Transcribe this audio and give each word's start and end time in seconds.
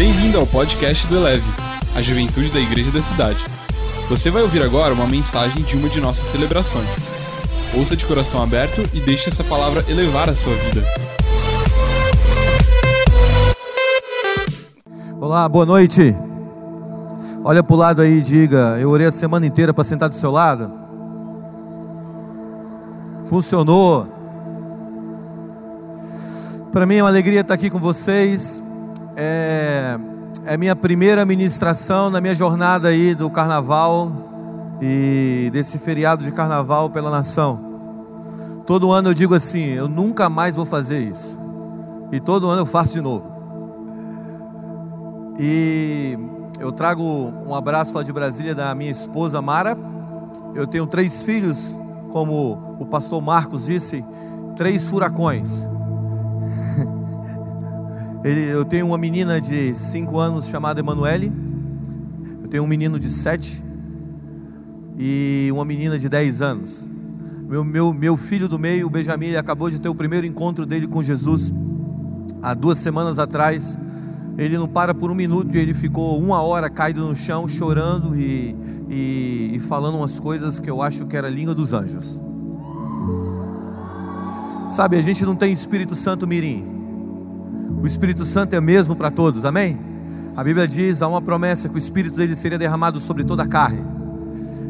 Bem-vindo 0.00 0.38
ao 0.38 0.46
podcast 0.46 1.06
do 1.08 1.16
Eleve, 1.16 1.44
a 1.94 2.00
juventude 2.00 2.48
da 2.48 2.58
igreja 2.58 2.90
da 2.90 3.02
cidade. 3.02 3.38
Você 4.08 4.30
vai 4.30 4.40
ouvir 4.40 4.62
agora 4.62 4.94
uma 4.94 5.06
mensagem 5.06 5.62
de 5.62 5.76
uma 5.76 5.90
de 5.90 6.00
nossas 6.00 6.26
celebrações. 6.28 6.88
Ouça 7.76 7.94
de 7.94 8.06
coração 8.06 8.42
aberto 8.42 8.80
e 8.94 9.00
deixe 9.00 9.28
essa 9.28 9.44
palavra 9.44 9.84
elevar 9.90 10.30
a 10.30 10.34
sua 10.34 10.54
vida. 10.54 10.82
Olá, 15.20 15.46
boa 15.46 15.66
noite. 15.66 16.16
Olha 17.44 17.62
para 17.62 17.74
o 17.74 17.78
lado 17.78 18.00
aí 18.00 18.20
e 18.20 18.22
diga: 18.22 18.78
Eu 18.80 18.88
orei 18.88 19.06
a 19.06 19.12
semana 19.12 19.44
inteira 19.44 19.74
para 19.74 19.84
sentar 19.84 20.08
do 20.08 20.14
seu 20.14 20.30
lado. 20.30 20.72
Funcionou. 23.26 24.06
Para 26.72 26.86
mim 26.86 26.96
é 26.96 27.02
uma 27.02 27.10
alegria 27.10 27.42
estar 27.42 27.52
aqui 27.52 27.68
com 27.68 27.78
vocês. 27.78 28.69
É, 29.22 29.98
é 30.46 30.56
minha 30.56 30.74
primeira 30.74 31.26
ministração 31.26 32.08
na 32.08 32.22
minha 32.22 32.34
jornada 32.34 32.88
aí 32.88 33.14
do 33.14 33.28
carnaval 33.28 34.10
e 34.80 35.50
desse 35.52 35.78
feriado 35.78 36.24
de 36.24 36.32
carnaval 36.32 36.88
pela 36.88 37.10
nação. 37.10 38.62
Todo 38.66 38.90
ano 38.90 39.10
eu 39.10 39.14
digo 39.14 39.34
assim: 39.34 39.62
eu 39.74 39.86
nunca 39.86 40.30
mais 40.30 40.54
vou 40.54 40.64
fazer 40.64 41.00
isso. 41.00 41.38
E 42.10 42.18
todo 42.18 42.48
ano 42.48 42.62
eu 42.62 42.66
faço 42.66 42.94
de 42.94 43.02
novo. 43.02 43.30
E 45.38 46.16
eu 46.58 46.72
trago 46.72 47.04
um 47.46 47.54
abraço 47.54 47.94
lá 47.94 48.02
de 48.02 48.14
Brasília 48.14 48.54
da 48.54 48.74
minha 48.74 48.90
esposa 48.90 49.42
Mara. 49.42 49.76
Eu 50.54 50.66
tenho 50.66 50.86
três 50.86 51.24
filhos, 51.24 51.76
como 52.10 52.76
o 52.80 52.86
pastor 52.86 53.20
Marcos 53.20 53.66
disse, 53.66 54.02
três 54.56 54.88
furacões. 54.88 55.68
Eu 58.22 58.66
tenho 58.66 58.86
uma 58.86 58.98
menina 58.98 59.40
de 59.40 59.74
5 59.74 60.18
anos 60.18 60.46
chamada 60.46 60.78
Emanuele. 60.78 61.32
Eu 62.42 62.48
tenho 62.48 62.62
um 62.62 62.66
menino 62.66 62.98
de 62.98 63.08
7 63.08 63.62
e 64.98 65.48
uma 65.50 65.64
menina 65.64 65.98
de 65.98 66.06
10 66.06 66.42
anos. 66.42 66.90
Meu, 67.48 67.64
meu, 67.64 67.94
meu 67.94 68.16
filho 68.18 68.46
do 68.46 68.58
meio, 68.58 68.86
o 68.86 68.90
Benjamin, 68.90 69.36
acabou 69.36 69.70
de 69.70 69.78
ter 69.78 69.88
o 69.88 69.94
primeiro 69.94 70.26
encontro 70.26 70.66
dele 70.66 70.86
com 70.86 71.02
Jesus 71.02 71.50
há 72.42 72.52
duas 72.52 72.76
semanas 72.76 73.18
atrás. 73.18 73.78
Ele 74.36 74.58
não 74.58 74.68
para 74.68 74.92
por 74.92 75.10
um 75.10 75.14
minuto 75.14 75.56
e 75.56 75.58
ele 75.58 75.72
ficou 75.72 76.18
uma 76.18 76.42
hora 76.42 76.68
caído 76.68 77.02
no 77.02 77.16
chão, 77.16 77.48
chorando 77.48 78.14
e, 78.20 78.54
e, 78.90 79.52
e 79.54 79.60
falando 79.60 79.96
umas 79.96 80.20
coisas 80.20 80.58
que 80.58 80.68
eu 80.68 80.82
acho 80.82 81.06
que 81.06 81.16
era 81.16 81.30
língua 81.30 81.54
dos 81.54 81.72
anjos. 81.72 82.20
Sabe, 84.68 84.98
a 84.98 85.02
gente 85.02 85.24
não 85.24 85.34
tem 85.34 85.50
Espírito 85.50 85.94
Santo 85.94 86.26
mirim. 86.26 86.79
O 87.82 87.86
Espírito 87.86 88.26
Santo 88.26 88.54
é 88.54 88.60
mesmo 88.60 88.94
para 88.94 89.10
todos, 89.10 89.46
amém? 89.46 89.78
A 90.36 90.44
Bíblia 90.44 90.68
diz, 90.68 91.00
há 91.00 91.08
uma 91.08 91.22
promessa 91.22 91.66
que 91.66 91.76
o 91.76 91.78
Espírito 91.78 92.14
dele 92.14 92.36
seria 92.36 92.58
derramado 92.58 93.00
sobre 93.00 93.24
toda 93.24 93.42
a 93.42 93.46
carne. 93.46 93.82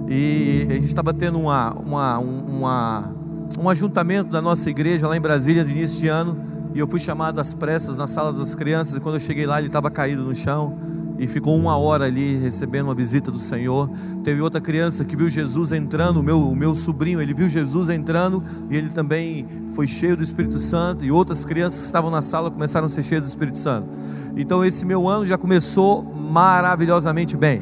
E 0.08 0.66
a 0.70 0.74
gente 0.74 0.86
estava 0.86 1.12
tendo 1.12 1.38
uma, 1.40 1.72
uma, 1.72 2.18
uma, 2.18 3.12
um 3.58 3.68
ajuntamento 3.68 4.30
da 4.30 4.40
nossa 4.40 4.70
igreja 4.70 5.08
lá 5.08 5.16
em 5.16 5.20
Brasília 5.20 5.64
no 5.64 5.70
início 5.70 5.98
de 5.98 6.06
ano. 6.06 6.36
E 6.72 6.78
eu 6.78 6.86
fui 6.86 7.00
chamado 7.00 7.40
às 7.40 7.52
pressas 7.52 7.98
na 7.98 8.06
sala 8.06 8.32
das 8.32 8.54
crianças. 8.54 8.94
E 8.94 9.00
quando 9.00 9.16
eu 9.16 9.20
cheguei 9.20 9.44
lá, 9.44 9.58
ele 9.58 9.66
estava 9.66 9.90
caído 9.90 10.22
no 10.22 10.34
chão. 10.34 10.78
E 11.20 11.26
ficou 11.26 11.54
uma 11.54 11.76
hora 11.76 12.06
ali 12.06 12.38
recebendo 12.38 12.86
uma 12.86 12.94
visita 12.94 13.30
do 13.30 13.38
Senhor. 13.38 13.90
Teve 14.24 14.40
outra 14.40 14.58
criança 14.58 15.04
que 15.04 15.14
viu 15.14 15.28
Jesus 15.28 15.70
entrando, 15.70 16.20
o 16.20 16.22
meu, 16.22 16.40
o 16.40 16.56
meu 16.56 16.74
sobrinho, 16.74 17.20
ele 17.20 17.34
viu 17.34 17.46
Jesus 17.46 17.90
entrando 17.90 18.42
e 18.70 18.76
ele 18.76 18.88
também 18.88 19.46
foi 19.74 19.86
cheio 19.86 20.16
do 20.16 20.22
Espírito 20.22 20.58
Santo. 20.58 21.04
E 21.04 21.12
outras 21.12 21.44
crianças 21.44 21.80
que 21.80 21.86
estavam 21.86 22.10
na 22.10 22.22
sala 22.22 22.50
começaram 22.50 22.86
a 22.86 22.88
ser 22.88 23.02
cheias 23.02 23.22
do 23.22 23.28
Espírito 23.28 23.58
Santo. 23.58 23.86
Então 24.34 24.64
esse 24.64 24.86
meu 24.86 25.06
ano 25.06 25.26
já 25.26 25.36
começou 25.36 26.02
maravilhosamente 26.02 27.36
bem. 27.36 27.60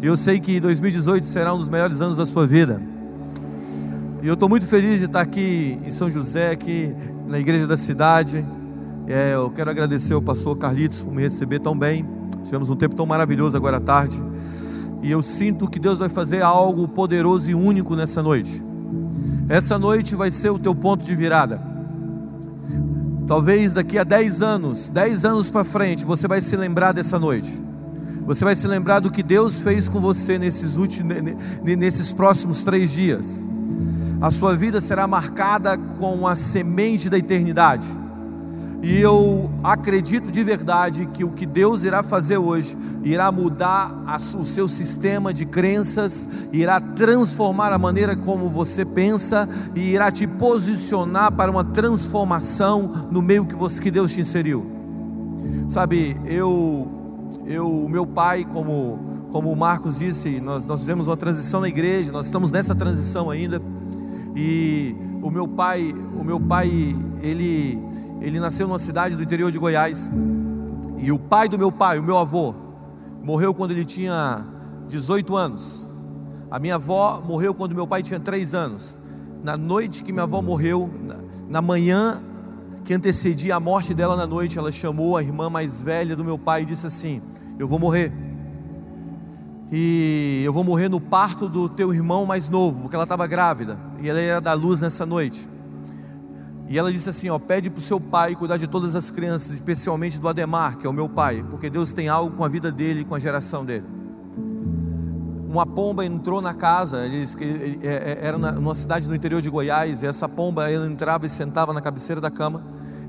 E 0.00 0.06
eu 0.06 0.16
sei 0.16 0.38
que 0.38 0.60
2018 0.60 1.26
será 1.26 1.52
um 1.52 1.58
dos 1.58 1.68
melhores 1.68 2.00
anos 2.00 2.16
da 2.16 2.24
sua 2.24 2.46
vida. 2.46 2.80
E 4.22 4.28
eu 4.28 4.34
estou 4.34 4.48
muito 4.48 4.64
feliz 4.64 5.00
de 5.00 5.06
estar 5.06 5.22
aqui 5.22 5.76
em 5.84 5.90
São 5.90 6.08
José, 6.08 6.52
aqui 6.52 6.94
na 7.26 7.40
igreja 7.40 7.66
da 7.66 7.76
cidade. 7.76 8.44
É, 9.08 9.34
eu 9.34 9.50
quero 9.50 9.70
agradecer 9.70 10.14
ao 10.14 10.22
pastor 10.22 10.56
Carlitos 10.56 11.02
por 11.02 11.12
me 11.12 11.22
receber 11.22 11.58
tão 11.58 11.76
bem. 11.76 12.21
Tivemos 12.44 12.70
um 12.70 12.76
tempo 12.76 12.94
tão 12.94 13.06
maravilhoso 13.06 13.56
agora 13.56 13.76
à 13.76 13.80
tarde. 13.80 14.22
E 15.02 15.10
eu 15.10 15.22
sinto 15.22 15.68
que 15.68 15.78
Deus 15.78 15.98
vai 15.98 16.08
fazer 16.08 16.42
algo 16.42 16.86
poderoso 16.88 17.50
e 17.50 17.54
único 17.54 17.96
nessa 17.96 18.22
noite. 18.22 18.62
Essa 19.48 19.78
noite 19.78 20.14
vai 20.14 20.30
ser 20.30 20.50
o 20.50 20.58
teu 20.58 20.74
ponto 20.74 21.04
de 21.04 21.14
virada. 21.14 21.60
Talvez 23.26 23.74
daqui 23.74 23.98
a 23.98 24.04
10 24.04 24.42
anos, 24.42 24.88
10 24.88 25.24
anos 25.24 25.50
para 25.50 25.64
frente, 25.64 26.04
você 26.04 26.28
vai 26.28 26.40
se 26.40 26.56
lembrar 26.56 26.92
dessa 26.92 27.18
noite. 27.18 27.62
Você 28.26 28.44
vai 28.44 28.54
se 28.54 28.68
lembrar 28.68 29.00
do 29.00 29.10
que 29.10 29.22
Deus 29.22 29.60
fez 29.60 29.88
com 29.88 30.00
você 30.00 30.38
nesses 30.38 30.76
últimos, 30.76 31.16
nesses 31.62 32.12
próximos 32.12 32.62
três 32.62 32.92
dias. 32.92 33.44
A 34.20 34.30
sua 34.30 34.54
vida 34.54 34.80
será 34.80 35.08
marcada 35.08 35.76
com 35.98 36.26
a 36.26 36.36
semente 36.36 37.10
da 37.10 37.18
eternidade. 37.18 37.88
E 38.82 39.00
eu 39.00 39.48
acredito 39.62 40.30
de 40.30 40.42
verdade 40.42 41.06
que 41.14 41.22
o 41.22 41.30
que 41.30 41.46
Deus 41.46 41.84
irá 41.84 42.02
fazer 42.02 42.36
hoje 42.36 42.76
irá 43.04 43.30
mudar 43.30 43.92
o 44.38 44.44
seu 44.44 44.68
sistema 44.68 45.32
de 45.32 45.44
crenças, 45.44 46.48
irá 46.52 46.80
transformar 46.80 47.72
a 47.72 47.78
maneira 47.78 48.16
como 48.16 48.48
você 48.48 48.84
pensa 48.84 49.48
e 49.74 49.92
irá 49.92 50.10
te 50.10 50.26
posicionar 50.26 51.32
para 51.32 51.50
uma 51.50 51.64
transformação 51.64 53.08
no 53.10 53.20
meio 53.20 53.44
que, 53.44 53.54
você, 53.54 53.80
que 53.80 53.90
Deus 53.90 54.12
te 54.12 54.20
inseriu. 54.20 54.64
Sabe, 55.68 56.16
eu, 56.26 56.88
eu, 57.46 57.88
meu 57.88 58.06
pai, 58.06 58.46
como, 58.52 58.98
como 59.30 59.50
o 59.50 59.56
Marcos 59.56 59.98
disse, 59.98 60.40
nós, 60.40 60.64
nós 60.64 60.80
fizemos 60.80 61.06
uma 61.06 61.16
transição 61.16 61.60
na 61.60 61.68
igreja, 61.68 62.12
nós 62.12 62.26
estamos 62.26 62.50
nessa 62.50 62.74
transição 62.74 63.30
ainda. 63.30 63.60
E 64.36 64.94
o 65.22 65.30
meu 65.30 65.46
pai, 65.46 65.94
o 66.18 66.24
meu 66.24 66.40
pai, 66.40 66.68
ele 67.22 67.78
ele 68.22 68.38
nasceu 68.38 68.68
numa 68.68 68.78
cidade 68.78 69.16
do 69.16 69.22
interior 69.22 69.50
de 69.50 69.58
Goiás. 69.58 70.10
E 70.98 71.10
o 71.10 71.18
pai 71.18 71.48
do 71.48 71.58
meu 71.58 71.72
pai, 71.72 71.98
o 71.98 72.02
meu 72.02 72.16
avô, 72.16 72.54
morreu 73.22 73.52
quando 73.52 73.72
ele 73.72 73.84
tinha 73.84 74.44
18 74.88 75.36
anos. 75.36 75.82
A 76.50 76.58
minha 76.58 76.76
avó 76.76 77.22
morreu 77.26 77.52
quando 77.52 77.74
meu 77.74 77.86
pai 77.86 78.02
tinha 78.02 78.20
3 78.20 78.54
anos. 78.54 78.96
Na 79.42 79.56
noite 79.56 80.04
que 80.04 80.12
minha 80.12 80.22
avó 80.22 80.40
morreu, 80.40 80.88
na 81.48 81.60
manhã 81.60 82.20
que 82.84 82.94
antecedia 82.94 83.56
a 83.56 83.60
morte 83.60 83.94
dela 83.94 84.16
na 84.16 84.26
noite, 84.26 84.58
ela 84.58 84.70
chamou 84.70 85.16
a 85.16 85.22
irmã 85.22 85.50
mais 85.50 85.82
velha 85.82 86.14
do 86.14 86.24
meu 86.24 86.38
pai 86.38 86.62
e 86.62 86.64
disse 86.64 86.86
assim: 86.86 87.20
Eu 87.58 87.66
vou 87.66 87.78
morrer. 87.78 88.12
E 89.72 90.42
eu 90.44 90.52
vou 90.52 90.62
morrer 90.62 90.88
no 90.88 91.00
parto 91.00 91.48
do 91.48 91.68
teu 91.68 91.92
irmão 91.92 92.26
mais 92.26 92.48
novo, 92.48 92.82
porque 92.82 92.94
ela 92.94 93.04
estava 93.04 93.26
grávida. 93.26 93.76
E 94.00 94.08
ela 94.08 94.20
ia 94.20 94.40
dar 94.40 94.52
luz 94.52 94.80
nessa 94.80 95.06
noite. 95.06 95.48
E 96.72 96.78
ela 96.78 96.90
disse 96.90 97.10
assim: 97.10 97.28
ó, 97.28 97.38
pede 97.38 97.68
para 97.68 97.80
o 97.80 97.82
seu 97.82 98.00
pai 98.00 98.34
cuidar 98.34 98.56
de 98.56 98.66
todas 98.66 98.96
as 98.96 99.10
crianças, 99.10 99.50
especialmente 99.50 100.18
do 100.18 100.26
Ademar, 100.26 100.78
que 100.78 100.86
é 100.86 100.88
o 100.90 100.92
meu 100.92 101.06
pai, 101.06 101.44
porque 101.50 101.68
Deus 101.68 101.92
tem 101.92 102.08
algo 102.08 102.34
com 102.34 102.42
a 102.46 102.48
vida 102.48 102.72
dele 102.72 103.00
e 103.00 103.04
com 103.04 103.14
a 103.14 103.18
geração 103.18 103.62
dele. 103.62 103.84
Uma 105.50 105.66
pomba 105.66 106.02
entrou 106.02 106.40
na 106.40 106.54
casa, 106.54 107.04
eles, 107.04 107.36
é, 107.82 107.86
é, 107.86 108.18
era 108.22 108.38
numa 108.38 108.74
cidade 108.74 109.06
no 109.06 109.14
interior 109.14 109.42
de 109.42 109.50
Goiás, 109.50 110.02
e 110.02 110.06
essa 110.06 110.26
pomba 110.26 110.70
ela 110.70 110.86
entrava 110.86 111.26
e 111.26 111.28
sentava 111.28 111.74
na 111.74 111.82
cabeceira 111.82 112.22
da 112.22 112.30
cama. 112.30 112.62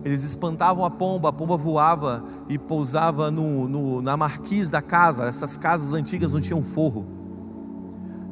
Eles 0.04 0.26
espantavam 0.26 0.84
a 0.84 0.92
pomba, 0.92 1.30
a 1.30 1.32
pomba 1.32 1.56
voava 1.56 2.22
e 2.50 2.58
pousava 2.58 3.32
no, 3.32 3.70
no, 3.70 4.02
na 4.02 4.18
marquise 4.18 4.70
da 4.70 4.82
casa. 4.82 5.24
Essas 5.24 5.56
casas 5.56 5.94
antigas 5.94 6.34
não 6.34 6.42
tinham 6.42 6.62
forro. 6.62 7.06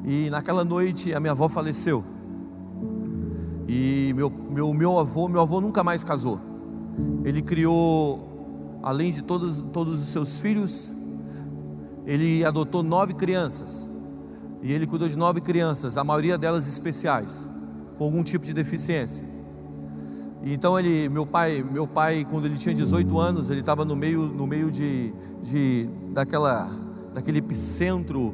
E 0.04 0.30
naquela 0.30 0.66
noite 0.66 1.14
a 1.14 1.22
minha 1.22 1.32
avó 1.32 1.48
faleceu. 1.48 2.04
E 3.74 4.12
meu, 4.14 4.30
meu, 4.30 4.74
meu 4.74 5.00
avô, 5.00 5.30
meu 5.30 5.40
avô 5.40 5.62
nunca 5.62 5.82
mais 5.82 6.04
casou. 6.04 6.38
Ele 7.24 7.42
criou, 7.42 8.80
além 8.84 9.12
de 9.12 9.24
todos, 9.24 9.62
todos 9.72 9.98
os 9.98 10.10
seus 10.10 10.42
filhos, 10.42 10.92
ele 12.06 12.44
adotou 12.44 12.84
nove 12.84 13.14
crianças. 13.14 13.88
E 14.62 14.74
ele 14.74 14.86
cuidou 14.86 15.08
de 15.08 15.18
nove 15.18 15.40
crianças, 15.40 15.98
a 15.98 16.04
maioria 16.04 16.38
delas 16.38 16.68
especiais, 16.68 17.50
com 17.98 18.04
algum 18.04 18.22
tipo 18.24 18.46
de 18.46 18.54
deficiência. 18.54 19.26
E 20.44 20.52
então 20.54 20.78
ele, 20.78 21.08
meu 21.08 21.26
pai, 21.26 21.64
meu 21.64 21.88
pai, 21.88 22.28
quando 22.30 22.48
ele 22.48 22.58
tinha 22.58 22.76
18 22.76 23.18
anos, 23.18 23.50
ele 23.50 23.62
estava 23.62 23.86
no 23.86 23.96
meio, 23.96 24.24
no 24.24 24.46
meio 24.46 24.70
de, 24.70 25.14
de 25.42 25.88
daquela, 26.14 26.70
daquele 27.14 27.38
epicentro 27.38 28.34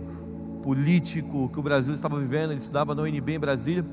político 0.64 1.48
que 1.54 1.60
o 1.60 1.64
Brasil 1.64 1.94
estava 1.94 2.20
vivendo. 2.20 2.50
Ele 2.50 2.60
estudava 2.60 2.96
na 2.96 3.04
UNB 3.04 3.36
em 3.36 3.40
Brasília. 3.40 3.86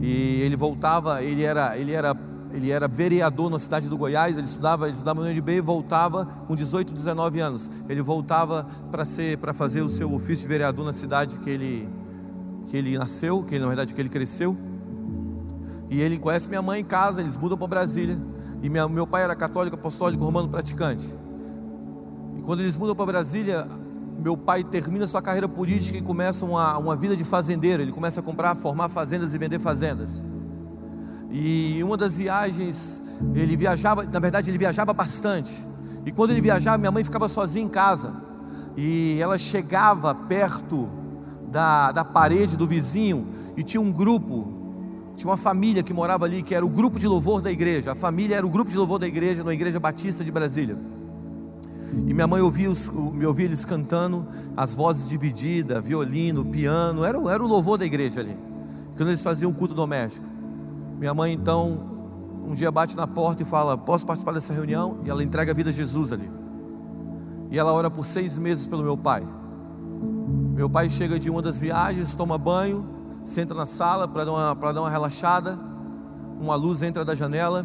E 0.00 0.42
ele 0.42 0.56
voltava, 0.56 1.22
ele 1.22 1.42
era, 1.42 1.76
ele 1.76 1.92
era, 1.92 2.16
ele 2.52 2.70
era 2.70 2.86
vereador 2.86 3.50
na 3.50 3.58
cidade 3.58 3.88
do 3.88 3.96
Goiás, 3.96 4.36
ele 4.36 4.46
estudava, 4.46 4.86
ele 4.86 4.94
estudava 4.94 5.20
no 5.20 5.28
UNB 5.28 5.52
e 5.56 5.60
voltava 5.60 6.26
com 6.46 6.54
18, 6.54 6.92
19 6.92 7.40
anos. 7.40 7.70
Ele 7.88 8.00
voltava 8.00 8.66
para 8.90 9.04
ser 9.04 9.38
para 9.38 9.52
fazer 9.52 9.82
o 9.82 9.88
seu 9.88 10.12
ofício 10.12 10.42
de 10.42 10.48
vereador 10.48 10.84
na 10.84 10.92
cidade 10.92 11.38
que 11.38 11.50
ele 11.50 11.88
que 12.70 12.76
ele 12.76 12.98
nasceu, 12.98 13.42
que 13.42 13.58
na 13.58 13.66
verdade 13.66 13.92
que 13.94 14.00
ele 14.00 14.08
cresceu. 14.08 14.56
E 15.90 16.00
ele 16.00 16.18
conhece 16.18 16.48
minha 16.48 16.62
mãe 16.62 16.80
em 16.80 16.84
casa, 16.84 17.20
eles 17.20 17.36
mudam 17.36 17.56
para 17.56 17.66
Brasília. 17.66 18.16
E 18.62 18.68
minha, 18.68 18.86
meu 18.88 19.06
pai 19.06 19.22
era 19.22 19.34
católico, 19.34 19.76
apostólico, 19.76 20.22
romano 20.22 20.48
praticante. 20.48 21.14
Quando 22.44 22.60
eles 22.60 22.76
mudam 22.76 22.94
para 22.94 23.06
Brasília, 23.06 23.66
meu 24.18 24.36
pai 24.36 24.64
termina 24.64 25.06
sua 25.06 25.22
carreira 25.22 25.48
política 25.48 25.96
e 25.96 26.02
começa 26.02 26.44
uma, 26.44 26.76
uma 26.76 26.96
vida 26.96 27.16
de 27.16 27.24
fazendeiro. 27.24 27.82
Ele 27.82 27.92
começa 27.92 28.20
a 28.20 28.22
comprar, 28.22 28.54
formar 28.56 28.88
fazendas 28.88 29.32
e 29.32 29.38
vender 29.38 29.60
fazendas. 29.60 30.24
E 31.30 31.80
uma 31.82 31.96
das 31.96 32.16
viagens, 32.16 33.20
ele 33.34 33.56
viajava, 33.56 34.02
na 34.02 34.18
verdade, 34.18 34.50
ele 34.50 34.58
viajava 34.58 34.92
bastante. 34.92 35.64
E 36.04 36.10
quando 36.10 36.30
ele 36.32 36.40
viajava, 36.40 36.78
minha 36.78 36.90
mãe 36.90 37.04
ficava 37.04 37.28
sozinha 37.28 37.64
em 37.64 37.68
casa. 37.68 38.12
E 38.76 39.18
ela 39.20 39.38
chegava 39.38 40.14
perto 40.14 40.88
da, 41.50 41.92
da 41.92 42.04
parede 42.04 42.56
do 42.56 42.66
vizinho 42.66 43.26
e 43.56 43.62
tinha 43.62 43.80
um 43.80 43.92
grupo, 43.92 44.46
tinha 45.16 45.30
uma 45.30 45.36
família 45.36 45.82
que 45.82 45.92
morava 45.92 46.24
ali, 46.24 46.42
que 46.42 46.54
era 46.54 46.64
o 46.64 46.68
grupo 46.68 46.98
de 46.98 47.06
louvor 47.06 47.40
da 47.40 47.52
igreja. 47.52 47.92
A 47.92 47.94
família 47.94 48.36
era 48.36 48.46
o 48.46 48.50
grupo 48.50 48.70
de 48.70 48.76
louvor 48.76 48.98
da 48.98 49.06
igreja, 49.06 49.44
na 49.44 49.54
Igreja 49.54 49.78
Batista 49.78 50.24
de 50.24 50.32
Brasília. 50.32 50.76
E 52.06 52.14
minha 52.14 52.26
mãe 52.26 52.40
ouvia, 52.40 52.70
os, 52.70 52.88
me 53.14 53.26
ouvia 53.26 53.46
eles 53.46 53.64
cantando, 53.64 54.26
as 54.56 54.74
vozes 54.74 55.08
divididas, 55.08 55.84
violino, 55.84 56.44
piano, 56.44 57.04
era, 57.04 57.18
era 57.30 57.42
o 57.42 57.46
louvor 57.46 57.78
da 57.78 57.84
igreja 57.84 58.20
ali. 58.20 58.36
Quando 58.96 59.08
eles 59.10 59.22
faziam 59.22 59.50
um 59.50 59.54
culto 59.54 59.74
doméstico. 59.74 60.26
Minha 60.98 61.14
mãe 61.14 61.32
então, 61.32 61.78
um 62.46 62.54
dia 62.54 62.70
bate 62.70 62.96
na 62.96 63.06
porta 63.06 63.42
e 63.42 63.46
fala: 63.46 63.76
Posso 63.76 64.04
participar 64.04 64.32
dessa 64.32 64.52
reunião? 64.52 65.00
E 65.04 65.10
ela 65.10 65.22
entrega 65.22 65.52
a 65.52 65.54
vida 65.54 65.70
a 65.70 65.72
Jesus 65.72 66.12
ali. 66.12 66.28
E 67.50 67.58
ela 67.58 67.72
ora 67.72 67.90
por 67.90 68.04
seis 68.04 68.38
meses 68.38 68.66
pelo 68.66 68.82
meu 68.82 68.96
pai. 68.96 69.22
Meu 70.54 70.68
pai 70.68 70.90
chega 70.90 71.18
de 71.18 71.30
uma 71.30 71.40
das 71.40 71.60
viagens, 71.60 72.14
toma 72.14 72.36
banho, 72.36 72.84
senta 73.24 73.54
na 73.54 73.66
sala 73.66 74.08
para 74.08 74.24
dar, 74.24 74.54
dar 74.54 74.80
uma 74.80 74.90
relaxada. 74.90 75.56
Uma 76.40 76.54
luz 76.54 76.82
entra 76.82 77.04
da 77.04 77.14
janela 77.14 77.64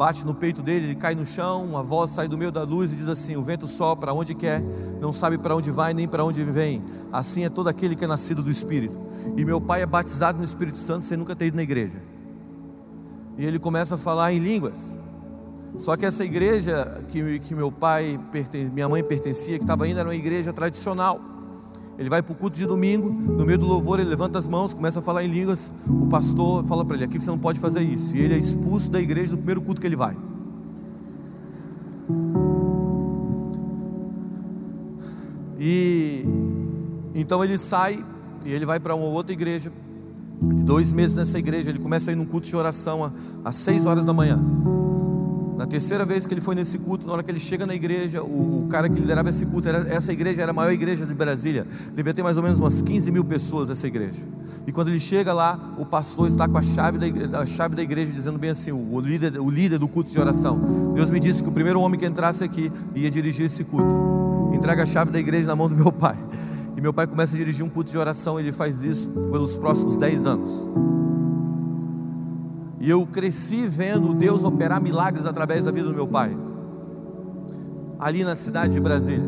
bate 0.00 0.24
no 0.24 0.32
peito 0.32 0.62
dele, 0.62 0.86
ele 0.86 0.94
cai 0.94 1.14
no 1.14 1.26
chão, 1.26 1.62
uma 1.62 1.82
voz 1.82 2.12
sai 2.12 2.26
do 2.26 2.38
meio 2.38 2.50
da 2.50 2.62
luz 2.62 2.90
e 2.90 2.96
diz 2.96 3.06
assim: 3.06 3.36
O 3.36 3.42
vento 3.42 3.66
sopra 3.66 4.14
onde 4.14 4.34
quer, 4.34 4.58
não 4.98 5.12
sabe 5.12 5.36
para 5.36 5.54
onde 5.54 5.70
vai 5.70 5.92
nem 5.92 6.08
para 6.08 6.24
onde 6.24 6.42
vem. 6.42 6.82
Assim 7.12 7.44
é 7.44 7.50
todo 7.50 7.68
aquele 7.68 7.94
que 7.94 8.06
é 8.06 8.08
nascido 8.08 8.42
do 8.42 8.50
Espírito. 8.50 8.94
E 9.36 9.44
meu 9.44 9.60
pai 9.60 9.82
é 9.82 9.86
batizado 9.86 10.38
no 10.38 10.44
Espírito 10.44 10.78
Santo 10.78 11.04
sem 11.04 11.18
nunca 11.18 11.36
ter 11.36 11.48
ido 11.48 11.56
na 11.58 11.62
igreja. 11.62 11.98
E 13.36 13.44
ele 13.44 13.58
começa 13.58 13.96
a 13.96 13.98
falar 13.98 14.32
em 14.32 14.38
línguas. 14.38 14.96
Só 15.78 15.94
que 15.98 16.06
essa 16.06 16.24
igreja 16.24 17.04
que, 17.12 17.38
que 17.40 17.54
meu 17.54 17.70
pai, 17.70 18.18
minha 18.72 18.88
mãe 18.88 19.04
pertencia, 19.04 19.58
que 19.58 19.64
estava 19.64 19.86
indo, 19.86 20.00
era 20.00 20.08
uma 20.08 20.16
igreja 20.16 20.50
tradicional. 20.50 21.20
Ele 22.00 22.08
vai 22.08 22.22
para 22.22 22.32
o 22.32 22.34
culto 22.34 22.56
de 22.56 22.64
domingo, 22.64 23.10
no 23.10 23.44
meio 23.44 23.58
do 23.58 23.66
louvor 23.66 24.00
ele 24.00 24.08
levanta 24.08 24.38
as 24.38 24.48
mãos, 24.48 24.72
começa 24.72 25.00
a 25.00 25.02
falar 25.02 25.22
em 25.22 25.28
línguas. 25.30 25.70
O 25.86 26.06
pastor 26.06 26.64
fala 26.64 26.82
para 26.82 26.96
ele: 26.96 27.04
aqui 27.04 27.20
você 27.20 27.28
não 27.28 27.38
pode 27.38 27.60
fazer 27.60 27.82
isso. 27.82 28.16
E 28.16 28.20
ele 28.20 28.32
é 28.32 28.38
expulso 28.38 28.90
da 28.90 28.98
igreja 28.98 29.32
no 29.32 29.36
primeiro 29.36 29.60
culto 29.60 29.82
que 29.82 29.86
ele 29.86 29.96
vai. 29.96 30.16
E 35.60 36.24
então 37.14 37.44
ele 37.44 37.58
sai 37.58 38.02
e 38.46 38.50
ele 38.50 38.64
vai 38.64 38.80
para 38.80 38.94
uma 38.94 39.04
outra 39.04 39.34
igreja. 39.34 39.70
De 40.40 40.64
dois 40.64 40.92
meses 40.92 41.18
nessa 41.18 41.38
igreja, 41.38 41.68
ele 41.68 41.80
começa 41.80 42.10
a 42.10 42.14
ir 42.14 42.16
num 42.16 42.24
culto 42.24 42.46
de 42.46 42.56
oração 42.56 43.12
às 43.44 43.56
seis 43.56 43.84
horas 43.84 44.06
da 44.06 44.14
manhã. 44.14 44.40
Na 45.60 45.66
terceira 45.66 46.06
vez 46.06 46.24
que 46.24 46.32
ele 46.32 46.40
foi 46.40 46.54
nesse 46.54 46.78
culto, 46.78 47.06
na 47.06 47.12
hora 47.12 47.22
que 47.22 47.30
ele 47.30 47.38
chega 47.38 47.66
na 47.66 47.74
igreja, 47.74 48.22
o, 48.22 48.64
o 48.64 48.68
cara 48.70 48.88
que 48.88 48.98
liderava 48.98 49.28
esse 49.28 49.44
culto, 49.44 49.68
era, 49.68 49.86
essa 49.94 50.10
igreja 50.10 50.40
era 50.40 50.52
a 50.52 50.54
maior 50.54 50.72
igreja 50.72 51.04
de 51.04 51.12
Brasília, 51.12 51.66
devia 51.94 52.14
ter 52.14 52.22
mais 52.22 52.38
ou 52.38 52.42
menos 52.42 52.60
umas 52.60 52.80
15 52.80 53.10
mil 53.10 53.22
pessoas 53.22 53.68
essa 53.68 53.86
igreja. 53.86 54.22
E 54.66 54.72
quando 54.72 54.88
ele 54.88 54.98
chega 54.98 55.34
lá, 55.34 55.58
o 55.76 55.84
pastor 55.84 56.28
está 56.28 56.48
com 56.48 56.56
a 56.56 56.62
chave 56.62 56.96
da 56.96 57.06
igreja, 57.06 57.38
a 57.38 57.44
chave 57.44 57.76
da 57.76 57.82
igreja 57.82 58.10
dizendo 58.10 58.38
bem 58.38 58.48
assim: 58.48 58.72
o 58.72 58.98
líder, 59.00 59.38
o 59.38 59.50
líder 59.50 59.78
do 59.78 59.86
culto 59.86 60.10
de 60.10 60.18
oração. 60.18 60.94
Deus 60.94 61.10
me 61.10 61.20
disse 61.20 61.42
que 61.42 61.50
o 61.50 61.52
primeiro 61.52 61.78
homem 61.78 62.00
que 62.00 62.06
entrasse 62.06 62.42
aqui 62.42 62.72
ia 62.94 63.10
dirigir 63.10 63.44
esse 63.44 63.62
culto. 63.64 64.54
Entrega 64.54 64.84
a 64.84 64.86
chave 64.86 65.10
da 65.10 65.20
igreja 65.20 65.48
na 65.48 65.56
mão 65.56 65.68
do 65.68 65.74
meu 65.74 65.92
pai. 65.92 66.16
E 66.74 66.80
meu 66.80 66.94
pai 66.94 67.06
começa 67.06 67.34
a 67.34 67.38
dirigir 67.38 67.62
um 67.62 67.68
culto 67.68 67.90
de 67.90 67.98
oração. 67.98 68.40
Ele 68.40 68.50
faz 68.50 68.82
isso 68.82 69.10
pelos 69.30 69.56
próximos 69.56 69.98
10 69.98 70.24
anos. 70.24 70.66
E 72.80 72.88
eu 72.88 73.06
cresci 73.06 73.66
vendo 73.66 74.14
Deus 74.14 74.42
operar 74.42 74.80
milagres 74.80 75.26
através 75.26 75.66
da 75.66 75.70
vida 75.70 75.86
do 75.86 75.94
meu 75.94 76.08
pai, 76.08 76.34
ali 77.98 78.24
na 78.24 78.34
cidade 78.34 78.72
de 78.72 78.80
Brasília. 78.80 79.22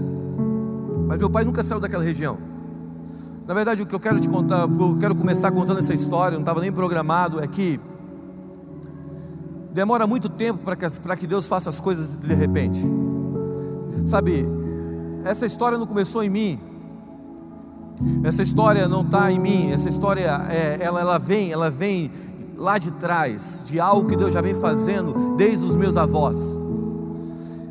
Mas 1.07 1.19
meu 1.19 1.29
pai 1.29 1.45
nunca 1.45 1.63
saiu 1.63 1.79
daquela 1.79 2.03
região. 2.03 2.39
Na 3.47 3.53
verdade, 3.53 3.83
o 3.83 3.87
que 3.87 3.95
eu 3.95 4.01
quero 4.01 4.19
te 4.19 4.29
contar, 4.29 4.63
eu 4.63 4.97
quero 4.99 5.15
começar 5.15 5.53
contando 5.53 5.81
essa 5.81 5.93
história, 5.93 6.33
não 6.33 6.41
estava 6.41 6.63
nem 6.63 6.73
programado, 6.73 7.41
é 7.41 7.47
que 7.47 7.79
demora 9.75 10.07
muito 10.07 10.31
tempo 10.31 10.61
para 10.65 10.75
que, 10.75 11.17
que 11.19 11.27
Deus 11.27 11.47
faça 11.47 11.69
as 11.69 11.79
coisas 11.79 12.23
de 12.23 12.33
repente. 12.33 12.81
Sabe, 14.07 14.47
essa 15.27 15.45
história 15.45 15.77
não 15.77 15.87
começou 15.87 16.23
em 16.23 16.31
mim, 16.31 16.59
essa 18.25 18.43
história 18.43 18.89
não 18.89 19.03
está 19.03 19.31
em 19.31 19.39
mim, 19.39 19.71
essa 19.73 19.89
história 19.89 20.47
é, 20.51 20.79
ela, 20.81 21.01
ela 21.01 21.19
vem, 21.19 21.53
ela 21.53 21.71
vem 21.71 22.11
lá 22.63 22.79
de 22.79 22.93
trás, 22.93 23.63
de 23.65 23.81
algo 23.81 24.09
que 24.09 24.17
Deus 24.17 24.33
já 24.33 24.41
vem 24.41 24.55
fazendo 24.55 25.37
desde 25.37 25.67
os 25.67 25.75
meus 25.75 25.97
avós. 25.97 26.39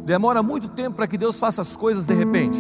Demora 0.06 0.44
muito 0.44 0.68
tempo 0.68 0.98
para 0.98 1.08
que 1.08 1.18
Deus 1.18 1.40
faça 1.40 1.62
as 1.62 1.78
coisas 1.78 2.06
de 2.06 2.14
repente. 2.14 2.60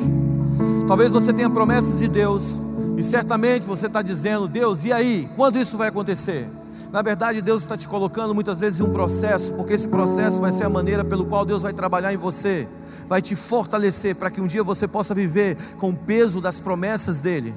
Talvez 0.88 1.12
você 1.12 1.34
tenha 1.34 1.50
promessas 1.50 2.00
de 2.00 2.08
Deus, 2.08 2.58
e 2.98 3.04
certamente 3.04 3.66
você 3.66 3.88
está 3.88 4.02
dizendo: 4.02 4.48
Deus, 4.48 4.86
e 4.86 4.94
aí? 4.94 5.28
Quando 5.36 5.60
isso 5.60 5.78
vai 5.78 5.90
acontecer? 5.90 6.48
Na 6.90 7.02
verdade, 7.02 7.42
Deus 7.42 7.64
está 7.64 7.76
te 7.76 7.88
colocando 7.88 8.34
muitas 8.34 8.62
vezes 8.62 8.80
em 8.80 8.84
um 8.84 8.94
processo, 8.94 9.54
porque 9.56 9.74
esse 9.74 9.90
processo 9.90 10.40
vai 10.40 10.54
ser 10.54 10.64
a 10.64 10.70
maneira 10.70 11.04
pelo 11.04 11.26
qual 11.26 11.44
Deus 11.44 11.64
vai 11.64 11.74
trabalhar 11.74 12.14
em 12.14 12.18
você, 12.18 12.66
vai 13.10 13.22
te 13.22 13.36
fortalecer 13.36 14.16
para 14.16 14.32
que 14.32 14.40
um 14.40 14.48
dia 14.48 14.64
você 14.64 14.88
possa 14.88 15.14
viver 15.14 15.58
com 15.80 15.90
o 15.90 15.96
peso 15.96 16.40
das 16.40 16.62
promessas 16.62 17.20
dEle. 17.20 17.54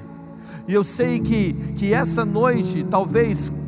E 0.67 0.73
eu 0.73 0.83
sei 0.83 1.19
que, 1.19 1.53
que 1.77 1.93
essa 1.93 2.25
noite, 2.25 2.85
talvez 2.89 3.64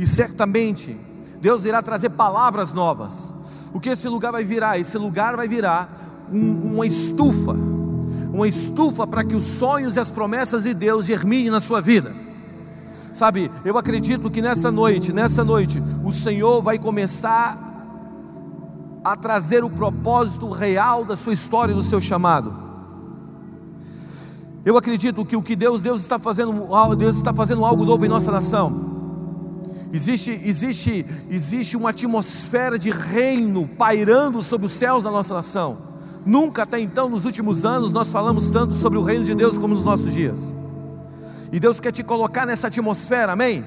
e 0.00 0.06
certamente 0.06 0.96
Deus 1.42 1.66
irá 1.66 1.82
trazer 1.82 2.08
palavras 2.08 2.72
novas. 2.72 3.30
O 3.70 3.78
que 3.78 3.90
esse 3.90 4.08
lugar 4.08 4.32
vai 4.32 4.42
virar? 4.42 4.78
Esse 4.78 4.96
lugar 4.96 5.36
vai 5.36 5.46
virar 5.46 6.26
um, 6.32 6.72
uma 6.76 6.86
estufa, 6.86 7.52
uma 8.32 8.48
estufa 8.48 9.06
para 9.06 9.22
que 9.22 9.34
os 9.34 9.44
sonhos 9.44 9.96
e 9.96 10.00
as 10.00 10.08
promessas 10.08 10.62
de 10.62 10.72
Deus 10.72 11.04
germinem 11.04 11.50
na 11.50 11.60
sua 11.60 11.82
vida. 11.82 12.14
Sabe, 13.12 13.50
eu 13.62 13.76
acredito 13.76 14.30
que 14.30 14.40
nessa 14.40 14.70
noite, 14.70 15.12
nessa 15.12 15.44
noite, 15.44 15.82
o 16.02 16.10
Senhor 16.10 16.62
vai 16.62 16.78
começar 16.78 17.58
a 19.04 19.14
trazer 19.16 19.62
o 19.62 19.68
propósito 19.68 20.48
real 20.48 21.04
da 21.04 21.14
sua 21.14 21.34
história, 21.34 21.74
do 21.74 21.82
seu 21.82 22.00
chamado. 22.00 22.50
Eu 24.64 24.78
acredito 24.78 25.26
que 25.26 25.36
o 25.36 25.42
que 25.42 25.54
Deus, 25.54 25.82
Deus 25.82 26.00
está 26.00 26.18
fazendo, 26.18 26.54
Deus 26.96 27.16
está 27.16 27.34
fazendo 27.34 27.66
algo 27.66 27.84
novo 27.84 28.06
em 28.06 28.08
nossa 28.08 28.32
nação. 28.32 28.89
Existe, 29.92 30.30
existe, 30.44 31.04
existe 31.30 31.76
uma 31.76 31.90
atmosfera 31.90 32.78
de 32.78 32.90
reino 32.90 33.68
pairando 33.76 34.40
sobre 34.40 34.66
os 34.66 34.72
céus 34.72 35.04
da 35.04 35.10
nossa 35.10 35.34
nação. 35.34 35.76
Nunca 36.24 36.62
até 36.62 36.78
então, 36.78 37.08
nos 37.08 37.24
últimos 37.24 37.64
anos, 37.64 37.90
nós 37.90 38.12
falamos 38.12 38.50
tanto 38.50 38.74
sobre 38.74 38.98
o 38.98 39.02
reino 39.02 39.24
de 39.24 39.34
Deus 39.34 39.58
como 39.58 39.74
nos 39.74 39.84
nossos 39.84 40.12
dias. 40.12 40.54
E 41.52 41.58
Deus 41.58 41.80
quer 41.80 41.90
te 41.90 42.04
colocar 42.04 42.46
nessa 42.46 42.68
atmosfera, 42.68 43.32
amém? 43.32 43.64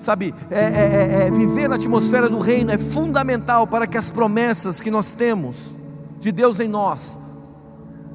Sabe, 0.00 0.34
é, 0.50 0.60
é, 0.60 0.64
é, 0.64 1.26
é 1.26 1.30
viver 1.30 1.68
na 1.68 1.76
atmosfera 1.76 2.28
do 2.28 2.40
reino 2.40 2.70
é 2.72 2.78
fundamental 2.78 3.66
para 3.66 3.86
que 3.86 3.96
as 3.96 4.10
promessas 4.10 4.80
que 4.80 4.90
nós 4.90 5.14
temos 5.14 5.72
de 6.20 6.32
Deus 6.32 6.58
em 6.58 6.68
nós 6.68 7.18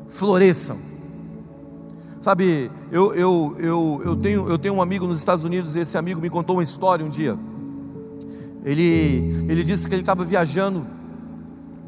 floresçam. 0.10 0.89
Sabe, 2.20 2.70
eu, 2.92 3.14
eu, 3.14 3.56
eu, 3.60 4.02
eu, 4.04 4.16
tenho, 4.18 4.50
eu 4.50 4.58
tenho 4.58 4.74
um 4.74 4.82
amigo 4.82 5.08
nos 5.08 5.18
Estados 5.18 5.46
Unidos 5.46 5.76
e 5.76 5.80
esse 5.80 5.98
amigo 5.98 6.20
me 6.20 6.30
contou 6.30 6.58
uma 6.58 6.64
história 6.64 7.06
um 7.06 7.10
dia. 7.10 7.38
Ele, 8.66 9.46
ele 9.48 9.64
disse 9.64 9.88
que 9.88 9.96
ele 9.96 10.02
estava 10.02 10.26
viajando, 10.26 10.86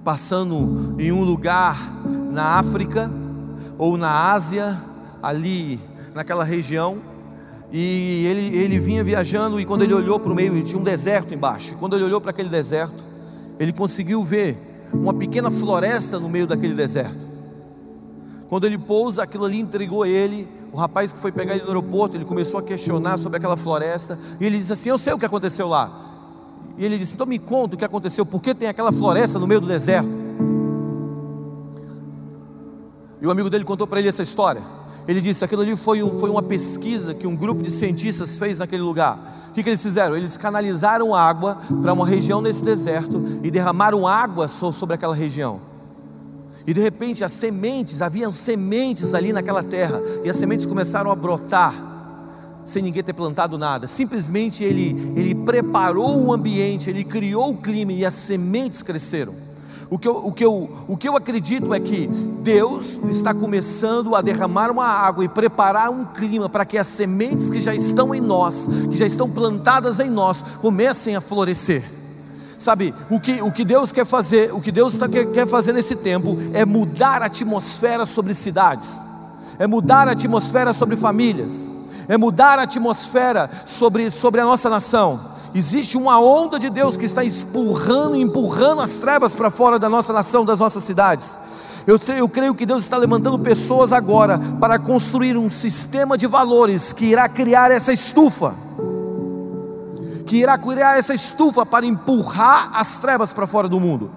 passando 0.05 0.95
em 0.97 1.11
um 1.11 1.21
lugar 1.21 1.77
na 2.31 2.59
África 2.59 3.11
ou 3.77 3.97
na 3.97 4.31
Ásia, 4.31 4.79
ali 5.21 5.77
naquela 6.15 6.45
região, 6.45 6.97
e 7.69 8.25
ele, 8.25 8.57
ele 8.57 8.79
vinha 8.79 9.03
viajando 9.03 9.59
e 9.59 9.65
quando 9.65 9.81
ele 9.81 9.93
olhou 9.93 10.17
para 10.17 10.31
o 10.31 10.35
meio, 10.35 10.63
tinha 10.63 10.79
um 10.79 10.83
deserto 10.83 11.33
embaixo. 11.33 11.73
E 11.73 11.75
quando 11.75 11.95
ele 11.95 12.05
olhou 12.05 12.21
para 12.21 12.31
aquele 12.31 12.49
deserto, 12.49 13.03
ele 13.59 13.73
conseguiu 13.73 14.23
ver 14.23 14.57
uma 14.93 15.13
pequena 15.13 15.51
floresta 15.51 16.19
no 16.19 16.29
meio 16.29 16.47
daquele 16.47 16.73
deserto. 16.73 17.30
Quando 18.51 18.65
ele 18.65 18.77
pousa, 18.77 19.23
aquilo 19.23 19.45
ali 19.45 19.61
entregou 19.61 20.05
ele. 20.05 20.45
O 20.73 20.77
rapaz 20.77 21.13
que 21.13 21.19
foi 21.19 21.31
pegar 21.31 21.53
ele 21.53 21.61
no 21.61 21.69
aeroporto, 21.69 22.17
ele 22.17 22.25
começou 22.25 22.59
a 22.59 22.61
questionar 22.61 23.17
sobre 23.17 23.37
aquela 23.37 23.55
floresta. 23.55 24.19
E 24.41 24.45
ele 24.45 24.57
disse 24.57 24.73
assim: 24.73 24.89
Eu 24.89 24.97
sei 24.97 25.13
o 25.13 25.17
que 25.17 25.25
aconteceu 25.25 25.69
lá. 25.69 25.89
E 26.77 26.83
ele 26.83 26.97
disse: 26.97 27.13
Então 27.13 27.25
me 27.25 27.39
conta 27.39 27.75
o 27.75 27.77
que 27.77 27.85
aconteceu, 27.85 28.25
por 28.25 28.41
que 28.43 28.53
tem 28.53 28.67
aquela 28.67 28.91
floresta 28.91 29.39
no 29.39 29.47
meio 29.47 29.61
do 29.61 29.67
deserto? 29.67 30.09
E 33.21 33.25
o 33.25 33.31
amigo 33.31 33.49
dele 33.49 33.63
contou 33.63 33.87
para 33.87 33.99
ele 33.99 34.09
essa 34.09 34.21
história. 34.21 34.61
Ele 35.07 35.21
disse: 35.21 35.45
Aquilo 35.45 35.61
ali 35.61 35.77
foi, 35.77 36.01
foi 36.19 36.29
uma 36.29 36.43
pesquisa 36.43 37.13
que 37.13 37.25
um 37.25 37.37
grupo 37.37 37.63
de 37.63 37.71
cientistas 37.71 38.37
fez 38.37 38.59
naquele 38.59 38.81
lugar. 38.81 39.17
O 39.49 39.53
que, 39.53 39.63
que 39.63 39.69
eles 39.69 39.81
fizeram? 39.81 40.17
Eles 40.17 40.35
canalizaram 40.35 41.15
água 41.15 41.57
para 41.81 41.93
uma 41.93 42.05
região 42.05 42.41
nesse 42.41 42.65
deserto 42.65 43.39
e 43.43 43.49
derramaram 43.49 44.05
água 44.05 44.49
sobre 44.49 44.95
aquela 44.95 45.15
região. 45.15 45.70
E 46.65 46.73
de 46.73 46.81
repente 46.81 47.23
as 47.23 47.31
sementes, 47.31 48.01
havia 48.01 48.29
sementes 48.29 49.13
ali 49.13 49.33
naquela 49.33 49.63
terra, 49.63 50.01
e 50.23 50.29
as 50.29 50.37
sementes 50.37 50.65
começaram 50.65 51.11
a 51.11 51.15
brotar, 51.15 51.73
sem 52.63 52.83
ninguém 52.83 53.03
ter 53.03 53.13
plantado 53.13 53.57
nada. 53.57 53.87
Simplesmente 53.87 54.63
ele, 54.63 55.13
ele 55.15 55.33
preparou 55.33 56.25
o 56.25 56.33
ambiente, 56.33 56.89
ele 56.89 57.03
criou 57.03 57.51
o 57.51 57.57
clima 57.57 57.91
e 57.91 58.05
as 58.05 58.13
sementes 58.13 58.83
cresceram. 58.83 59.33
O 59.89 59.99
que, 59.99 60.07
eu, 60.07 60.15
o, 60.25 60.31
que 60.31 60.45
eu, 60.45 60.69
o 60.87 60.95
que 60.95 61.09
eu 61.09 61.17
acredito 61.17 61.73
é 61.73 61.79
que 61.79 62.07
Deus 62.41 62.97
está 63.09 63.33
começando 63.33 64.15
a 64.15 64.21
derramar 64.21 64.71
uma 64.71 64.85
água 64.85 65.25
e 65.25 65.27
preparar 65.27 65.89
um 65.89 66.05
clima 66.05 66.47
para 66.47 66.63
que 66.63 66.77
as 66.77 66.87
sementes 66.87 67.49
que 67.49 67.59
já 67.59 67.75
estão 67.75 68.15
em 68.15 68.21
nós, 68.21 68.69
que 68.89 68.95
já 68.95 69.05
estão 69.05 69.29
plantadas 69.29 69.99
em 69.99 70.09
nós, 70.09 70.41
comecem 70.61 71.13
a 71.15 71.19
florescer. 71.19 71.83
Sabe, 72.61 72.93
o 73.09 73.19
que, 73.19 73.41
o 73.41 73.51
que 73.51 73.65
Deus 73.65 73.91
quer 73.91 74.05
fazer, 74.05 74.53
o 74.53 74.61
que 74.61 74.71
Deus 74.71 74.95
tá, 74.95 75.09
quer, 75.09 75.25
quer 75.25 75.47
fazer 75.47 75.73
nesse 75.73 75.95
tempo 75.95 76.37
é 76.53 76.63
mudar 76.63 77.23
a 77.23 77.25
atmosfera 77.25 78.05
sobre 78.05 78.35
cidades, 78.35 78.99
é 79.57 79.65
mudar 79.65 80.07
a 80.07 80.11
atmosfera 80.11 80.71
sobre 80.71 80.95
famílias, 80.95 81.71
é 82.07 82.17
mudar 82.17 82.59
a 82.59 82.61
atmosfera 82.61 83.49
sobre, 83.65 84.11
sobre 84.11 84.41
a 84.41 84.45
nossa 84.45 84.69
nação. 84.69 85.19
Existe 85.55 85.97
uma 85.97 86.19
onda 86.19 86.59
de 86.59 86.69
Deus 86.69 86.95
que 86.95 87.05
está 87.05 87.25
empurrando, 87.25 88.15
empurrando 88.15 88.81
as 88.81 88.99
trevas 88.99 89.33
para 89.33 89.49
fora 89.49 89.79
da 89.79 89.89
nossa 89.89 90.13
nação, 90.13 90.45
das 90.45 90.59
nossas 90.59 90.83
cidades. 90.83 91.35
Eu, 91.87 91.99
eu 92.15 92.29
creio 92.29 92.53
que 92.53 92.65
Deus 92.65 92.83
está 92.83 92.95
levantando 92.95 93.39
pessoas 93.39 93.91
agora 93.91 94.39
para 94.59 94.77
construir 94.77 95.35
um 95.35 95.49
sistema 95.49 96.15
de 96.15 96.27
valores 96.27 96.93
que 96.93 97.05
irá 97.05 97.27
criar 97.27 97.71
essa 97.71 97.91
estufa, 97.91 98.53
que 100.31 100.37
irá 100.37 100.57
criar 100.57 100.97
essa 100.97 101.13
estufa 101.13 101.65
para 101.65 101.85
empurrar 101.85 102.71
as 102.73 102.99
trevas 102.99 103.33
para 103.33 103.45
fora 103.45 103.67
do 103.67 103.81
mundo. 103.81 104.09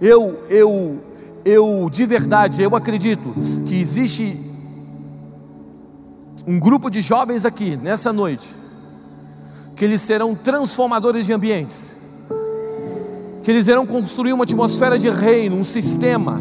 Eu, 0.00 0.42
eu, 0.48 0.98
eu 1.44 1.90
de 1.92 2.06
verdade, 2.06 2.62
eu 2.62 2.74
acredito 2.74 3.34
que 3.66 3.78
existe 3.78 4.34
um 6.46 6.58
grupo 6.58 6.88
de 6.88 7.02
jovens 7.02 7.44
aqui 7.44 7.76
nessa 7.76 8.14
noite 8.14 8.48
que 9.76 9.84
eles 9.84 10.00
serão 10.00 10.34
transformadores 10.34 11.26
de 11.26 11.34
ambientes, 11.34 11.92
que 13.44 13.50
eles 13.50 13.66
irão 13.66 13.84
construir 13.84 14.32
uma 14.32 14.44
atmosfera 14.44 14.98
de 14.98 15.10
reino, 15.10 15.56
um 15.56 15.64
sistema, 15.64 16.40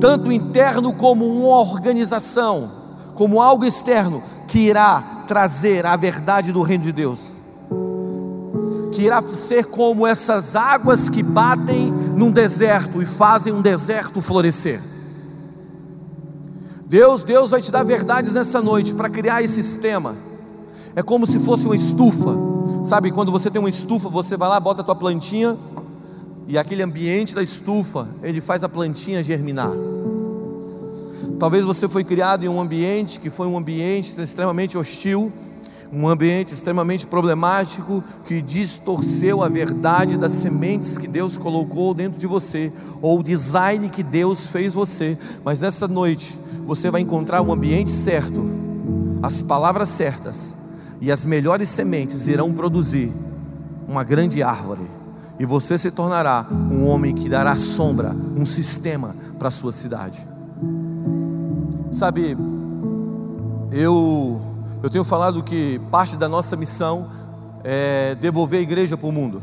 tanto 0.00 0.32
interno 0.32 0.92
como 0.94 1.24
uma 1.24 1.56
organização, 1.60 2.68
como 3.14 3.40
algo 3.40 3.64
externo, 3.64 4.20
que 4.48 4.58
irá 4.58 5.22
trazer 5.28 5.86
a 5.86 5.94
verdade 5.94 6.50
do 6.50 6.62
reino 6.62 6.82
de 6.82 6.90
Deus, 6.90 7.33
irá 9.04 9.22
ser 9.34 9.66
como 9.66 10.06
essas 10.06 10.56
águas 10.56 11.08
que 11.08 11.22
batem 11.22 11.90
num 11.90 12.30
deserto 12.30 13.02
e 13.02 13.06
fazem 13.06 13.52
um 13.52 13.62
deserto 13.62 14.20
florescer. 14.20 14.80
Deus, 16.86 17.24
Deus 17.24 17.50
vai 17.50 17.60
te 17.60 17.70
dar 17.70 17.82
verdades 17.82 18.32
nessa 18.32 18.60
noite 18.60 18.94
para 18.94 19.08
criar 19.08 19.42
esse 19.42 19.62
sistema 19.62 20.14
é 20.96 21.02
como 21.02 21.26
se 21.26 21.40
fosse 21.40 21.66
uma 21.66 21.76
estufa. 21.76 22.34
Sabe, 22.84 23.10
quando 23.10 23.32
você 23.32 23.50
tem 23.50 23.58
uma 23.58 23.68
estufa, 23.68 24.08
você 24.08 24.36
vai 24.36 24.48
lá, 24.48 24.60
bota 24.60 24.82
a 24.82 24.84
tua 24.84 24.94
plantinha 24.94 25.56
e 26.46 26.58
aquele 26.58 26.82
ambiente 26.82 27.34
da 27.34 27.42
estufa, 27.42 28.06
ele 28.22 28.40
faz 28.40 28.62
a 28.62 28.68
plantinha 28.68 29.22
germinar. 29.22 29.72
Talvez 31.38 31.64
você 31.64 31.88
foi 31.88 32.04
criado 32.04 32.44
em 32.44 32.48
um 32.48 32.60
ambiente 32.60 33.18
que 33.18 33.30
foi 33.30 33.46
um 33.46 33.56
ambiente 33.56 34.20
extremamente 34.20 34.76
hostil, 34.76 35.32
um 35.94 36.08
ambiente 36.08 36.52
extremamente 36.52 37.06
problemático 37.06 38.02
que 38.26 38.42
distorceu 38.42 39.44
a 39.44 39.48
verdade 39.48 40.18
das 40.18 40.32
sementes 40.32 40.98
que 40.98 41.06
Deus 41.06 41.36
colocou 41.36 41.94
dentro 41.94 42.18
de 42.18 42.26
você, 42.26 42.72
ou 43.00 43.20
o 43.20 43.22
design 43.22 43.88
que 43.88 44.02
Deus 44.02 44.48
fez 44.48 44.74
você. 44.74 45.16
Mas 45.44 45.60
nessa 45.60 45.86
noite 45.86 46.36
você 46.66 46.90
vai 46.90 47.00
encontrar 47.00 47.42
o 47.42 47.52
ambiente 47.52 47.90
certo, 47.90 48.44
as 49.22 49.40
palavras 49.40 49.88
certas 49.90 50.56
e 51.00 51.12
as 51.12 51.24
melhores 51.24 51.68
sementes 51.68 52.26
irão 52.26 52.52
produzir 52.52 53.12
uma 53.86 54.02
grande 54.02 54.42
árvore, 54.42 54.82
e 55.38 55.44
você 55.44 55.76
se 55.76 55.90
tornará 55.90 56.46
um 56.50 56.86
homem 56.86 57.14
que 57.14 57.28
dará 57.28 57.54
sombra, 57.54 58.10
um 58.36 58.46
sistema 58.46 59.14
para 59.38 59.48
a 59.48 59.50
sua 59.50 59.70
cidade. 59.70 60.24
Sabe, 61.92 62.36
eu, 63.70 64.40
eu 64.84 64.90
tenho 64.90 65.02
falado 65.02 65.42
que 65.42 65.80
parte 65.90 66.14
da 66.14 66.28
nossa 66.28 66.54
missão 66.56 67.08
é 67.64 68.14
devolver 68.16 68.60
a 68.60 68.62
igreja 68.62 68.98
para 68.98 69.08
o 69.08 69.12
mundo. 69.12 69.42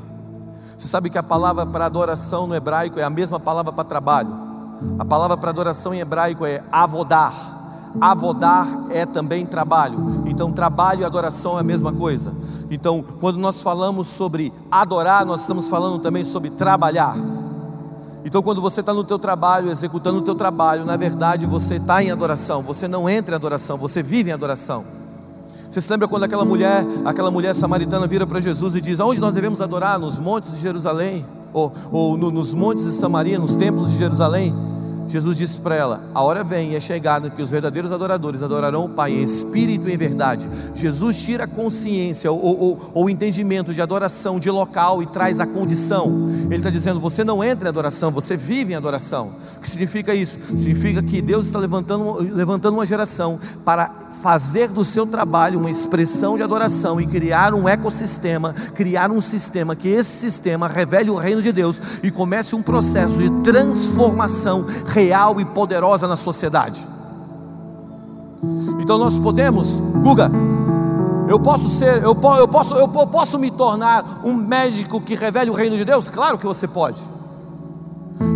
Você 0.78 0.88
sabe 0.88 1.10
que 1.10 1.18
a 1.18 1.24
palavra 1.24 1.66
para 1.66 1.88
adoração 1.88 2.46
no 2.46 2.54
hebraico 2.54 3.00
é 3.00 3.04
a 3.04 3.10
mesma 3.10 3.40
palavra 3.40 3.72
para 3.72 3.84
trabalho. 3.84 4.30
A 5.00 5.04
palavra 5.04 5.36
para 5.36 5.50
adoração 5.50 5.96
em 5.96 6.00
hebraico 6.00 6.46
é 6.46 6.64
avodar. 6.72 7.34
Avodar 8.00 8.68
é 8.92 9.04
também 9.04 9.44
trabalho. 9.44 10.22
Então, 10.28 10.52
trabalho 10.52 11.02
e 11.02 11.06
adoração 11.06 11.58
é 11.58 11.62
a 11.62 11.64
mesma 11.64 11.92
coisa. 11.92 12.32
Então, 12.70 13.04
quando 13.20 13.40
nós 13.40 13.64
falamos 13.64 14.10
sobre 14.10 14.54
adorar, 14.70 15.26
nós 15.26 15.42
estamos 15.42 15.68
falando 15.70 16.00
também 16.04 16.24
sobre 16.24 16.52
trabalhar. 16.52 17.16
Então, 18.24 18.44
quando 18.44 18.62
você 18.62 18.82
está 18.82 18.94
no 18.94 19.04
teu 19.04 19.18
trabalho, 19.18 19.72
executando 19.72 20.20
o 20.20 20.22
teu 20.22 20.36
trabalho, 20.36 20.86
na 20.86 20.98
verdade 20.98 21.48
você 21.48 21.78
está 21.78 22.04
em 22.04 22.12
adoração. 22.12 22.62
Você 22.62 22.88
não 22.88 23.10
entra 23.10 23.34
em 23.34 23.38
adoração, 23.38 23.76
você 23.76 24.04
vive 24.04 24.30
em 24.30 24.34
adoração. 24.34 25.00
Você 25.72 25.80
se 25.80 25.90
lembra 25.90 26.06
quando 26.06 26.24
aquela 26.24 26.44
mulher, 26.44 26.86
aquela 27.06 27.32
mulher 27.32 27.56
samaritana 27.56 28.06
vira 28.06 28.28
para 28.28 28.42
Jesus 28.42 28.75
e 28.75 28.82
diz: 28.82 29.00
Aonde 29.00 29.22
nós 29.22 29.34
devemos 29.34 29.62
adorar? 29.62 29.98
Nos 29.98 30.20
montes 30.20 30.51
de 30.51 30.60
Jerusalém? 30.60 31.25
Ou, 31.54 31.72
ou 31.90 32.18
no, 32.18 32.30
nos 32.30 32.54
montes 32.54 32.84
de 32.84 32.92
Samaria, 32.92 33.40
nos 33.40 33.56
templos 33.56 33.90
de 33.90 33.98
Jerusalém? 33.98 34.54
Jesus 35.08 35.38
disse 35.38 35.62
para 35.62 35.74
ela: 35.74 36.01
A 36.13 36.22
hora 36.24 36.44
vem 36.44 36.75
é 36.75 36.80
chegada 36.82 37.30
que 37.30 37.42
os 37.42 37.50
verdadeiros 37.50 37.94
adoradores 37.94 38.44
adorarão 38.44 38.84
o 38.84 38.90
Pai 38.90 39.13
em 39.13 39.24
espírito 39.24 39.88
e 39.88 39.94
em 39.94 39.98
verdade. 39.98 40.46
Jesus 40.75 41.18
tira 41.18 41.46
a 41.46 41.48
consciência 41.48 42.30
ou, 42.30 42.92
o 42.94 43.10
entendimento 43.10 43.74
de 43.74 43.82
adoração 43.82 44.42
de 44.42 44.51
local 44.51 45.01
e 45.01 45.06
traz 45.06 45.40
a 45.40 45.48
condição. 45.48 46.06
Ele 46.48 46.58
está 46.58 46.70
dizendo: 46.70 47.00
Você 47.00 47.24
não 47.24 47.42
entra 47.42 47.68
em 47.68 47.70
adoração, 47.70 48.12
você 48.12 48.36
vive 48.36 48.74
em 48.74 48.75
adoração. 48.75 49.32
O 49.58 49.62
que 49.62 49.70
significa 49.70 50.13
isso? 50.13 50.38
Significa 50.58 51.01
que 51.01 51.22
Deus 51.22 51.46
está 51.46 51.60
levantando, 51.60 52.18
levantando 52.34 52.74
uma 52.74 52.86
geração 52.86 53.40
para 53.63 54.11
fazer 54.22 54.68
do 54.68 54.84
seu 54.84 55.06
trabalho 55.06 55.60
uma 55.60 55.70
expressão 55.70 56.38
de 56.38 56.44
adoração 56.44 57.01
e 57.01 57.08
criar 57.08 57.54
um 57.54 57.68
ecossistema, 57.68 58.54
criar 58.75 59.12
um 59.12 59.20
sistema 59.20 59.75
que 59.75 59.88
esse 59.88 60.10
sistema 60.10 60.68
revele 60.68 61.10
o 61.10 61.16
reino 61.16 61.42
de 61.42 61.51
Deus 61.51 61.82
e 62.04 62.12
comece 62.12 62.56
um 62.56 62.62
processo 62.62 63.18
de 63.18 63.30
transformação 63.44 64.66
real 64.88 65.42
e 65.42 65.46
poderosa 65.46 66.08
na 66.08 66.16
sociedade. 66.16 66.88
Então 68.80 68.98
nós 68.98 69.18
podemos, 69.20 69.78
Guga, 70.04 70.32
eu 71.28 71.40
posso 71.40 71.70
ser, 71.70 72.04
eu, 72.04 72.16
eu, 72.38 72.48
posso, 72.48 72.75
eu 72.75 72.88
posso 72.88 73.40
me 73.40 73.50
tornar 73.50 74.22
um 74.24 74.34
médico 74.34 75.01
que 75.01 75.16
revele 75.16 75.50
o 75.50 75.54
reino 75.54 75.75
de 75.75 75.86
Deus? 75.86 76.10
Claro 76.10 76.38
que 76.38 76.46
você 76.46 76.68
pode. 76.68 77.01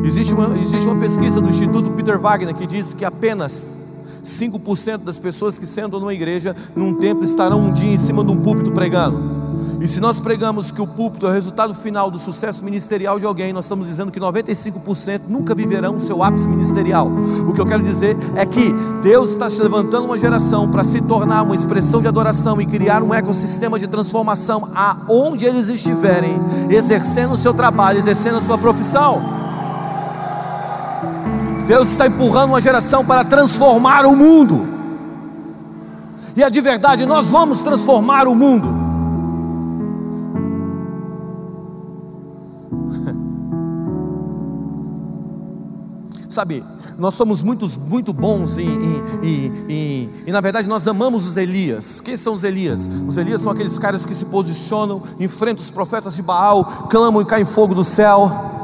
Existe 0.04 0.34
uma, 0.34 0.48
existe 0.58 0.88
uma 0.88 1.00
pesquisa 1.00 1.40
do 1.40 1.50
Instituto 1.50 1.92
Peter 1.92 2.20
Wagner 2.20 2.56
que 2.56 2.66
diz 2.66 2.94
que 2.94 3.06
apenas 3.06 3.85
5% 4.26 5.04
das 5.04 5.18
pessoas 5.18 5.58
que 5.58 5.66
sentam 5.66 6.00
numa 6.00 6.14
igreja, 6.14 6.56
num 6.76 6.96
templo, 6.96 7.24
estarão 7.24 7.60
um 7.60 7.72
dia 7.72 7.94
em 7.94 7.98
cima 7.98 8.24
de 8.24 8.32
um 8.32 8.42
púlpito 8.42 8.72
pregando. 8.72 9.46
E 9.80 9.88
se 9.88 10.00
nós 10.00 10.20
pregamos 10.20 10.72
que 10.72 10.82
o 10.82 10.88
púlpito 10.88 11.28
é 11.28 11.30
o 11.30 11.32
resultado 11.34 11.76
final 11.76 12.10
do 12.10 12.18
sucesso 12.18 12.64
ministerial 12.64 13.20
de 13.20 13.26
alguém, 13.26 13.54
nós 13.54 13.66
estamos 13.66 13.86
dizendo 13.86 14.12
que 14.12 14.20
95% 14.20 15.24
nunca 15.28 15.54
viverão 15.54 15.98
o 15.98 16.02
seu 16.02 16.24
ápice 16.24 16.48
ministerial. 16.48 17.08
O 17.48 17.54
que 17.54 17.62
eu 17.62 17.66
quero 17.66 17.84
dizer 17.84 18.18
é 18.36 18.46
que 18.46 18.74
Deus 19.04 19.32
está 19.32 19.50
se 19.50 19.62
levantando 19.62 20.06
uma 20.06 20.18
geração 20.18 20.72
para 20.72 20.84
se 20.84 21.02
tornar 21.02 21.44
uma 21.44 21.56
expressão 21.56 22.02
de 22.02 22.08
adoração 22.08 22.60
e 22.60 22.66
criar 22.66 23.04
um 23.04 23.14
ecossistema 23.14 23.78
de 23.78 23.88
transformação 23.88 24.70
aonde 24.74 25.46
eles 25.46 25.70
estiverem, 25.70 26.34
exercendo 26.70 27.34
o 27.34 27.38
seu 27.38 27.54
trabalho, 27.54 28.00
exercendo 28.00 28.38
a 28.38 28.42
sua 28.42 28.58
profissão. 28.58 29.35
Deus 31.76 31.90
está 31.90 32.08
empurrando 32.08 32.52
uma 32.52 32.62
geração 32.62 33.04
para 33.04 33.26
transformar 33.26 34.06
o 34.06 34.16
mundo. 34.16 34.66
E 36.34 36.42
é 36.42 36.50
de 36.50 36.62
verdade, 36.62 37.06
nós 37.06 37.28
vamos 37.28 37.64
transformar 37.64 38.30
o 38.30 38.34
mundo. 38.34 38.70
Sabe, 46.30 46.64
nós 46.98 47.14
somos 47.14 47.44
muito, 47.44 47.68
muito 47.90 48.14
bons 48.14 48.58
em, 48.58 48.70
em, 49.22 49.52
em, 49.68 50.10
e 50.26 50.32
na 50.32 50.40
verdade 50.40 50.70
nós 50.70 50.88
amamos 50.88 51.28
os 51.28 51.36
Elias. 51.36 52.00
Quem 52.00 52.16
são 52.16 52.36
os 52.36 52.46
Elias? 52.46 52.90
Os 53.06 53.18
Elias 53.18 53.42
são 53.42 53.52
aqueles 53.52 53.78
caras 53.78 54.06
que 54.06 54.16
se 54.16 54.28
posicionam, 54.28 55.04
enfrentam 55.20 55.62
os 55.62 55.72
profetas 55.72 56.16
de 56.16 56.22
Baal, 56.22 56.88
clamam 56.90 57.22
e 57.22 57.26
caem 57.26 57.46
fogo 57.46 57.76
do 57.76 57.84
céu. 57.84 58.55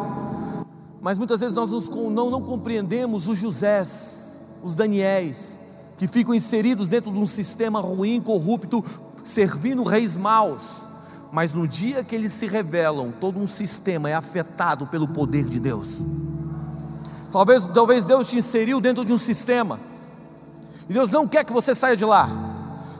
Mas 1.01 1.17
muitas 1.17 1.39
vezes 1.39 1.55
nós 1.55 1.71
não, 1.89 2.29
não 2.29 2.41
compreendemos 2.41 3.27
os 3.27 3.39
Josés, 3.39 4.59
os 4.63 4.75
Daniéis, 4.75 5.59
que 5.97 6.07
ficam 6.07 6.33
inseridos 6.33 6.87
dentro 6.87 7.11
de 7.11 7.17
um 7.17 7.25
sistema 7.25 7.81
ruim, 7.81 8.21
corrupto, 8.21 8.85
servindo 9.23 9.83
reis 9.83 10.15
maus. 10.15 10.83
Mas 11.31 11.53
no 11.53 11.67
dia 11.67 12.03
que 12.03 12.13
eles 12.13 12.33
se 12.33 12.45
revelam, 12.45 13.11
todo 13.19 13.39
um 13.39 13.47
sistema 13.47 14.09
é 14.09 14.13
afetado 14.13 14.85
pelo 14.87 15.07
poder 15.07 15.45
de 15.45 15.59
Deus. 15.59 16.03
Talvez, 17.31 17.65
talvez 17.73 18.05
Deus 18.05 18.27
te 18.27 18.37
inseriu 18.37 18.79
dentro 18.79 19.03
de 19.03 19.11
um 19.11 19.17
sistema. 19.17 19.79
E 20.87 20.93
Deus 20.93 21.09
não 21.09 21.27
quer 21.27 21.43
que 21.45 21.53
você 21.53 21.73
saia 21.73 21.95
de 21.95 22.05
lá. 22.05 22.29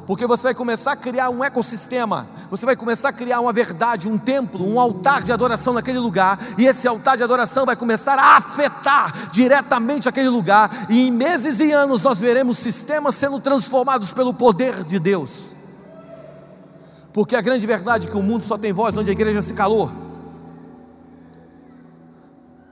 Porque 0.08 0.25
você 0.25 0.43
vai 0.43 0.55
começar 0.55 0.93
a 0.93 0.96
criar 0.96 1.29
um 1.29 1.43
ecossistema, 1.43 2.25
você 2.51 2.65
vai 2.65 2.75
começar 2.75 3.10
a 3.10 3.13
criar 3.13 3.39
uma 3.39 3.53
verdade, 3.53 4.10
um 4.10 4.17
templo, 4.17 4.67
um 4.67 4.77
altar 4.77 5.24
de 5.24 5.31
adoração 5.31 5.74
naquele 5.74 6.00
lugar, 6.00 6.38
e 6.58 6.65
esse 6.65 6.86
altar 6.86 7.15
de 7.15 7.24
adoração 7.24 7.65
vai 7.65 7.77
começar 7.77 8.20
a 8.20 8.36
afetar 8.36 9.31
diretamente 9.31 10.10
aquele 10.10 10.27
lugar, 10.27 10.70
e 10.89 11.08
em 11.08 11.12
meses 11.12 11.62
e 11.62 11.72
anos 11.72 12.03
nós 12.03 12.20
veremos 12.20 12.58
sistemas 12.58 13.15
sendo 13.15 13.39
transformados 13.39 14.12
pelo 14.12 14.34
poder 14.34 14.84
de 14.84 15.00
Deus. 15.00 15.51
Porque 17.13 17.38
a 17.38 17.41
grande 17.41 17.65
verdade 17.65 18.10
é 18.10 18.12
que 18.12 18.17
o 18.17 18.22
mundo 18.22 18.43
só 18.43 18.58
tem 18.58 18.74
voz 18.74 18.98
onde 18.98 19.10
a 19.10 19.13
igreja 19.13 19.41
se 19.41 19.53
calou. 19.53 19.89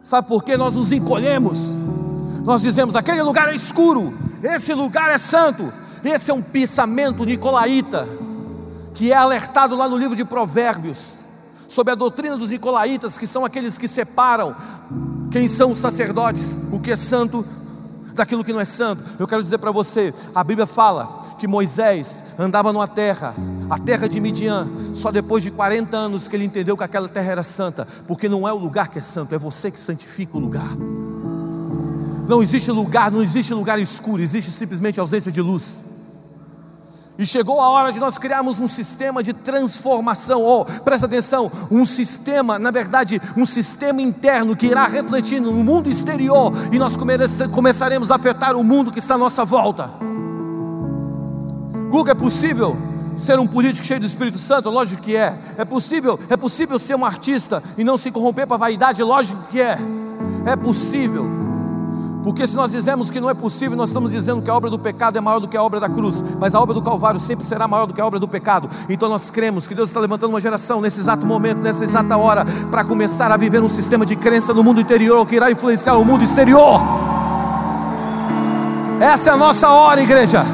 Sabe 0.01 0.27
por 0.27 0.43
que 0.43 0.57
nós 0.57 0.75
nos 0.75 0.91
encolhemos? 0.91 1.57
Nós 2.43 2.61
dizemos: 2.61 2.95
aquele 2.95 3.21
lugar 3.21 3.47
é 3.47 3.55
escuro, 3.55 4.13
esse 4.43 4.73
lugar 4.73 5.09
é 5.09 5.17
santo. 5.17 5.71
Esse 6.03 6.31
é 6.31 6.33
um 6.33 6.41
pensamento 6.41 7.25
nicolaíta, 7.25 8.07
que 8.99 9.13
é 9.13 9.15
alertado 9.15 9.77
lá 9.77 9.87
no 9.87 9.95
livro 9.95 10.13
de 10.13 10.25
Provérbios, 10.25 11.11
sobre 11.69 11.93
a 11.93 11.95
doutrina 11.95 12.35
dos 12.35 12.49
nicolaítas, 12.49 13.17
que 13.17 13.25
são 13.25 13.45
aqueles 13.45 13.77
que 13.77 13.87
separam 13.87 14.53
quem 15.31 15.47
são 15.47 15.71
os 15.71 15.79
sacerdotes, 15.79 16.67
o 16.73 16.81
que 16.81 16.91
é 16.91 16.97
santo 16.97 17.45
daquilo 18.13 18.43
que 18.43 18.51
não 18.51 18.59
é 18.59 18.65
santo. 18.65 19.01
Eu 19.17 19.25
quero 19.25 19.41
dizer 19.41 19.57
para 19.57 19.71
você: 19.71 20.13
a 20.35 20.43
Bíblia 20.43 20.67
fala 20.67 21.37
que 21.39 21.47
Moisés 21.47 22.25
andava 22.37 22.73
numa 22.73 22.89
terra, 22.89 23.33
a 23.69 23.79
terra 23.79 24.09
de 24.09 24.19
Midian, 24.19 24.67
só 24.93 25.11
depois 25.11 25.41
de 25.43 25.49
40 25.49 25.95
anos 25.95 26.27
que 26.27 26.35
ele 26.35 26.43
entendeu 26.43 26.75
que 26.75 26.83
aquela 26.83 27.07
terra 27.07 27.31
era 27.31 27.43
santa, 27.43 27.87
porque 28.05 28.27
não 28.27 28.45
é 28.45 28.51
o 28.51 28.57
lugar 28.57 28.89
que 28.89 28.99
é 28.99 29.01
santo, 29.01 29.33
é 29.33 29.37
você 29.37 29.71
que 29.71 29.79
santifica 29.79 30.35
o 30.35 30.41
lugar. 30.41 30.75
Não 32.27 32.43
existe 32.43 32.69
lugar, 32.69 33.09
não 33.09 33.23
existe 33.23 33.53
lugar 33.53 33.79
escuro, 33.79 34.21
existe 34.21 34.51
simplesmente 34.51 34.99
ausência 34.99 35.31
de 35.31 35.41
luz. 35.41 35.88
E 37.19 37.27
chegou 37.27 37.59
a 37.59 37.67
hora 37.67 37.91
de 37.91 37.99
nós 37.99 38.17
criarmos 38.17 38.61
um 38.61 38.67
sistema 38.67 39.21
de 39.21 39.33
transformação, 39.33 40.41
oh, 40.41 40.63
presta 40.63 41.05
atenção, 41.05 41.51
um 41.69 41.85
sistema, 41.85 42.57
na 42.57 42.71
verdade, 42.71 43.21
um 43.35 43.45
sistema 43.45 44.01
interno 44.01 44.55
que 44.55 44.67
irá 44.67 44.87
refletir 44.87 45.41
no 45.41 45.51
mundo 45.51 45.89
exterior 45.89 46.53
e 46.71 46.79
nós 46.79 46.95
começaremos 46.95 48.09
a 48.09 48.15
afetar 48.15 48.55
o 48.55 48.63
mundo 48.63 48.89
que 48.89 48.99
está 48.99 49.15
à 49.15 49.17
nossa 49.17 49.43
volta. 49.43 49.89
Google, 51.91 52.11
é 52.11 52.15
possível 52.15 52.77
ser 53.17 53.37
um 53.37 53.45
político 53.45 53.85
cheio 53.85 53.99
do 53.99 54.05
Espírito 54.05 54.37
Santo? 54.37 54.69
Lógico 54.69 55.01
que 55.01 55.17
é. 55.17 55.37
É 55.57 55.65
possível, 55.65 56.17
é 56.29 56.37
possível 56.37 56.79
ser 56.79 56.95
um 56.95 57.03
artista 57.03 57.61
e 57.77 57.83
não 57.83 57.97
se 57.97 58.11
corromper 58.11 58.47
para 58.47 58.55
a 58.55 58.59
vaidade? 58.59 59.03
Lógico 59.03 59.43
que 59.51 59.59
é. 59.59 59.77
É 60.45 60.55
possível. 60.55 61.48
Porque 62.23 62.45
se 62.45 62.55
nós 62.55 62.71
dizemos 62.71 63.09
que 63.09 63.19
não 63.19 63.29
é 63.29 63.33
possível, 63.33 63.77
nós 63.77 63.89
estamos 63.89 64.11
dizendo 64.11 64.41
que 64.41 64.49
a 64.49 64.55
obra 64.55 64.69
do 64.69 64.77
pecado 64.77 65.17
é 65.17 65.21
maior 65.21 65.39
do 65.39 65.47
que 65.47 65.55
a 65.55 65.63
obra 65.63 65.79
da 65.79 65.87
cruz, 65.87 66.23
mas 66.37 66.53
a 66.53 66.59
obra 66.59 66.73
do 66.73 66.81
Calvário 66.81 67.19
sempre 67.19 67.45
será 67.45 67.67
maior 67.67 67.85
do 67.85 67.93
que 67.93 68.01
a 68.01 68.05
obra 68.05 68.19
do 68.19 68.27
pecado. 68.27 68.69
Então 68.89 69.07
nós 69.07 69.29
cremos 69.29 69.67
que 69.67 69.73
Deus 69.73 69.89
está 69.89 70.01
levantando 70.01 70.31
uma 70.31 70.41
geração 70.41 70.81
nesse 70.81 70.99
exato 70.99 71.25
momento, 71.25 71.59
nessa 71.59 71.83
exata 71.83 72.17
hora, 72.17 72.45
para 72.69 72.83
começar 72.83 73.31
a 73.31 73.37
viver 73.37 73.61
um 73.63 73.69
sistema 73.69 74.05
de 74.05 74.17
crença 74.17 74.53
no 74.53 74.63
mundo 74.63 74.81
interior 74.81 75.25
que 75.25 75.35
irá 75.35 75.49
influenciar 75.49 75.95
o 75.95 76.03
mundo 76.03 76.23
exterior. 76.23 76.81
Essa 78.99 79.29
é 79.29 79.33
a 79.33 79.37
nossa 79.37 79.69
hora, 79.69 80.01
igreja. 80.01 80.45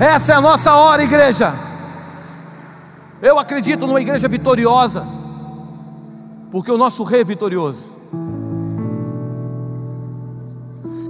Essa 0.00 0.32
é 0.32 0.36
a 0.36 0.40
nossa 0.40 0.74
hora, 0.74 1.04
igreja. 1.04 1.52
Eu 3.20 3.38
acredito 3.38 3.86
numa 3.86 4.00
igreja 4.00 4.26
vitoriosa, 4.26 5.06
porque 6.50 6.72
o 6.72 6.78
nosso 6.78 7.04
rei 7.04 7.20
é 7.20 7.24
vitorioso. 7.24 7.89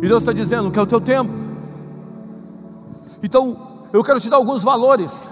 E 0.02 0.08
Deus 0.08 0.20
está 0.20 0.32
dizendo 0.32 0.70
que 0.70 0.78
é 0.78 0.82
o 0.82 0.86
teu 0.86 1.00
tempo. 1.00 1.30
Então, 3.22 3.56
eu 3.92 4.02
quero 4.02 4.18
te 4.18 4.30
dar 4.30 4.36
alguns 4.36 4.62
valores. 4.62 5.28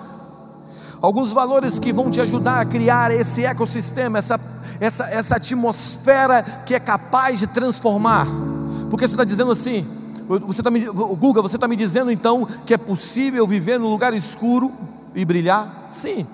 Alguns 1.01 1.33
valores 1.33 1.79
que 1.79 1.93
vão 1.93 2.11
te 2.11 2.21
ajudar 2.21 2.61
a 2.61 2.65
criar 2.65 3.11
esse 3.11 3.45
ecossistema, 3.45 4.19
essa, 4.19 4.39
essa, 4.81 5.05
essa 5.07 5.37
atmosfera 5.37 6.43
que 6.67 6.75
é 6.75 6.81
capaz 6.81 7.39
de 7.39 7.47
transformar. 7.47 8.27
Porque 8.91 9.07
você 9.07 9.15
está 9.15 9.25
dizendo 9.25 9.53
assim, 9.53 9.87
você 10.27 10.61
está 10.61 10.71
me, 10.71 10.81
Guga, 10.81 11.41
você 11.41 11.57
está 11.57 11.67
me 11.67 11.77
dizendo 11.77 12.11
então 12.11 12.47
que 12.67 12.75
é 12.75 12.79
possível 12.79 13.47
viver 13.47 13.79
num 13.79 13.89
lugar 13.89 14.13
escuro 14.13 14.71
e 15.15 15.25
brilhar? 15.25 15.89
Sim. 15.91 16.27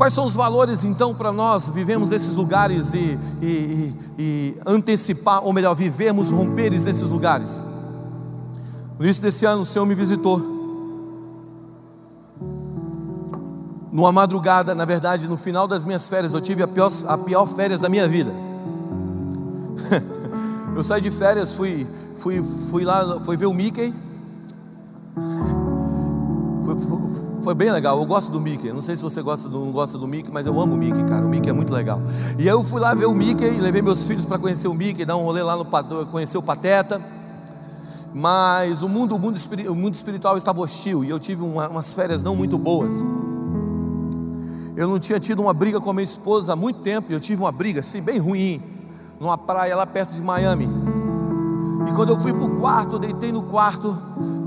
Quais 0.00 0.14
são 0.14 0.24
os 0.24 0.32
valores 0.32 0.82
então 0.82 1.14
para 1.14 1.30
nós 1.30 1.68
vivemos 1.68 2.08
nesses 2.08 2.34
lugares 2.34 2.94
e, 2.94 3.18
e, 3.42 3.94
e, 4.18 4.56
antecipar, 4.64 5.44
ou 5.44 5.52
melhor, 5.52 5.74
vivermos 5.74 6.30
romperes 6.30 6.86
nesses 6.86 7.06
lugares? 7.10 7.60
No 8.98 9.04
início 9.04 9.22
desse 9.22 9.44
ano, 9.44 9.60
o 9.60 9.66
Senhor 9.66 9.84
me 9.84 9.94
visitou. 9.94 10.38
Numa 13.92 14.10
madrugada, 14.10 14.74
na 14.74 14.86
verdade, 14.86 15.28
no 15.28 15.36
final 15.36 15.68
das 15.68 15.84
minhas 15.84 16.08
férias, 16.08 16.32
eu 16.32 16.40
tive 16.40 16.62
a 16.62 16.66
pior, 16.66 16.90
a 17.06 17.18
pior 17.18 17.46
férias 17.46 17.82
da 17.82 17.90
minha 17.90 18.08
vida. 18.08 18.32
eu 20.74 20.82
saí 20.82 21.02
de 21.02 21.10
férias, 21.10 21.56
fui, 21.56 21.86
fui, 22.20 22.42
fui 22.70 22.86
lá, 22.86 23.20
fui 23.20 23.36
ver 23.36 23.44
o 23.44 23.52
Mickey. 23.52 23.92
Fui, 26.64 26.78
fui, 26.78 27.29
foi 27.42 27.54
bem 27.54 27.70
legal. 27.70 27.98
Eu 27.98 28.04
gosto 28.04 28.30
do 28.30 28.40
Mickey. 28.40 28.72
Não 28.72 28.82
sei 28.82 28.96
se 28.96 29.02
você 29.02 29.22
gosta 29.22 29.48
do, 29.48 29.58
não 29.60 29.72
gosta 29.72 29.96
do 29.98 30.06
Mickey, 30.06 30.30
mas 30.30 30.46
eu 30.46 30.60
amo 30.60 30.74
o 30.74 30.78
Mickey, 30.78 31.04
cara. 31.04 31.24
O 31.24 31.28
Mickey 31.28 31.50
é 31.50 31.52
muito 31.52 31.72
legal. 31.72 32.00
E 32.38 32.42
aí 32.42 32.48
eu 32.48 32.62
fui 32.62 32.80
lá 32.80 32.94
ver 32.94 33.06
o 33.06 33.14
Mickey, 33.14 33.48
levei 33.60 33.82
meus 33.82 34.06
filhos 34.06 34.24
para 34.24 34.38
conhecer 34.38 34.68
o 34.68 34.74
Mickey, 34.74 35.04
dar 35.04 35.16
um 35.16 35.22
rolê 35.22 35.42
lá 35.42 35.56
no 35.56 35.64
conhecer 36.06 36.38
o 36.38 36.42
Pateta. 36.42 37.00
Mas 38.12 38.82
o 38.82 38.88
mundo, 38.88 39.14
o 39.14 39.18
mundo, 39.18 39.38
o 39.68 39.74
mundo 39.74 39.94
espiritual 39.94 40.36
estava 40.36 40.60
hostil 40.60 41.04
e 41.04 41.10
eu 41.10 41.20
tive 41.20 41.42
uma, 41.42 41.68
umas 41.68 41.92
férias 41.92 42.22
não 42.22 42.34
muito 42.34 42.58
boas. 42.58 43.02
Eu 44.76 44.88
não 44.88 44.98
tinha 44.98 45.20
tido 45.20 45.42
uma 45.42 45.52
briga 45.54 45.80
com 45.80 45.90
a 45.90 45.92
minha 45.92 46.04
esposa 46.04 46.52
há 46.52 46.56
muito 46.56 46.80
tempo. 46.80 47.12
Eu 47.12 47.20
tive 47.20 47.40
uma 47.40 47.52
briga 47.52 47.80
assim 47.80 48.00
bem 48.00 48.18
ruim 48.18 48.60
numa 49.20 49.36
praia 49.36 49.76
lá 49.76 49.86
perto 49.86 50.14
de 50.14 50.22
Miami. 50.22 50.68
E 51.88 51.92
quando 51.92 52.10
eu 52.10 52.18
fui 52.18 52.32
para 52.32 52.44
o 52.44 52.60
quarto, 52.60 52.98
deitei 52.98 53.30
no 53.30 53.42
quarto, 53.42 53.96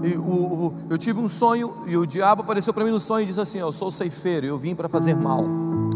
e, 0.03 0.17
o, 0.17 0.21
o, 0.21 0.73
eu 0.89 0.97
tive 0.97 1.17
um 1.19 1.29
sonho 1.29 1.71
e 1.87 1.95
o 1.95 2.05
diabo 2.05 2.41
apareceu 2.41 2.73
para 2.73 2.83
mim 2.83 2.91
no 2.91 2.99
sonho 2.99 3.23
e 3.23 3.25
disse 3.25 3.39
assim: 3.39 3.59
Eu 3.59 3.71
sou 3.71 3.89
ceifeiro, 3.89 4.45
eu 4.45 4.57
vim 4.57 4.75
para 4.75 4.89
fazer 4.89 5.15
mal, 5.15 5.45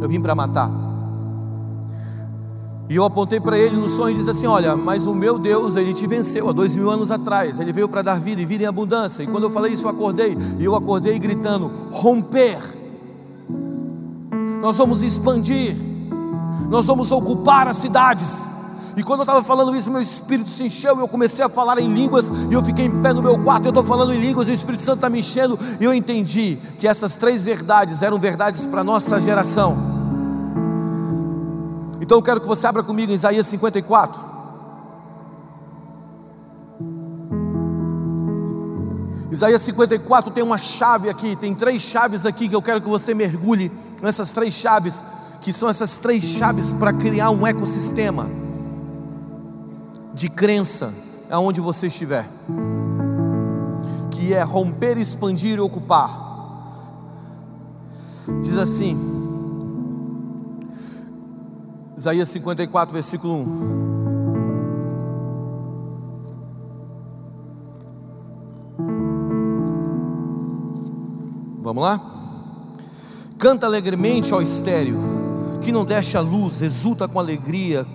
eu 0.02 0.08
vim 0.08 0.22
para 0.22 0.34
matar. 0.34 0.72
E 2.90 2.96
eu 2.96 3.04
apontei 3.04 3.38
para 3.38 3.60
ele 3.60 3.76
no 3.76 3.90
sonho 3.90 4.16
e 4.16 4.18
disse 4.18 4.30
assim: 4.30 4.48
Olha, 4.48 4.78
mas 4.78 5.06
o 5.06 5.14
meu 5.14 5.38
Deus, 5.38 5.76
ele 5.76 5.94
te 5.94 6.08
venceu 6.08 6.50
há 6.50 6.54
dois 6.54 6.74
mil 6.78 6.90
anos 6.90 7.12
atrás, 7.12 7.60
ele 7.60 7.74
veio 7.74 7.90
para 7.90 8.02
dar 8.02 8.18
vida 8.18 8.42
e 8.42 8.46
vida 8.46 8.64
em 8.64 8.68
abundância. 8.68 9.24
E 9.24 9.28
quando 9.28 9.44
eu 9.44 9.50
falei 9.50 9.74
isso, 9.74 9.86
eu 9.86 9.90
acordei, 9.90 10.38
e 10.58 10.64
eu 10.64 10.74
acordei 10.74 11.20
gritando: 11.20 11.70
Romper, 11.92 12.60
nós 14.62 14.78
vamos 14.78 15.02
expandir, 15.02 15.76
nós 16.70 16.86
vamos 16.86 17.12
ocupar 17.12 17.68
as 17.68 17.76
cidades. 17.76 18.57
E 18.98 19.04
quando 19.04 19.20
eu 19.20 19.26
estava 19.26 19.44
falando 19.44 19.76
isso, 19.76 19.92
meu 19.92 20.02
espírito 20.02 20.50
se 20.50 20.64
encheu 20.64 20.98
e 20.98 21.02
eu 21.02 21.08
comecei 21.08 21.46
a 21.46 21.48
falar 21.48 21.80
em 21.80 21.88
línguas. 21.88 22.32
E 22.50 22.54
eu 22.56 22.66
fiquei 22.66 22.86
em 22.86 23.02
pé 23.04 23.14
no 23.14 23.22
meu 23.22 23.38
quarto. 23.44 23.66
Eu 23.66 23.70
estou 23.70 23.84
falando 23.84 24.12
em 24.12 24.20
línguas 24.20 24.48
e 24.48 24.52
o 24.52 24.54
Espírito 24.56 24.82
Santo 24.82 24.96
está 24.96 25.08
me 25.08 25.20
enchendo. 25.20 25.58
E 25.80 25.84
eu 25.84 25.94
entendi 25.94 26.58
que 26.80 26.88
essas 26.88 27.14
três 27.14 27.46
verdades 27.46 28.02
eram 28.02 28.18
verdades 28.18 28.66
para 28.66 28.82
a 28.82 28.84
nossa 28.84 29.22
geração. 29.22 29.78
Então 32.02 32.18
eu 32.18 32.24
quero 32.24 32.42
que 32.42 32.48
você 32.48 32.66
abra 32.66 32.82
comigo 32.82 33.12
em 33.12 33.16
Isaías 33.16 33.46
54. 33.46 34.20
Isaías 39.32 39.62
54 39.62 40.32
tem 40.32 40.44
uma 40.44 40.58
chave 40.58 41.08
aqui, 41.08 41.36
tem 41.36 41.54
três 41.54 41.84
chaves 41.84 42.26
aqui 42.26 42.50
que 42.50 42.56
eu 42.56 42.64
quero 42.64 42.82
que 42.82 42.90
você 42.90 43.14
mergulhe 43.14 43.72
nessas 44.02 44.32
três 44.32 44.56
chaves, 44.56 45.04
que 45.44 45.54
são 45.54 45.70
essas 45.70 46.00
três 46.00 46.24
chaves 46.24 46.74
para 46.74 46.92
criar 46.92 47.30
um 47.30 47.46
ecossistema 47.46 48.47
de 50.18 50.30
crença 50.30 50.92
aonde 51.30 51.62
você 51.62 51.86
estiver, 51.88 52.28
que 54.10 54.34
é 54.34 54.42
romper, 54.42 54.98
expandir 54.98 55.58
e 55.58 55.62
ocupar. 55.62 56.26
Diz 58.44 58.58
assim, 58.58 58.98
Isaías 61.96 62.28
54, 62.30 62.92
versículo 62.92 63.36
1. 63.36 63.88
Vamos 71.62 71.84
lá? 71.84 72.02
Canta 73.38 73.68
alegremente, 73.68 74.34
ó 74.34 74.42
estéreo, 74.42 74.98
que 75.62 75.72
não 75.72 75.86
deixa 75.86 76.18
a 76.18 76.22
luz, 76.22 76.62
exulta 76.64 77.08
com 77.08 77.20
alegria, 77.20 77.86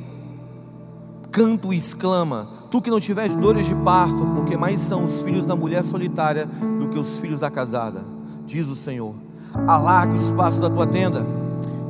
canto 1.33 1.73
e 1.73 1.79
exclama: 1.79 2.47
Tu 2.71 2.81
que 2.81 2.91
não 2.91 3.01
tiveste 3.01 3.37
dores 3.39 3.67
de 3.67 3.75
parto, 3.77 4.25
porque 4.37 4.57
mais 4.57 4.81
são 4.81 5.05
os 5.05 5.23
filhos 5.23 5.47
da 5.47 5.57
mulher 5.57 5.83
solitária 5.83 6.47
do 6.47 6.89
que 6.89 6.99
os 6.99 7.19
filhos 7.19 7.41
da 7.41 7.51
casada, 7.51 8.01
diz 8.47 8.69
o 8.69 8.77
Senhor. 8.77 9.15
Alarga 9.67 10.13
o 10.13 10.17
espaço 10.17 10.61
da 10.61 10.71
tua 10.71 10.87
tenda, 10.87 11.27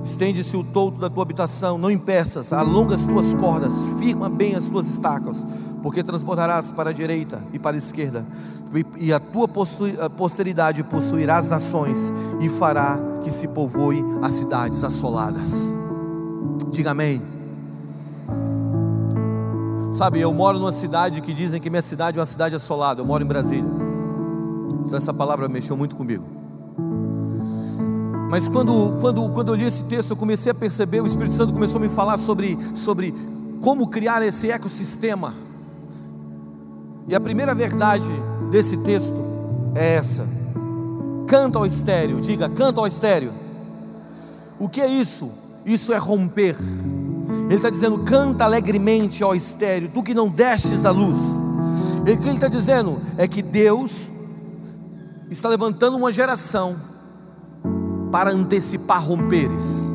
Estende-se 0.04 0.56
o 0.56 0.64
toldo 0.64 0.98
da 0.98 1.08
tua 1.08 1.22
habitação, 1.22 1.78
não 1.78 1.90
impeças, 1.90 2.52
alonga 2.52 2.94
as 2.96 3.06
tuas 3.06 3.32
cordas, 3.34 3.72
firma 4.00 4.28
bem 4.28 4.56
as 4.56 4.68
tuas 4.68 4.86
estacas, 4.88 5.46
porque 5.80 6.02
transportarás 6.02 6.72
para 6.72 6.90
a 6.90 6.92
direita 6.92 7.40
e 7.52 7.58
para 7.58 7.76
a 7.76 7.78
esquerda, 7.78 8.24
e 8.96 9.12
a 9.12 9.20
tua 9.20 9.46
posteridade 9.46 10.82
possuirá 10.82 11.36
as 11.36 11.50
nações, 11.50 12.12
e 12.40 12.48
fará 12.48 12.98
que 13.22 13.30
se 13.30 13.46
povoe 13.48 14.04
as 14.22 14.32
cidades 14.32 14.82
assoladas. 14.82 15.72
Diga 16.72 16.90
amém. 16.90 17.22
Sabe, 19.92 20.20
eu 20.20 20.32
moro 20.32 20.58
numa 20.58 20.72
cidade 20.72 21.20
que 21.20 21.34
dizem 21.34 21.60
que 21.60 21.68
minha 21.68 21.82
cidade 21.82 22.16
é 22.16 22.20
uma 22.20 22.26
cidade 22.26 22.54
assolada, 22.54 23.00
eu 23.00 23.04
moro 23.04 23.22
em 23.22 23.26
Brasília. 23.26 23.70
Então 24.86 24.96
essa 24.96 25.12
palavra 25.12 25.48
mexeu 25.48 25.76
muito 25.76 25.94
comigo. 25.94 26.24
Mas 28.30 28.48
quando, 28.48 28.98
quando, 29.02 29.28
quando 29.34 29.48
eu 29.48 29.54
li 29.54 29.64
esse 29.64 29.84
texto, 29.84 30.12
eu 30.12 30.16
comecei 30.16 30.50
a 30.50 30.54
perceber, 30.54 31.02
o 31.02 31.06
Espírito 31.06 31.34
Santo 31.34 31.52
começou 31.52 31.78
a 31.78 31.82
me 31.82 31.90
falar 31.90 32.16
sobre, 32.16 32.58
sobre 32.74 33.14
como 33.60 33.88
criar 33.88 34.22
esse 34.22 34.50
ecossistema. 34.50 35.34
E 37.06 37.14
a 37.14 37.20
primeira 37.20 37.54
verdade 37.54 38.08
desse 38.50 38.78
texto 38.84 39.16
é 39.74 39.96
essa: 39.96 40.26
canta 41.26 41.58
ao 41.58 41.66
estéreo, 41.66 42.22
diga, 42.22 42.48
canta 42.48 42.80
ao 42.80 42.86
estéreo. 42.86 43.30
O 44.58 44.66
que 44.66 44.80
é 44.80 44.86
isso? 44.86 45.30
Isso 45.66 45.92
é 45.92 45.98
romper. 45.98 46.56
Ele 47.52 47.58
está 47.58 47.68
dizendo: 47.68 47.98
canta 47.98 48.44
alegremente, 48.44 49.22
ó 49.22 49.34
estéreo, 49.34 49.90
tu 49.92 50.02
que 50.02 50.14
não 50.14 50.26
destes 50.26 50.86
a 50.86 50.90
luz. 50.90 51.18
o 52.00 52.04
que 52.04 52.10
ele 52.10 52.30
está 52.30 52.48
dizendo 52.48 52.98
é 53.18 53.28
que 53.28 53.42
Deus 53.42 54.10
está 55.30 55.50
levantando 55.50 55.98
uma 55.98 56.10
geração 56.10 56.74
para 58.10 58.30
antecipar 58.30 59.04
romperes. 59.04 59.86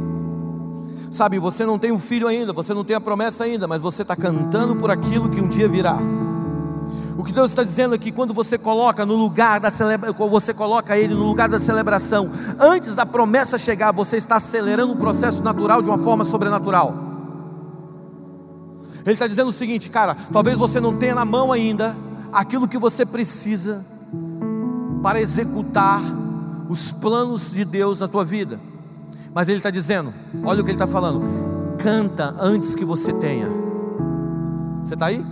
Sabe, 1.10 1.39
você 1.39 1.65
não 1.65 1.80
tem 1.80 1.91
um 1.91 1.98
filho 1.98 2.28
ainda, 2.28 2.54
você 2.54 2.76
não 2.76 2.84
tem 2.84 2.96
a 2.96 3.02
promessa 3.02 3.43
ainda, 3.46 3.67
mas 3.67 3.82
você 3.82 4.04
está 4.04 4.15
cantando 4.15 4.76
por 4.76 4.91
aquilo 4.91 5.28
que 5.28 5.41
um 5.41 5.48
dia 5.48 5.67
virá. 5.67 5.98
O 7.17 7.24
que 7.24 7.34
Deus 7.34 7.50
está 7.50 7.63
dizendo 7.63 7.96
é 7.96 7.98
que 7.98 8.12
quando 8.12 8.36
você 8.36 8.60
coloca 8.60 9.04
no 9.04 9.15
lugar 9.15 9.60
da 9.60 9.72
celebração, 9.72 10.30
você 10.30 10.54
coloca 10.54 10.96
Ele 10.96 11.15
no 11.15 11.24
lugar 11.24 11.50
da 11.50 11.60
celebração, 11.60 12.30
antes 12.60 12.93
da 12.93 13.04
promessa 13.04 13.58
chegar, 13.58 13.91
você 13.91 14.17
está 14.17 14.36
acelerando 14.36 14.93
um 14.93 14.98
processo 14.98 15.41
natural 15.41 15.82
de 15.82 15.89
uma 15.89 15.98
forma 15.98 16.24
sobrenatural. 16.24 17.07
Ele 19.08 19.13
está 19.13 19.26
dizendo 19.26 19.48
o 19.48 19.54
seguinte, 19.54 19.89
cara, 19.89 20.13
talvez 20.34 20.58
você 20.58 20.82
não 20.82 20.98
tenha 20.98 21.15
na 21.15 21.24
mão 21.24 21.54
ainda 21.54 21.96
aquilo 22.34 22.67
que 22.67 22.78
você 22.78 23.06
precisa 23.06 23.82
para 25.02 25.22
executar 25.22 26.02
os 26.70 26.91
planos 26.91 27.54
de 27.54 27.63
Deus 27.63 28.02
na 28.02 28.10
tua 28.10 28.26
vida. 28.26 28.60
Mas 29.34 29.48
Ele 29.48 29.60
está 29.60 29.70
dizendo: 29.70 30.13
olha 30.43 30.60
o 30.60 30.65
que 30.65 30.72
Ele 30.72 30.76
está 30.76 30.88
falando, 30.88 31.22
canta 31.78 32.36
antes 32.38 32.76
que 32.76 32.84
você 32.84 33.13
tenha. 33.13 33.48
Você 34.84 34.93
está 34.93 35.06
aí? 35.06 35.24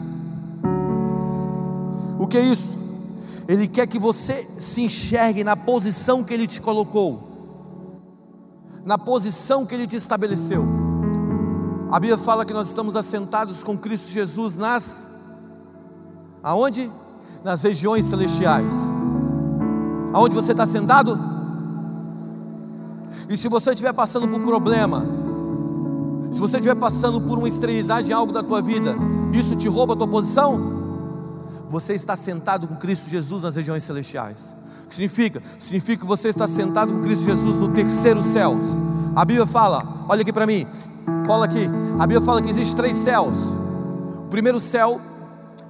O 2.18 2.26
que 2.28 2.38
é 2.38 2.46
isso? 2.46 2.78
Ele 3.46 3.68
quer 3.68 3.88
que 3.88 4.00
você 4.00 4.42
se 4.42 4.84
enxergue 4.84 5.44
na 5.44 5.58
posição 5.58 6.24
que 6.24 6.34
Ele 6.34 6.48
te 6.48 6.62
colocou, 6.62 7.20
na 8.86 8.98
posição 8.98 9.66
que 9.66 9.76
Ele 9.76 9.86
te 9.86 9.98
estabeleceu. 9.98 10.64
A 11.96 12.00
Bíblia 12.00 12.18
fala 12.18 12.44
que 12.44 12.52
nós 12.52 12.68
estamos 12.68 12.94
assentados 12.94 13.64
com 13.64 13.78
Cristo 13.78 14.12
Jesus 14.12 14.58
nas 14.58 15.14
aonde? 16.44 16.92
Nas 17.42 17.64
regiões 17.64 18.06
celestiais. 18.08 18.74
Aonde 20.12 20.36
você 20.36 20.52
está 20.52 20.68
sentado? 20.68 21.18
E 23.30 23.38
se 23.38 23.48
você 23.48 23.70
estiver 23.70 23.94
passando 23.94 24.28
por 24.28 24.42
um 24.42 24.46
problema, 24.46 25.06
se 26.34 26.40
você 26.42 26.58
estiver 26.58 26.76
passando 26.76 27.22
por 27.22 27.38
uma 27.38 27.48
esterilidade 27.48 28.12
em 28.12 28.14
algo 28.14 28.34
da 28.34 28.44
tua 28.44 28.62
vida, 28.62 28.94
isso 29.34 29.56
te 29.56 29.70
rouba 29.70 29.94
a 29.94 29.96
tua 29.96 30.08
posição? 30.10 30.60
Você 31.70 31.94
está 31.94 32.18
sentado 32.18 32.68
com 32.68 32.76
Cristo 32.76 33.10
Jesus 33.10 33.44
nas 33.44 33.56
regiões 33.56 33.86
celestiais. 33.86 34.54
O 34.84 34.90
que 34.90 34.96
significa? 34.96 35.42
Significa 35.58 36.02
que 36.02 36.06
você 36.06 36.28
está 36.28 36.46
sentado 36.46 36.92
com 36.92 37.04
Cristo 37.04 37.24
Jesus 37.24 37.58
no 37.58 37.74
terceiro 37.74 38.22
céus. 38.22 38.66
A 39.16 39.24
Bíblia 39.24 39.48
fala, 39.48 39.82
olha 40.10 40.24
aqui 40.24 40.34
para 40.34 40.46
mim, 40.46 40.68
cola 41.26 41.46
aqui. 41.46 41.70
A 42.00 42.08
Bíblia 42.08 42.22
fala 42.22 42.42
que 42.42 42.50
existe 42.50 42.76
três 42.76 42.96
céus. 42.98 43.52
O 44.26 44.30
primeiro 44.30 44.60
céu, 44.60 45.00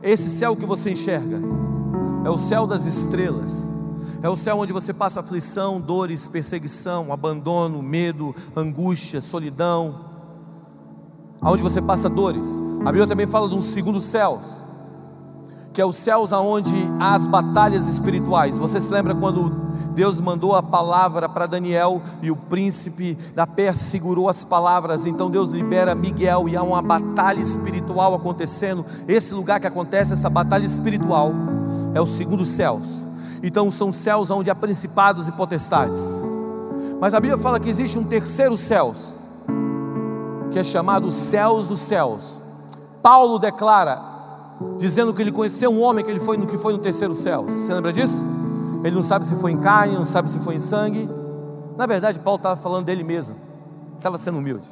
esse 0.02 0.30
céu 0.30 0.56
que 0.56 0.66
você 0.66 0.92
enxerga, 0.92 1.40
é 2.26 2.30
o 2.30 2.38
céu 2.38 2.66
das 2.66 2.86
estrelas. 2.86 3.74
É 4.22 4.30
o 4.30 4.36
céu 4.36 4.58
onde 4.58 4.74
você 4.74 4.94
passa 4.94 5.20
aflição, 5.20 5.80
dores, 5.80 6.28
perseguição, 6.28 7.14
abandono, 7.14 7.82
medo, 7.84 8.36
angústia, 8.56 9.22
solidão. 9.22 9.94
Aonde 11.42 11.62
você 11.62 11.82
passa 11.82 12.10
dores. 12.10 12.50
A 12.82 12.86
Bíblia 12.86 13.08
também 13.08 13.28
fala 13.28 13.48
de 13.48 13.56
um 13.56 13.62
segundo 13.62 14.02
céu, 14.02 14.40
que 15.74 15.82
é 15.82 15.86
os 15.86 15.96
céus 15.96 16.34
aonde 16.34 16.74
há 17.00 17.14
as 17.16 17.28
batalhas 17.28 17.88
espirituais. 17.88 18.58
Você 18.58 18.82
se 18.82 18.92
lembra 18.92 19.14
quando 19.14 19.65
Deus 19.96 20.20
mandou 20.20 20.54
a 20.54 20.62
palavra 20.62 21.30
para 21.30 21.48
Daniel 21.48 22.02
e 22.22 22.30
o 22.30 22.36
príncipe 22.36 23.18
da 23.34 23.48
Pérsia 23.48 23.88
segurou 23.88 24.28
as 24.28 24.44
palavras. 24.44 25.06
Então 25.06 25.32
Deus 25.32 25.48
libera 25.48 25.96
Miguel 25.96 26.50
e 26.50 26.58
há 26.58 26.62
uma 26.62 26.82
batalha 26.82 27.40
espiritual 27.40 28.14
acontecendo. 28.14 28.86
Esse 29.08 29.34
lugar 29.34 29.60
que 29.62 29.68
acontece 29.68 30.12
essa 30.12 30.30
batalha 30.30 30.66
espiritual 30.66 31.32
é 31.94 32.02
o 32.02 32.06
segundo 32.06 32.46
céus. 32.46 33.06
Então 33.42 33.72
são 33.72 33.92
céus 33.94 34.30
onde 34.30 34.50
há 34.50 34.56
principados 34.56 35.30
e 35.30 35.32
potestades. 35.32 36.02
Mas 37.00 37.14
a 37.14 37.20
Bíblia 37.20 37.38
fala 37.38 37.60
que 37.60 37.70
existe 37.70 37.98
um 37.98 38.04
terceiro 38.04 38.58
céu, 38.58 38.94
que 40.52 40.60
é 40.60 40.64
chamado 40.64 41.10
céus 41.10 41.68
dos 41.68 41.80
céus. 41.80 42.40
Paulo 43.02 43.40
declara, 43.40 44.02
dizendo 44.78 45.14
que 45.14 45.22
ele 45.22 45.32
conheceu 45.32 45.72
um 45.72 45.82
homem 45.82 46.04
que 46.04 46.12
ele 46.12 46.20
foi 46.20 46.38
no 46.38 46.48
que 46.48 46.58
foi 46.58 46.74
no 46.74 46.80
terceiro 46.80 47.16
céu. 47.16 47.44
Você 47.44 47.74
lembra 47.74 47.94
disso? 47.94 48.45
Ele 48.86 48.94
não 48.94 49.02
sabe 49.02 49.26
se 49.26 49.34
foi 49.38 49.52
em 49.52 49.58
carne, 49.58 49.96
não 49.96 50.06
sabe 50.06 50.30
se 50.30 50.38
foi 50.38 50.58
em 50.58 50.60
sangue. 50.60 51.10
Na 51.76 51.88
verdade, 51.88 52.20
Paulo 52.20 52.38
estava 52.38 52.56
falando 52.56 52.86
dele 52.86 53.04
mesmo. 53.04 53.36
Estava 53.98 54.16
sendo 54.20 54.38
humilde. 54.38 54.68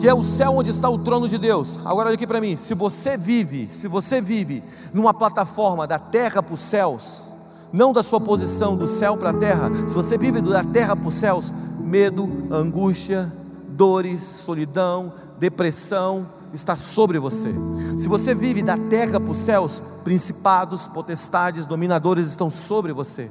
Que 0.00 0.08
é 0.08 0.14
o 0.14 0.22
céu 0.22 0.52
onde 0.52 0.70
está 0.70 0.88
o 0.88 0.96
trono 0.96 1.28
de 1.28 1.36
Deus. 1.36 1.80
Agora 1.84 2.06
olha 2.06 2.14
aqui 2.14 2.28
para 2.28 2.40
mim, 2.40 2.56
se 2.56 2.74
você 2.74 3.16
vive, 3.16 3.68
se 3.72 3.88
você 3.88 4.20
vive 4.20 4.62
numa 4.92 5.12
plataforma 5.12 5.84
da 5.84 5.98
terra 5.98 6.40
para 6.40 6.54
os 6.54 6.60
céus, 6.60 7.28
não 7.72 7.92
da 7.92 8.04
sua 8.04 8.20
posição 8.20 8.76
do 8.76 8.86
céu 8.86 9.16
para 9.16 9.30
a 9.30 9.34
terra, 9.34 9.68
se 9.88 9.96
você 9.96 10.16
vive 10.16 10.40
da 10.40 10.62
terra 10.62 10.94
para 10.94 11.08
os 11.08 11.14
céus, 11.14 11.52
medo, 11.80 12.28
angústia, 12.52 13.32
dores, 13.70 14.22
solidão, 14.22 15.12
depressão 15.40 16.24
está 16.54 16.76
sobre 16.76 17.18
você. 17.18 17.52
Se 17.98 18.08
você 18.08 18.34
vive 18.34 18.62
da 18.62 18.76
terra 18.76 19.18
para 19.18 19.30
os 19.30 19.38
céus, 19.38 19.82
principados, 20.02 20.86
potestades, 20.86 21.66
dominadores 21.66 22.28
estão 22.28 22.50
sobre 22.50 22.92
você. 22.92 23.30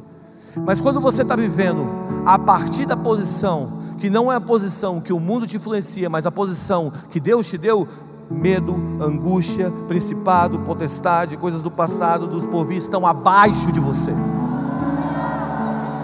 Mas 0.57 0.81
quando 0.81 1.01
você 1.01 1.23
está 1.23 1.35
vivendo 1.35 1.85
a 2.25 2.37
partir 2.37 2.85
da 2.85 2.95
posição 2.95 3.81
que 3.99 4.09
não 4.09 4.29
é 4.29 4.35
a 4.35 4.41
posição 4.41 4.99
que 4.99 5.13
o 5.13 5.19
mundo 5.19 5.47
te 5.47 5.55
influencia, 5.55 6.09
mas 6.09 6.25
a 6.25 6.31
posição 6.31 6.91
que 7.09 7.21
Deus 7.21 7.47
te 7.47 7.57
deu, 7.57 7.87
medo, 8.29 8.75
angústia, 9.01 9.71
principado, 9.87 10.59
potestade, 10.59 11.37
coisas 11.37 11.61
do 11.61 11.71
passado, 11.71 12.27
dos 12.27 12.45
porvir 12.45 12.79
estão 12.79 13.07
abaixo 13.07 13.71
de 13.71 13.79
você. 13.79 14.11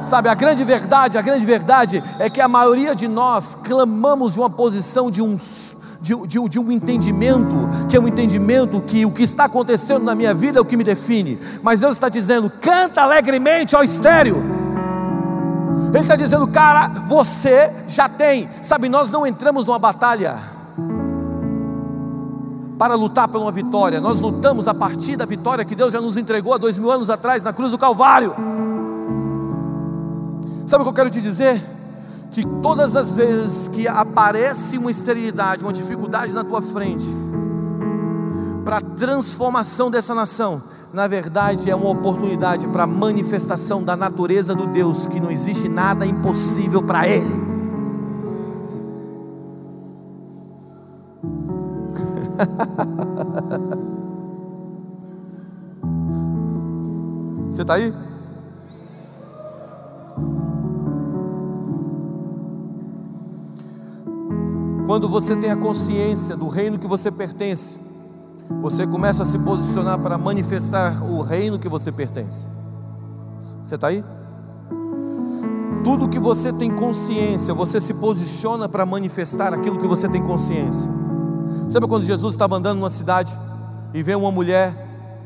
Sabe, 0.02 0.30
a 0.30 0.34
grande 0.34 0.64
verdade, 0.64 1.18
a 1.18 1.22
grande 1.22 1.46
verdade 1.46 2.02
é 2.20 2.30
que 2.30 2.40
a 2.40 2.48
maioria 2.48 2.96
de 2.96 3.08
nós 3.08 3.56
clamamos 3.56 4.34
de 4.34 4.40
uma 4.40 4.50
posição 4.50 5.12
de 5.12 5.22
um 5.22 5.38
de, 6.02 6.16
de, 6.28 6.50
de, 6.50 6.60
um 6.60 6.72
entendimento, 6.72 7.54
que 7.90 7.98
é 7.98 8.00
um 8.00 8.08
entendimento 8.08 8.80
que 8.82 9.06
o 9.06 9.12
que 9.12 9.24
está 9.24 9.46
acontecendo 9.46 10.04
na 10.04 10.16
minha 10.16 10.34
vida 10.34 10.60
é 10.60 10.62
o 10.62 10.66
que 10.66 10.78
me 10.78 10.84
define. 10.84 11.38
Mas 11.62 11.82
Deus 11.82 11.94
está 11.94 12.10
dizendo: 12.10 12.52
canta 12.62 13.02
alegremente 13.02 13.76
ao 13.76 13.84
estéreo. 13.84 14.38
Ele 15.90 16.00
está 16.00 16.16
dizendo, 16.16 16.48
cara, 16.48 16.88
você 17.08 17.72
já 17.88 18.08
tem. 18.08 18.48
Sabe, 18.62 18.88
nós 18.88 19.10
não 19.10 19.26
entramos 19.26 19.66
numa 19.66 19.80
batalha 19.80 20.38
para 22.78 22.96
lutar 22.96 23.28
por 23.28 23.42
uma 23.42 23.52
vitória. 23.52 24.00
Nós 24.00 24.22
lutamos 24.22 24.68
a 24.68 24.74
partir 24.74 25.18
da 25.18 25.26
vitória 25.26 25.66
que 25.66 25.76
Deus 25.76 25.92
já 25.92 26.00
nos 26.00 26.16
entregou 26.16 26.54
há 26.54 26.58
dois 26.58 26.78
mil 26.78 26.92
anos 26.92 27.10
atrás 27.10 27.44
na 27.44 27.52
cruz 27.52 27.72
do 27.72 27.78
Calvário. 27.78 28.34
Sabe 30.66 30.82
o 30.82 30.86
que 30.86 30.90
eu 30.90 30.94
quero 30.94 31.10
te 31.10 31.20
dizer? 31.20 31.79
Que 32.32 32.46
todas 32.62 32.96
as 32.96 33.16
vezes 33.16 33.68
que 33.68 33.88
aparece 33.88 34.78
uma 34.78 34.92
esterilidade, 34.92 35.64
uma 35.64 35.74
dificuldade 35.74 36.32
na 36.34 36.44
tua 36.44 36.62
frente, 36.62 37.08
para 38.64 38.78
a 38.78 38.82
transformação 38.82 39.90
dessa 39.90 40.14
nação, 40.14 40.62
na 40.94 41.08
verdade 41.08 41.72
é 41.72 41.76
uma 41.76 41.90
oportunidade 41.90 42.68
para 42.68 42.84
a 42.84 42.88
manifestação 42.88 43.84
da 43.84 43.96
natureza 43.96 44.54
do 44.54 44.68
Deus, 44.68 45.08
que 45.08 45.20
não 45.20 45.32
existe 45.32 45.68
nada 45.68 46.06
impossível 46.06 46.84
para 46.84 47.08
Ele. 47.08 47.50
Você 57.50 57.64
está 57.64 57.74
aí? 57.74 57.92
Quando 65.00 65.12
você 65.12 65.34
tem 65.34 65.50
a 65.50 65.56
consciência 65.56 66.36
do 66.36 66.50
reino 66.50 66.78
que 66.78 66.86
você 66.86 67.10
pertence, 67.10 67.80
você 68.62 68.86
começa 68.86 69.24
a 69.24 69.26
se 69.26 69.40
posicionar 69.40 69.98
para 69.98 70.18
manifestar 70.18 71.02
o 71.10 71.22
reino 71.22 71.58
que 71.58 71.70
você 71.70 71.90
pertence. 71.90 72.48
Você 73.64 73.76
está 73.76 73.88
aí? 73.88 74.04
Tudo 75.86 76.10
que 76.10 76.20
você 76.20 76.52
tem 76.52 76.70
consciência, 76.76 77.54
você 77.54 77.80
se 77.80 77.94
posiciona 77.94 78.68
para 78.68 78.86
manifestar 78.86 79.54
aquilo 79.54 79.80
que 79.80 79.88
você 79.88 80.10
tem 80.10 80.22
consciência. 80.22 80.90
Sabe 81.70 81.88
quando 81.88 82.04
Jesus 82.04 82.34
estava 82.34 82.58
andando 82.58 82.80
numa 82.80 82.90
cidade 82.90 83.32
e 83.94 84.04
vê 84.04 84.16
uma 84.16 84.34
mulher, 84.34 84.76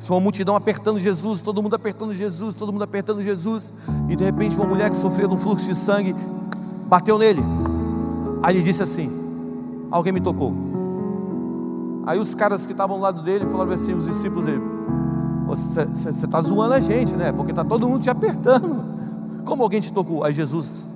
uma 0.08 0.20
multidão 0.20 0.56
apertando 0.56 1.00
Jesus, 1.00 1.42
todo 1.42 1.64
mundo 1.64 1.76
apertando 1.76 2.14
Jesus, 2.14 2.54
todo 2.54 2.72
mundo 2.72 2.84
apertando 2.84 3.24
Jesus, 3.24 3.74
e 4.08 4.16
de 4.16 4.24
repente 4.24 4.56
uma 4.56 4.68
mulher 4.68 4.92
que 4.92 4.98
sofria 4.98 5.28
de 5.28 5.34
um 5.34 5.40
fluxo 5.40 5.66
de 5.66 5.74
sangue 5.74 6.16
bateu 6.86 7.18
nele. 7.18 7.42
Aí 8.44 8.56
ele 8.56 8.64
disse 8.64 8.84
assim: 8.84 9.23
Alguém 9.94 10.12
me 10.12 10.20
tocou. 10.20 10.52
Aí 12.04 12.18
os 12.18 12.34
caras 12.34 12.66
que 12.66 12.72
estavam 12.72 12.96
ao 12.96 13.02
lado 13.02 13.22
dele 13.22 13.46
falaram 13.46 13.74
assim: 13.74 13.94
Os 13.94 14.06
discípulos 14.06 14.46
dele, 14.46 14.60
você 15.46 16.10
está 16.10 16.42
zoando 16.42 16.74
a 16.74 16.80
gente, 16.80 17.14
né? 17.14 17.32
Porque 17.32 17.52
está 17.52 17.64
todo 17.64 17.88
mundo 17.88 18.02
te 18.02 18.10
apertando. 18.10 18.84
Como 19.46 19.62
alguém 19.62 19.80
te 19.80 19.94
tocou? 19.94 20.24
Aí 20.24 20.34
Jesus 20.34 20.90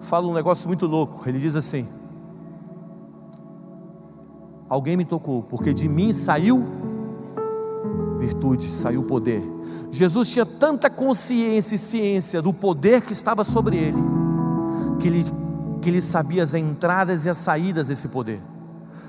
fala 0.00 0.26
um 0.26 0.34
negócio 0.34 0.66
muito 0.66 0.88
louco. 0.88 1.22
Ele 1.24 1.38
diz 1.38 1.54
assim: 1.54 1.86
Alguém 4.68 4.96
me 4.96 5.04
tocou, 5.04 5.44
porque 5.44 5.72
de 5.72 5.88
mim 5.88 6.12
saiu 6.12 6.60
virtude, 8.18 8.66
saiu 8.66 9.04
poder. 9.04 9.40
Jesus 9.92 10.30
tinha 10.30 10.44
tanta 10.44 10.90
consciência 10.90 11.76
e 11.76 11.78
ciência 11.78 12.42
do 12.42 12.52
poder 12.52 13.02
que 13.02 13.12
estava 13.12 13.44
sobre 13.44 13.76
ele, 13.76 14.02
que 14.98 15.06
ele, 15.06 15.24
que 15.82 15.90
ele 15.90 16.00
sabia 16.00 16.42
as 16.42 16.54
entradas 16.54 17.24
e 17.24 17.28
as 17.28 17.36
saídas 17.36 17.88
desse 17.88 18.08
poder. 18.08 18.40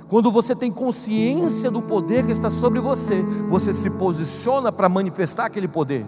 Quando 0.10 0.32
você 0.32 0.54
tem 0.56 0.72
consciência 0.72 1.72
do 1.72 1.82
poder 1.84 2.26
que 2.26 2.32
está 2.32 2.50
sobre 2.50 2.80
você, 2.80 3.22
você 3.50 3.72
se 3.72 3.92
posiciona 3.92 4.72
para 4.72 4.90
manifestar 4.90 5.46
aquele 5.46 5.68
poder. 5.68 6.06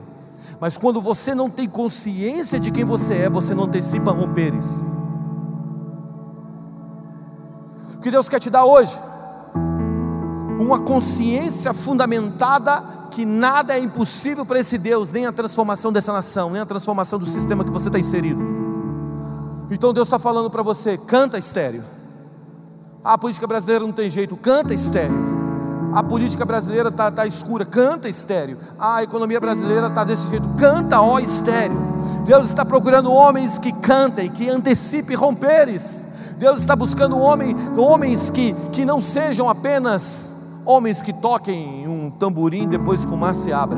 Mas 0.59 0.75
quando 0.75 0.99
você 0.99 1.33
não 1.33 1.49
tem 1.49 1.69
consciência 1.69 2.59
de 2.59 2.71
quem 2.71 2.83
você 2.83 3.13
é, 3.13 3.29
você 3.29 3.55
não 3.55 3.63
antecipa 3.63 4.11
romperes. 4.11 4.83
O 7.95 7.99
que 8.01 8.11
Deus 8.11 8.27
quer 8.27 8.39
te 8.39 8.49
dar 8.49 8.65
hoje? 8.65 8.97
uma 10.65 10.79
consciência 10.79 11.73
fundamentada 11.73 12.83
que 13.11 13.25
nada 13.25 13.77
é 13.77 13.79
impossível 13.79 14.45
para 14.45 14.59
esse 14.59 14.77
Deus, 14.77 15.11
nem 15.11 15.25
a 15.25 15.31
transformação 15.31 15.91
dessa 15.91 16.11
nação, 16.11 16.49
nem 16.49 16.61
a 16.61 16.65
transformação 16.65 17.17
do 17.17 17.25
sistema 17.25 17.63
que 17.63 17.69
você 17.69 17.87
está 17.87 17.99
inserido. 17.99 18.54
Então 19.69 19.93
Deus 19.93 20.07
está 20.07 20.19
falando 20.19 20.49
para 20.49 20.63
você: 20.63 20.97
canta 20.97 21.37
estéreo. 21.37 21.83
a 23.03 23.17
política 23.17 23.47
brasileira 23.47 23.85
não 23.85 23.93
tem 23.93 24.09
jeito, 24.09 24.35
canta 24.35 24.73
estéreo. 24.73 25.35
A 25.93 26.03
política 26.03 26.43
brasileira 26.43 26.89
está 26.89 27.09
tá 27.09 27.25
escura, 27.25 27.65
canta 27.65 28.09
estéreo. 28.09 28.57
A 28.77 29.01
economia 29.03 29.39
brasileira 29.39 29.87
está 29.87 30.03
desse 30.03 30.27
jeito, 30.27 30.45
canta 30.57 30.99
ó 30.99 31.19
estéreo. 31.19 31.77
Deus 32.25 32.47
está 32.47 32.65
procurando 32.65 33.11
homens 33.11 33.57
que 33.57 33.71
cantem, 33.71 34.29
que 34.29 34.49
antecipem 34.49 35.15
romperes. 35.15 36.05
Deus 36.37 36.59
está 36.59 36.75
buscando 36.75 37.17
homem, 37.17 37.55
homens 37.77 38.29
que, 38.29 38.53
que 38.73 38.83
não 38.83 38.99
sejam 38.99 39.47
apenas 39.47 40.33
homens 40.65 41.01
que 41.01 41.13
toquem 41.13 41.87
um 41.87 42.09
tamborim 42.11 42.67
depois 42.67 43.05
que 43.05 43.13
o 43.13 43.17
mar 43.17 43.33
se 43.33 43.53
abra. 43.53 43.77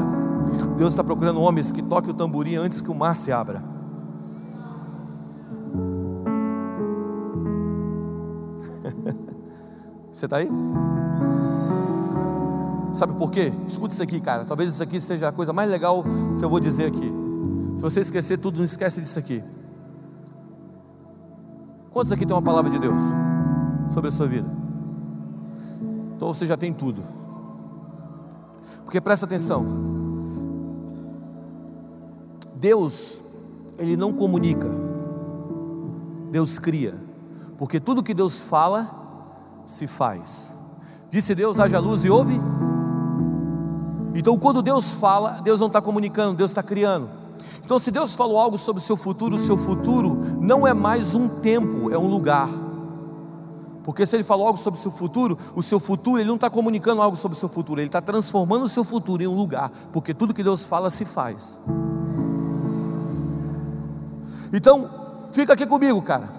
Deus 0.78 0.94
está 0.94 1.04
procurando 1.04 1.42
homens 1.42 1.72
que 1.72 1.84
toquem 1.84 2.12
o 2.12 2.14
tamborim 2.14 2.56
antes 2.56 2.82
que 2.82 2.90
o 2.90 2.96
mar 2.96 3.16
se 3.16 3.32
abra. 3.32 3.77
Você 10.18 10.26
está 10.26 10.38
aí? 10.38 10.50
Sabe 12.92 13.14
por 13.20 13.30
quê? 13.30 13.54
Escute 13.68 13.94
isso 13.94 14.02
aqui, 14.02 14.20
cara. 14.20 14.46
Talvez 14.46 14.74
isso 14.74 14.82
aqui 14.82 15.00
seja 15.00 15.28
a 15.28 15.32
coisa 15.32 15.54
mais 15.54 15.70
legal 15.70 16.04
que 16.40 16.44
eu 16.44 16.50
vou 16.50 16.60
dizer 16.60 16.88
aqui. 16.88 17.12
Se 17.76 17.84
você 17.84 18.00
esquecer 18.00 18.40
tudo, 18.40 18.58
não 18.58 18.64
esquece 18.64 19.00
disso 19.00 19.20
aqui. 19.20 19.44
Quantos 21.92 22.12
aqui 22.12 22.26
tem 22.26 22.36
uma 22.36 22.42
palavra 22.42 22.72
de 22.72 22.80
Deus 22.80 23.00
sobre 23.94 24.08
a 24.08 24.12
sua 24.12 24.26
vida? 24.26 24.48
Então 26.16 26.34
você 26.34 26.48
já 26.48 26.58
tem 26.58 26.74
tudo. 26.74 27.00
Porque 28.86 29.00
presta 29.00 29.28
atenção. 29.28 29.64
Deus, 32.56 33.22
ele 33.78 33.96
não 33.96 34.12
comunica. 34.12 34.68
Deus 36.32 36.58
cria. 36.58 36.96
Porque 37.60 37.80
tudo 37.80 38.02
que 38.02 38.16
Deus 38.16 38.42
fala 38.42 39.06
se 39.68 39.86
faz. 39.86 40.56
Disse 41.12 41.36
Deus: 41.36 41.60
haja 41.60 41.78
luz 41.78 42.04
e 42.04 42.10
ouve. 42.10 42.40
Então, 44.16 44.40
quando 44.40 44.64
Deus 44.64 44.96
fala, 44.96 45.42
Deus 45.44 45.60
não 45.60 45.68
está 45.68 45.80
comunicando, 45.80 46.36
Deus 46.36 46.50
está 46.50 46.64
criando. 46.64 47.08
Então, 47.64 47.78
se 47.78 47.92
Deus 47.92 48.16
falou 48.16 48.40
algo 48.40 48.58
sobre 48.58 48.82
o 48.82 48.84
seu 48.84 48.98
futuro, 48.98 49.36
o 49.36 49.40
seu 49.40 49.58
futuro 49.58 50.16
não 50.42 50.66
é 50.66 50.74
mais 50.74 51.14
um 51.14 51.28
tempo, 51.42 51.92
é 51.92 51.98
um 51.98 52.08
lugar. 52.08 52.50
Porque 53.84 54.06
se 54.06 54.16
ele 54.16 54.24
falou 54.24 54.48
algo 54.48 54.58
sobre 54.58 54.80
o 54.80 54.82
seu 54.82 54.92
futuro, 54.92 55.38
o 55.56 55.62
seu 55.62 55.80
futuro, 55.80 56.20
ele 56.20 56.28
não 56.28 56.36
está 56.36 56.50
comunicando 56.50 57.02
algo 57.02 57.16
sobre 57.16 57.38
o 57.38 57.40
seu 57.40 57.48
futuro, 57.48 57.80
ele 57.80 57.88
está 57.88 58.02
transformando 58.02 58.64
o 58.64 58.70
seu 58.70 58.84
futuro 58.84 59.22
em 59.22 59.28
um 59.28 59.36
lugar, 59.36 59.72
porque 59.94 60.14
tudo 60.14 60.34
que 60.34 60.44
Deus 60.44 60.66
fala 60.66 60.90
se 60.90 61.06
faz. 61.06 61.60
Então, 64.52 64.90
fica 65.32 65.54
aqui 65.54 65.66
comigo, 65.66 66.02
cara. 66.02 66.37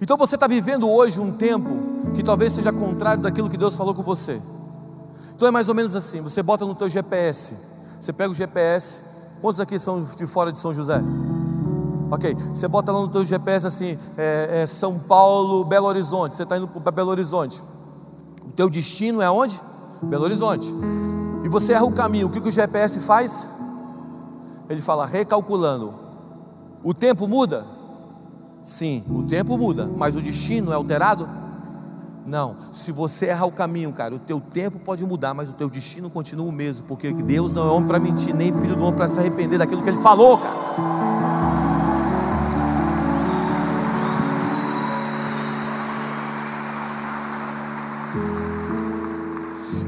Então 0.00 0.16
você 0.16 0.34
está 0.34 0.46
vivendo 0.46 0.88
hoje 0.88 1.20
um 1.20 1.30
tempo 1.32 1.68
que 2.14 2.22
talvez 2.22 2.54
seja 2.54 2.72
contrário 2.72 3.22
daquilo 3.22 3.50
que 3.50 3.56
Deus 3.56 3.76
falou 3.76 3.94
com 3.94 4.02
você. 4.02 4.40
Então 5.36 5.46
é 5.46 5.50
mais 5.50 5.68
ou 5.68 5.74
menos 5.74 5.94
assim: 5.94 6.20
você 6.22 6.42
bota 6.42 6.64
no 6.64 6.74
teu 6.74 6.88
GPS, 6.88 7.54
você 8.00 8.12
pega 8.12 8.30
o 8.30 8.34
GPS. 8.34 9.10
Quantos 9.42 9.60
aqui 9.60 9.78
são 9.78 10.02
de 10.02 10.26
fora 10.26 10.52
de 10.52 10.58
São 10.58 10.72
José? 10.72 11.00
Ok, 12.10 12.34
você 12.54 12.66
bota 12.66 12.90
lá 12.92 13.00
no 13.00 13.08
teu 13.08 13.24
GPS 13.24 13.66
assim, 13.66 13.96
é, 14.18 14.62
é 14.62 14.66
São 14.66 14.98
Paulo, 14.98 15.64
Belo 15.64 15.86
Horizonte. 15.86 16.34
Você 16.34 16.42
está 16.42 16.58
indo 16.58 16.68
para 16.68 16.90
Belo 16.90 17.10
Horizonte. 17.10 17.62
O 18.46 18.52
teu 18.52 18.68
destino 18.68 19.22
é 19.22 19.30
onde? 19.30 19.58
Belo 20.02 20.24
Horizonte. 20.24 20.74
E 21.44 21.48
você 21.48 21.72
erra 21.72 21.84
o 21.84 21.92
caminho. 21.92 22.26
O 22.26 22.30
que, 22.30 22.40
que 22.40 22.48
o 22.48 22.52
GPS 22.52 23.00
faz? 23.00 23.46
Ele 24.68 24.82
fala 24.82 25.06
recalculando. 25.06 25.94
O 26.82 26.92
tempo 26.92 27.28
muda? 27.28 27.64
Sim, 28.62 29.02
o 29.08 29.22
tempo 29.22 29.56
muda, 29.56 29.86
mas 29.86 30.14
o 30.14 30.20
destino 30.20 30.70
é 30.70 30.74
alterado? 30.74 31.26
Não, 32.26 32.56
se 32.72 32.92
você 32.92 33.26
errar 33.26 33.46
o 33.46 33.52
caminho, 33.52 33.90
cara, 33.92 34.14
o 34.14 34.18
teu 34.18 34.38
tempo 34.38 34.78
pode 34.78 35.04
mudar, 35.04 35.32
mas 35.32 35.48
o 35.48 35.54
teu 35.54 35.70
destino 35.70 36.10
continua 36.10 36.46
o 36.46 36.52
mesmo, 36.52 36.86
porque 36.86 37.10
Deus 37.10 37.52
não 37.54 37.66
é 37.66 37.70
homem 37.70 37.88
para 37.88 37.98
mentir, 37.98 38.34
nem 38.34 38.52
filho 38.52 38.76
do 38.76 38.82
homem 38.82 38.96
para 38.96 39.08
se 39.08 39.18
arrepender 39.18 39.58
daquilo 39.58 39.82
que 39.82 39.88
ele 39.88 39.98
falou, 39.98 40.36
cara. 40.38 40.60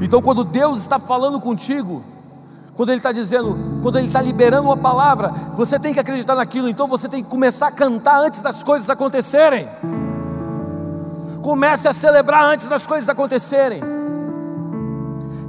Então, 0.01 0.21
quando 0.21 0.43
Deus 0.43 0.81
está 0.81 0.99
falando 0.99 1.39
contigo, 1.39 2.03
quando 2.75 2.89
Ele 2.89 2.97
está 2.97 3.11
dizendo, 3.11 3.55
quando 3.81 3.97
Ele 3.97 4.07
está 4.07 4.21
liberando 4.21 4.67
uma 4.67 4.77
palavra, 4.77 5.29
você 5.55 5.77
tem 5.77 5.93
que 5.93 5.99
acreditar 5.99 6.35
naquilo, 6.35 6.67
então 6.69 6.87
você 6.87 7.07
tem 7.07 7.23
que 7.23 7.29
começar 7.29 7.67
a 7.67 7.71
cantar 7.71 8.19
antes 8.19 8.41
das 8.41 8.63
coisas 8.63 8.89
acontecerem. 8.89 9.67
Comece 11.41 11.87
a 11.87 11.93
celebrar 11.93 12.45
antes 12.45 12.67
das 12.69 12.87
coisas 12.87 13.07
acontecerem. 13.09 13.81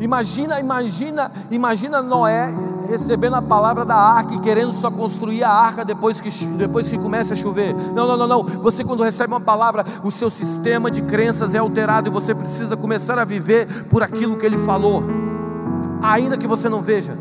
Imagina, 0.01 0.61
imagina, 0.61 1.31
imagina 1.51 2.03
Noé 2.03 2.53
recebendo 2.89 3.37
a 3.37 3.43
palavra 3.43 3.85
da 3.85 3.95
arca 3.95 4.35
e 4.35 4.41
querendo 4.41 4.73
só 4.73 4.91
construir 4.91 5.43
a 5.43 5.51
arca 5.51 5.85
depois 5.85 6.21
que, 6.21 6.31
depois 6.59 6.89
que 6.89 6.99
começa 6.99 7.33
a 7.35 7.37
chover. 7.37 7.75
Não, 7.75 8.07
não, 8.07 8.17
não, 8.17 8.27
não. 8.27 8.43
Você, 8.43 8.85
quando 8.85 9.03
recebe 9.03 9.33
uma 9.33 9.41
palavra, 9.41 9.85
o 10.03 10.11
seu 10.11 10.29
sistema 10.29 10.91
de 10.91 11.01
crenças 11.01 11.55
é 11.55 11.59
alterado 11.59 12.09
e 12.09 12.13
você 12.13 12.35
precisa 12.35 12.77
começar 12.77 13.19
a 13.19 13.25
viver 13.25 13.67
por 13.89 14.03
aquilo 14.03 14.37
que 14.37 14.45
ele 14.45 14.59
falou, 14.59 15.03
ainda 16.05 16.37
que 16.37 16.47
você 16.47 16.69
não 16.69 16.83
veja 16.83 17.17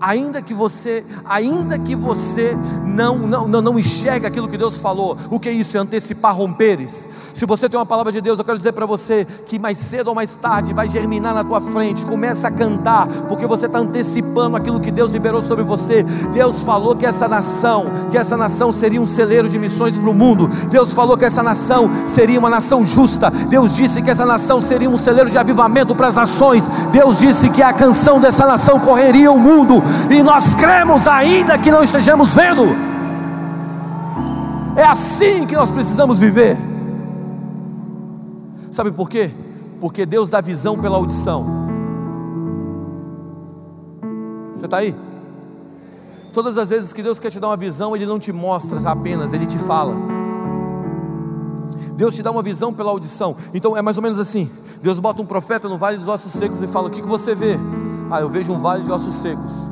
ainda 0.00 0.42
que 0.42 0.54
você, 0.54 1.04
ainda 1.24 1.78
que 1.78 1.94
você 1.94 2.52
não, 2.96 3.18
não, 3.18 3.46
não, 3.46 3.60
não 3.60 3.78
enxergue 3.78 4.26
aquilo 4.26 4.48
que 4.48 4.56
Deus 4.56 4.78
falou, 4.78 5.18
o 5.30 5.38
que 5.38 5.50
é 5.50 5.52
isso? 5.52 5.76
É 5.76 5.80
antecipar 5.80 6.34
romperes. 6.34 7.08
Se 7.34 7.44
você 7.44 7.68
tem 7.68 7.78
uma 7.78 7.84
palavra 7.84 8.10
de 8.10 8.22
Deus, 8.22 8.38
eu 8.38 8.44
quero 8.44 8.56
dizer 8.56 8.72
para 8.72 8.86
você 8.86 9.26
que 9.46 9.58
mais 9.58 9.76
cedo 9.78 10.08
ou 10.08 10.14
mais 10.14 10.34
tarde 10.34 10.72
vai 10.72 10.88
germinar 10.88 11.34
na 11.34 11.44
tua 11.44 11.60
frente. 11.60 12.04
Começa 12.06 12.48
a 12.48 12.50
cantar, 12.50 13.06
porque 13.28 13.46
você 13.46 13.66
está 13.66 13.78
antecipando 13.78 14.56
aquilo 14.56 14.80
que 14.80 14.90
Deus 14.90 15.12
liberou 15.12 15.42
sobre 15.42 15.62
você. 15.62 16.02
Deus 16.32 16.62
falou 16.62 16.96
que 16.96 17.04
essa 17.04 17.28
nação, 17.28 17.84
que 18.10 18.16
essa 18.16 18.36
nação 18.36 18.72
seria 18.72 19.00
um 19.00 19.06
celeiro 19.06 19.48
de 19.48 19.58
missões 19.58 19.98
para 19.98 20.08
o 20.08 20.14
mundo. 20.14 20.48
Deus 20.70 20.94
falou 20.94 21.18
que 21.18 21.26
essa 21.26 21.42
nação 21.42 21.90
seria 22.06 22.38
uma 22.38 22.48
nação 22.48 22.86
justa. 22.86 23.30
Deus 23.30 23.74
disse 23.74 24.00
que 24.00 24.10
essa 24.10 24.24
nação 24.24 24.58
seria 24.58 24.88
um 24.88 24.96
celeiro 24.96 25.30
de 25.30 25.36
avivamento 25.36 25.94
para 25.94 26.08
as 26.08 26.16
nações. 26.16 26.66
Deus 26.90 27.18
disse 27.18 27.50
que 27.50 27.62
a 27.62 27.74
canção 27.74 28.18
dessa 28.18 28.46
nação 28.46 28.80
correria 28.80 29.30
o 29.30 29.38
mundo 29.38 29.82
e 30.10 30.22
nós 30.22 30.54
cremos 30.54 31.06
ainda 31.06 31.58
que 31.58 31.70
não 31.70 31.82
estejamos 31.82 32.34
vendo. 32.34 32.85
É 34.76 34.84
assim 34.84 35.46
que 35.46 35.56
nós 35.56 35.70
precisamos 35.70 36.20
viver. 36.20 36.54
Sabe 38.70 38.90
por 38.92 39.08
quê? 39.08 39.30
Porque 39.80 40.04
Deus 40.04 40.28
dá 40.28 40.42
visão 40.42 40.78
pela 40.78 40.96
audição. 40.96 41.44
Você 44.52 44.66
está 44.66 44.76
aí? 44.76 44.94
Todas 46.34 46.58
as 46.58 46.68
vezes 46.68 46.92
que 46.92 47.02
Deus 47.02 47.18
quer 47.18 47.30
te 47.30 47.40
dar 47.40 47.48
uma 47.48 47.56
visão, 47.56 47.96
Ele 47.96 48.04
não 48.04 48.18
te 48.18 48.30
mostra 48.30 48.78
apenas, 48.90 49.32
Ele 49.32 49.46
te 49.46 49.58
fala. 49.58 49.94
Deus 51.96 52.14
te 52.14 52.22
dá 52.22 52.30
uma 52.30 52.42
visão 52.42 52.74
pela 52.74 52.90
audição. 52.90 53.34
Então 53.54 53.74
é 53.74 53.80
mais 53.80 53.96
ou 53.96 54.02
menos 54.02 54.18
assim: 54.18 54.50
Deus 54.82 55.00
bota 55.00 55.22
um 55.22 55.26
profeta 55.26 55.70
no 55.70 55.78
vale 55.78 55.96
dos 55.96 56.08
ossos 56.08 56.32
secos 56.32 56.62
e 56.62 56.68
fala: 56.68 56.88
O 56.88 56.90
que, 56.90 57.00
que 57.00 57.08
você 57.08 57.34
vê? 57.34 57.58
Ah, 58.10 58.20
eu 58.20 58.28
vejo 58.28 58.52
um 58.52 58.60
vale 58.60 58.84
de 58.84 58.92
ossos 58.92 59.14
secos. 59.14 59.68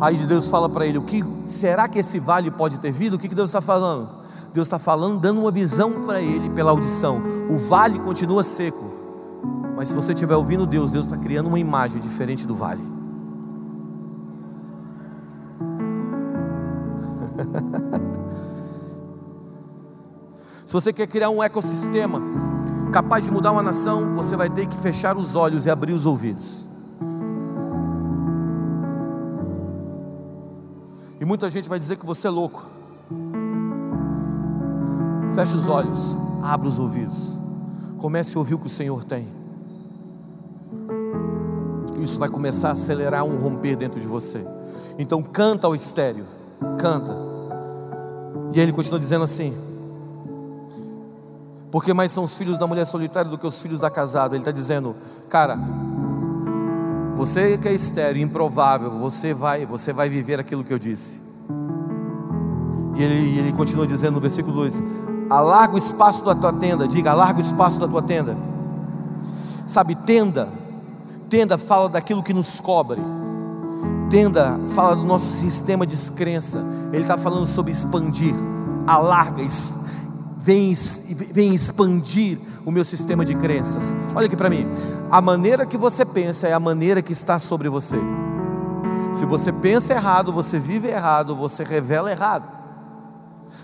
Aí 0.00 0.16
Deus 0.16 0.48
fala 0.48 0.70
para 0.70 0.86
ele: 0.86 0.96
O 0.96 1.02
que 1.02 1.22
será 1.46 1.86
que 1.86 1.98
esse 1.98 2.18
vale 2.18 2.50
pode 2.50 2.80
ter 2.80 2.90
vindo? 2.90 3.14
O 3.14 3.18
que, 3.18 3.28
que 3.28 3.34
Deus 3.34 3.50
está 3.50 3.60
falando? 3.60 4.17
Deus 4.52 4.66
está 4.66 4.78
falando, 4.78 5.20
dando 5.20 5.40
uma 5.40 5.50
visão 5.50 6.06
para 6.06 6.20
ele 6.20 6.50
pela 6.50 6.70
audição. 6.70 7.18
O 7.50 7.58
vale 7.58 7.98
continua 7.98 8.42
seco, 8.42 8.84
mas 9.76 9.88
se 9.88 9.94
você 9.94 10.12
estiver 10.12 10.36
ouvindo 10.36 10.66
Deus, 10.66 10.90
Deus 10.90 11.06
está 11.06 11.16
criando 11.16 11.46
uma 11.46 11.58
imagem 11.58 12.00
diferente 12.00 12.46
do 12.46 12.54
vale. 12.54 12.82
se 20.66 20.72
você 20.72 20.92
quer 20.92 21.06
criar 21.06 21.30
um 21.30 21.42
ecossistema 21.42 22.20
capaz 22.92 23.24
de 23.24 23.30
mudar 23.30 23.52
uma 23.52 23.62
nação, 23.62 24.16
você 24.16 24.36
vai 24.36 24.50
ter 24.50 24.66
que 24.66 24.76
fechar 24.78 25.16
os 25.16 25.36
olhos 25.36 25.66
e 25.66 25.70
abrir 25.70 25.92
os 25.92 26.06
ouvidos. 26.06 26.66
E 31.20 31.24
muita 31.24 31.50
gente 31.50 31.68
vai 31.68 31.78
dizer 31.78 31.96
que 31.96 32.06
você 32.06 32.26
é 32.26 32.30
louco. 32.30 32.77
Feche 35.38 35.54
os 35.54 35.68
olhos, 35.68 36.16
abra 36.42 36.66
os 36.66 36.80
ouvidos, 36.80 37.38
comece 37.98 38.36
a 38.36 38.40
ouvir 38.40 38.54
o 38.54 38.58
que 38.58 38.66
o 38.66 38.68
Senhor 38.68 39.04
tem. 39.04 39.24
Isso 42.00 42.18
vai 42.18 42.28
começar 42.28 42.70
a 42.70 42.72
acelerar 42.72 43.22
um 43.22 43.38
romper 43.38 43.76
dentro 43.76 44.00
de 44.00 44.06
você. 44.08 44.44
Então 44.98 45.22
canta 45.22 45.68
ao 45.68 45.76
estéreo, 45.76 46.24
canta. 46.80 47.16
E 48.52 48.58
ele 48.58 48.72
continua 48.72 48.98
dizendo 48.98 49.22
assim: 49.22 49.54
Porque 51.70 51.94
mais 51.94 52.10
são 52.10 52.24
os 52.24 52.36
filhos 52.36 52.58
da 52.58 52.66
mulher 52.66 52.84
solitária 52.84 53.30
do 53.30 53.38
que 53.38 53.46
os 53.46 53.62
filhos 53.62 53.78
da 53.78 53.88
casada. 53.88 54.34
Ele 54.34 54.42
está 54.42 54.50
dizendo, 54.50 54.92
cara, 55.30 55.56
você 57.14 57.56
que 57.58 57.68
é 57.68 57.72
estéreo, 57.72 58.20
improvável, 58.20 58.90
você 58.90 59.32
vai, 59.32 59.64
você 59.64 59.92
vai 59.92 60.08
viver 60.08 60.40
aquilo 60.40 60.64
que 60.64 60.74
eu 60.74 60.80
disse. 60.80 61.20
E 62.96 63.04
ele, 63.04 63.38
ele 63.38 63.52
continua 63.52 63.86
dizendo 63.86 64.14
no 64.14 64.20
versículo 64.20 64.52
2: 64.56 65.07
alarga 65.30 65.74
o 65.74 65.78
espaço 65.78 66.24
da 66.24 66.34
tua 66.34 66.52
tenda, 66.52 66.88
diga, 66.88 67.10
alarga 67.10 67.38
o 67.38 67.42
espaço 67.42 67.78
da 67.78 67.86
tua 67.86 68.02
tenda. 68.02 68.36
Sabe, 69.66 69.94
tenda, 69.94 70.48
tenda 71.28 71.58
fala 71.58 71.88
daquilo 71.88 72.22
que 72.22 72.32
nos 72.32 72.58
cobre, 72.58 73.00
tenda 74.08 74.58
fala 74.74 74.96
do 74.96 75.04
nosso 75.04 75.26
sistema 75.26 75.86
de 75.86 75.94
descrença, 75.94 76.62
ele 76.92 77.02
está 77.02 77.18
falando 77.18 77.46
sobre 77.46 77.70
expandir, 77.70 78.34
alarga, 78.86 79.44
vem, 80.42 80.72
vem 81.32 81.54
expandir 81.54 82.38
o 82.64 82.70
meu 82.70 82.84
sistema 82.84 83.24
de 83.24 83.34
crenças. 83.34 83.94
Olha 84.14 84.26
aqui 84.26 84.36
para 84.36 84.48
mim, 84.48 84.66
a 85.10 85.20
maneira 85.20 85.66
que 85.66 85.76
você 85.76 86.04
pensa 86.04 86.48
é 86.48 86.54
a 86.54 86.60
maneira 86.60 87.02
que 87.02 87.12
está 87.12 87.38
sobre 87.38 87.68
você. 87.68 87.98
Se 89.12 89.26
você 89.26 89.52
pensa 89.52 89.94
errado, 89.94 90.32
você 90.32 90.58
vive 90.58 90.88
errado, 90.88 91.34
você 91.34 91.64
revela 91.64 92.10
errado. 92.10 92.57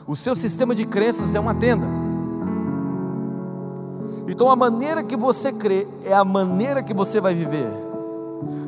O 0.06 0.14
seu 0.14 0.36
sistema 0.36 0.74
de 0.74 0.84
crenças 0.84 1.34
é 1.34 1.40
uma 1.40 1.54
tenda. 1.54 1.86
Então 4.28 4.50
a 4.50 4.56
maneira 4.56 5.02
que 5.02 5.16
você 5.16 5.50
crê 5.50 5.86
é 6.04 6.12
a 6.12 6.24
maneira 6.24 6.82
que 6.82 6.92
você 6.92 7.20
vai 7.20 7.34
viver. 7.34 7.66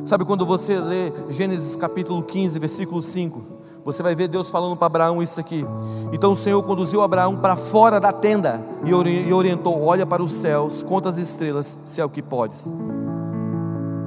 Sabe 0.05 0.25
quando 0.25 0.45
você 0.45 0.79
lê 0.79 1.11
Gênesis 1.29 1.75
capítulo 1.75 2.23
15, 2.23 2.57
versículo 2.57 3.01
5, 3.01 3.41
você 3.85 4.01
vai 4.01 4.15
ver 4.15 4.27
Deus 4.29 4.49
falando 4.49 4.75
para 4.75 4.87
Abraão 4.87 5.21
isso 5.21 5.39
aqui. 5.39 5.63
Então 6.11 6.31
o 6.31 6.35
Senhor 6.35 6.63
conduziu 6.63 7.03
Abraão 7.03 7.37
para 7.37 7.55
fora 7.55 7.99
da 7.99 8.11
tenda 8.11 8.59
e 8.83 9.33
orientou: 9.33 9.83
olha 9.83 10.05
para 10.05 10.23
os 10.23 10.33
céus, 10.33 10.81
conta 10.81 11.09
as 11.09 11.17
estrelas, 11.17 11.77
se 11.85 12.01
é 12.01 12.05
o 12.05 12.09
que 12.09 12.21
podes. 12.21 12.73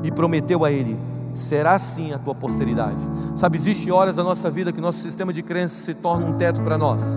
E 0.03 0.11
prometeu 0.11 0.65
a 0.65 0.73
ele: 0.73 0.99
será 1.35 1.75
assim 1.75 2.13
a 2.13 2.19
tua 2.19 2.35
posteridade. 2.35 3.01
Sabe, 3.37 3.57
existe 3.57 3.91
horas 3.91 4.17
da 4.17 4.25
nossa 4.25 4.51
vida 4.51 4.73
que 4.73 4.81
nosso 4.81 4.99
sistema 4.99 5.33
de 5.33 5.43
crença 5.43 5.75
se 5.75 5.95
torna 5.95 6.27
um 6.27 6.37
teto 6.39 6.61
para 6.63 6.77
nós. 6.77 7.17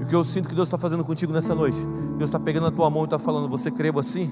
E 0.00 0.04
o 0.04 0.06
que 0.06 0.14
eu 0.14 0.24
sinto 0.24 0.48
que 0.48 0.54
Deus 0.54 0.68
está 0.68 0.78
fazendo 0.78 1.04
contigo 1.04 1.32
nessa 1.32 1.54
noite, 1.54 1.78
Deus 2.18 2.30
está 2.30 2.38
pegando 2.38 2.66
a 2.66 2.70
tua 2.70 2.88
mão 2.90 3.02
e 3.02 3.04
está 3.04 3.18
falando: 3.18 3.48
Você 3.48 3.70
creu 3.70 3.98
assim? 3.98 4.30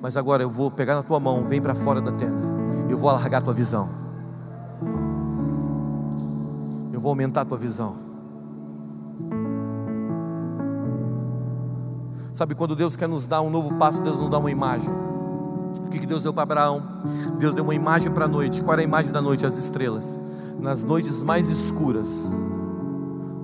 Mas 0.00 0.16
agora 0.16 0.42
eu 0.42 0.50
vou 0.50 0.70
pegar 0.70 0.94
na 0.94 1.02
tua 1.02 1.20
mão, 1.20 1.44
vem 1.44 1.60
para 1.60 1.74
fora 1.74 2.00
da 2.00 2.10
tenda, 2.10 2.40
eu 2.88 2.98
vou 2.98 3.10
alargar 3.10 3.40
a 3.40 3.44
tua 3.44 3.52
visão, 3.52 3.86
eu 6.92 7.00
vou 7.00 7.10
aumentar 7.10 7.42
a 7.42 7.44
tua 7.44 7.58
visão. 7.58 8.10
Sabe, 12.32 12.54
quando 12.54 12.74
Deus 12.74 12.96
quer 12.96 13.06
nos 13.06 13.26
dar 13.26 13.42
um 13.42 13.50
novo 13.50 13.74
passo, 13.74 14.00
Deus 14.00 14.18
nos 14.20 14.30
dá 14.30 14.38
uma 14.38 14.50
imagem. 14.50 14.90
O 15.90 15.98
que 16.00 16.06
Deus 16.06 16.22
deu 16.22 16.32
para 16.32 16.44
Abraão? 16.44 16.80
Deus 17.40 17.52
deu 17.52 17.64
uma 17.64 17.74
imagem 17.74 18.12
para 18.12 18.26
a 18.26 18.28
noite. 18.28 18.62
Qual 18.62 18.72
era 18.74 18.80
a 18.80 18.84
imagem 18.84 19.10
da 19.10 19.20
noite? 19.20 19.44
As 19.44 19.58
estrelas. 19.58 20.16
Nas 20.60 20.84
noites 20.84 21.24
mais 21.24 21.48
escuras, 21.48 22.30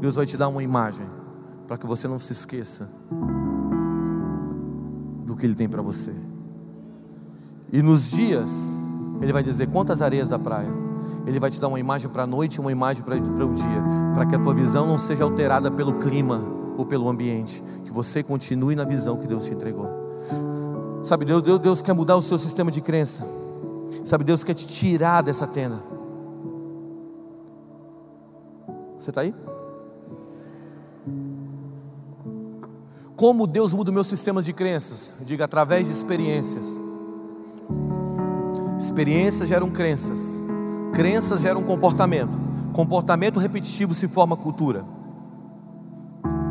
Deus 0.01 0.15
vai 0.15 0.27
te 0.27 0.37
dar 0.37 0.47
uma 0.47 0.63
imagem 0.63 1.05
para 1.67 1.77
que 1.77 1.85
você 1.85 2.07
não 2.07 2.21
se 2.21 2.33
esqueça 2.33 2.89
do 5.25 5.35
que 5.35 5.45
Ele 5.45 5.57
tem 5.57 5.69
para 5.69 5.83
você. 5.83 6.13
E 7.73 7.83
nos 7.83 8.13
dias, 8.13 8.87
Ele 9.21 9.33
vai 9.33 9.43
dizer 9.43 9.67
quantas 9.73 10.01
areias 10.01 10.29
da 10.29 10.39
praia. 10.39 10.71
Ele 11.27 11.41
vai 11.41 11.51
te 11.51 11.61
dar 11.61 11.67
uma 11.67 11.81
imagem 11.81 12.09
para 12.09 12.23
a 12.23 12.27
noite 12.29 12.55
e 12.55 12.61
uma 12.61 12.71
imagem 12.71 13.03
para 13.03 13.17
o 13.17 13.55
dia, 13.55 13.83
para 14.15 14.25
que 14.25 14.37
a 14.37 14.39
tua 14.39 14.55
visão 14.55 14.87
não 14.87 14.99
seja 14.99 15.25
alterada 15.25 15.69
pelo 15.69 15.95
clima 15.95 16.41
ou 16.79 16.87
pelo 16.87 17.09
ambiente, 17.09 17.61
que 17.85 17.91
você 17.91 18.23
continue 18.23 18.77
na 18.77 18.85
visão 18.85 19.17
que 19.17 19.27
Deus 19.27 19.47
te 19.47 19.53
entregou. 19.53 20.06
Sabe, 21.07 21.25
Deus, 21.25 21.41
Deus, 21.41 21.61
Deus 21.61 21.81
quer 21.81 21.93
mudar 21.93 22.17
o 22.17 22.21
seu 22.23 22.37
sistema 22.37 22.69
de 22.69 22.81
crença. 22.81 23.25
Sabe, 24.05 24.25
Deus 24.25 24.43
quer 24.43 24.55
te 24.55 24.67
tirar 24.67 25.23
dessa 25.23 25.47
tenda. 25.47 25.79
Você 28.99 29.11
está 29.11 29.21
aí? 29.21 29.33
Como 33.15 33.47
Deus 33.47 33.73
muda 33.73 33.93
meus 33.93 34.09
sistemas 34.09 34.45
de 34.45 34.53
crenças? 34.53 35.25
Diga 35.25 35.45
através 35.45 35.87
de 35.87 35.93
experiências. 35.93 36.67
Experiências 38.77 39.49
geram 39.49 39.71
crenças. 39.71 40.41
Crenças 40.93 41.41
geram 41.41 41.63
comportamento. 41.63 42.37
Comportamento 42.73 43.39
repetitivo 43.39 43.95
se 43.95 44.09
forma 44.09 44.37
cultura. 44.37 44.85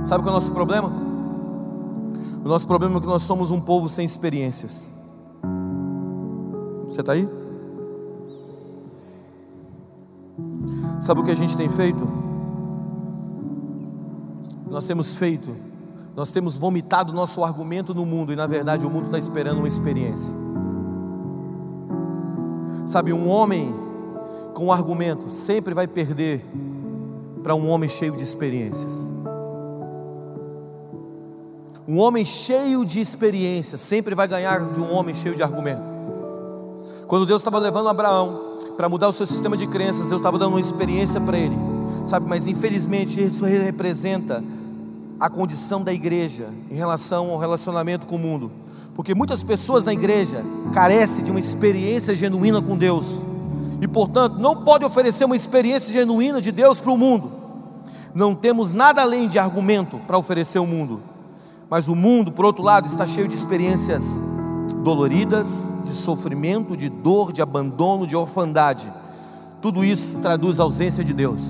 Sabe 0.06 0.24
qual 0.24 0.34
é 0.34 0.38
o 0.38 0.40
nosso 0.40 0.54
problema? 0.54 1.05
O 2.46 2.48
nosso 2.48 2.68
problema 2.68 2.98
é 2.98 3.02
que 3.02 3.08
nós 3.08 3.24
somos 3.24 3.50
um 3.50 3.60
povo 3.60 3.90
sem 3.90 4.06
experiências. 4.06 4.88
Você 6.88 7.02
está 7.02 7.14
aí? 7.14 7.28
Sabe 11.02 11.22
o 11.22 11.24
que 11.24 11.32
a 11.32 11.36
gente 11.36 11.58
tem 11.58 11.68
feito? 11.68 12.08
Nós 14.70 14.86
temos 14.86 15.16
feito, 15.16 15.50
nós 16.16 16.30
temos 16.30 16.56
vomitado 16.56 17.12
nosso 17.12 17.44
argumento 17.44 17.96
no 17.96 18.06
mundo 18.06 18.32
e 18.32 18.36
na 18.36 18.46
verdade 18.46 18.86
o 18.86 18.92
mundo 18.92 19.06
está 19.06 19.18
esperando 19.18 19.58
uma 19.58 19.68
experiência. 19.68 20.32
Sabe, 22.86 23.12
um 23.12 23.28
homem 23.28 23.74
com 24.54 24.72
argumento 24.72 25.32
sempre 25.32 25.74
vai 25.74 25.88
perder 25.88 26.46
para 27.42 27.56
um 27.56 27.68
homem 27.72 27.90
cheio 27.90 28.16
de 28.16 28.22
experiências. 28.22 29.15
Um 31.88 32.00
homem 32.00 32.26
cheio 32.26 32.84
de 32.84 33.00
experiência 33.00 33.78
sempre 33.78 34.16
vai 34.16 34.28
ganhar 34.28 34.60
de 34.74 34.80
um 34.80 34.92
homem 34.92 35.14
cheio 35.14 35.36
de 35.36 35.44
argumento. 35.44 35.84
Quando 37.08 37.28
Deus 37.28 37.42
estava 37.42 37.60
levando 37.60 37.90
Abraão 37.90 38.58
para 38.76 38.90
mudar 38.90 39.08
o 39.08 39.14
seu 39.14 39.28
sistema 39.28 39.56
de 39.56 39.68
crenças, 39.68 40.08
Deus 40.08 40.20
estava 40.20 40.40
dando 40.40 40.54
uma 40.54 40.60
experiência 40.60 41.22
para 41.22 41.38
ele, 41.38 41.56
sabe? 42.08 42.28
Mas 42.28 42.48
infelizmente 42.48 43.24
isso 43.24 43.46
representa 43.46 44.44
a 45.20 45.30
condição 45.30 45.84
da 45.84 45.94
igreja 45.94 46.50
em 46.72 46.76
relação 46.76 47.30
ao 47.30 47.38
relacionamento 47.38 48.08
com 48.08 48.16
o 48.16 48.20
mundo, 48.20 48.52
porque 48.96 49.14
muitas 49.14 49.44
pessoas 49.44 49.86
na 49.86 49.94
igreja 49.94 50.44
carecem 50.74 51.24
de 51.24 51.30
uma 51.30 51.40
experiência 51.40 52.16
genuína 52.16 52.64
com 52.64 52.76
Deus 52.76 53.20
e, 53.80 53.88
portanto, 53.88 54.40
não 54.40 54.64
pode 54.64 54.84
oferecer 54.84 55.26
uma 55.26 55.36
experiência 55.36 55.94
genuína 55.94 56.42
de 56.42 56.52
Deus 56.52 56.80
para 56.80 56.92
o 56.92 56.98
mundo. 56.98 57.32
Não 58.16 58.34
temos 58.34 58.72
nada 58.72 59.04
além 59.04 59.30
de 59.30 59.38
argumento 59.38 60.00
para 60.08 60.18
oferecer 60.18 60.58
ao 60.58 60.66
mundo, 60.66 61.00
mas 61.70 61.88
o 61.88 61.96
mundo, 61.96 62.32
por 62.32 62.46
outro 62.46 62.64
lado, 62.64 62.88
está 62.88 63.08
cheio 63.08 63.28
de 63.28 63.36
experiências 63.36 64.20
doloridas, 64.84 65.82
de 65.86 65.96
sofrimento, 65.96 66.78
de 66.78 66.90
dor, 66.90 67.34
de 67.34 67.42
abandono, 67.42 68.06
de 68.06 68.16
orfandade. 68.16 68.92
Tudo 69.62 69.84
isso 69.84 70.20
traduz 70.22 70.60
a 70.60 70.64
ausência 70.64 71.04
de 71.04 71.14
Deus. 71.14 71.50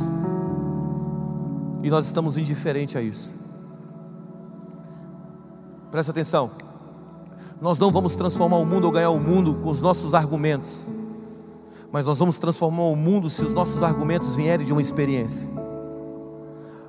E 1.83 1.89
nós 1.89 2.05
estamos 2.05 2.37
indiferentes 2.37 2.95
a 2.95 3.01
isso. 3.01 3.35
Presta 5.91 6.11
atenção. 6.11 6.49
Nós 7.61 7.77
não 7.77 7.91
vamos 7.91 8.15
transformar 8.15 8.57
o 8.57 8.65
mundo 8.65 8.85
ou 8.85 8.91
ganhar 8.91 9.09
o 9.09 9.19
mundo 9.19 9.55
com 9.63 9.69
os 9.69 9.81
nossos 9.81 10.13
argumentos, 10.13 10.85
mas 11.91 12.05
nós 12.05 12.19
vamos 12.19 12.37
transformar 12.37 12.83
o 12.83 12.95
mundo 12.95 13.29
se 13.29 13.41
os 13.41 13.53
nossos 13.53 13.81
argumentos 13.81 14.35
vierem 14.35 14.65
de 14.65 14.71
uma 14.71 14.81
experiência. 14.81 15.64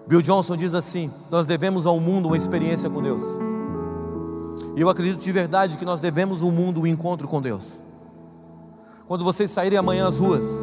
Bill 0.07 0.23
Johnson 0.23 0.57
diz 0.57 0.75
assim: 0.75 1.11
Nós 1.31 1.47
devemos 1.47 1.87
ao 1.87 1.99
mundo 1.99 2.27
uma 2.27 2.37
experiência 2.37 2.89
com 2.89 3.03
Deus. 3.03 3.25
E 4.77 4.81
eu 4.81 4.89
acredito 4.89 5.21
de 5.21 5.33
verdade 5.33 5.79
que 5.79 5.85
nós 5.85 6.01
devemos 6.01 6.43
ao 6.43 6.51
mundo 6.51 6.83
um 6.83 6.87
encontro 6.87 7.27
com 7.27 7.41
Deus. 7.41 7.83
Quando 9.09 9.25
vocês 9.25 9.51
saírem 9.51 9.79
amanhã 9.79 10.07
às 10.07 10.19
ruas, 10.19 10.63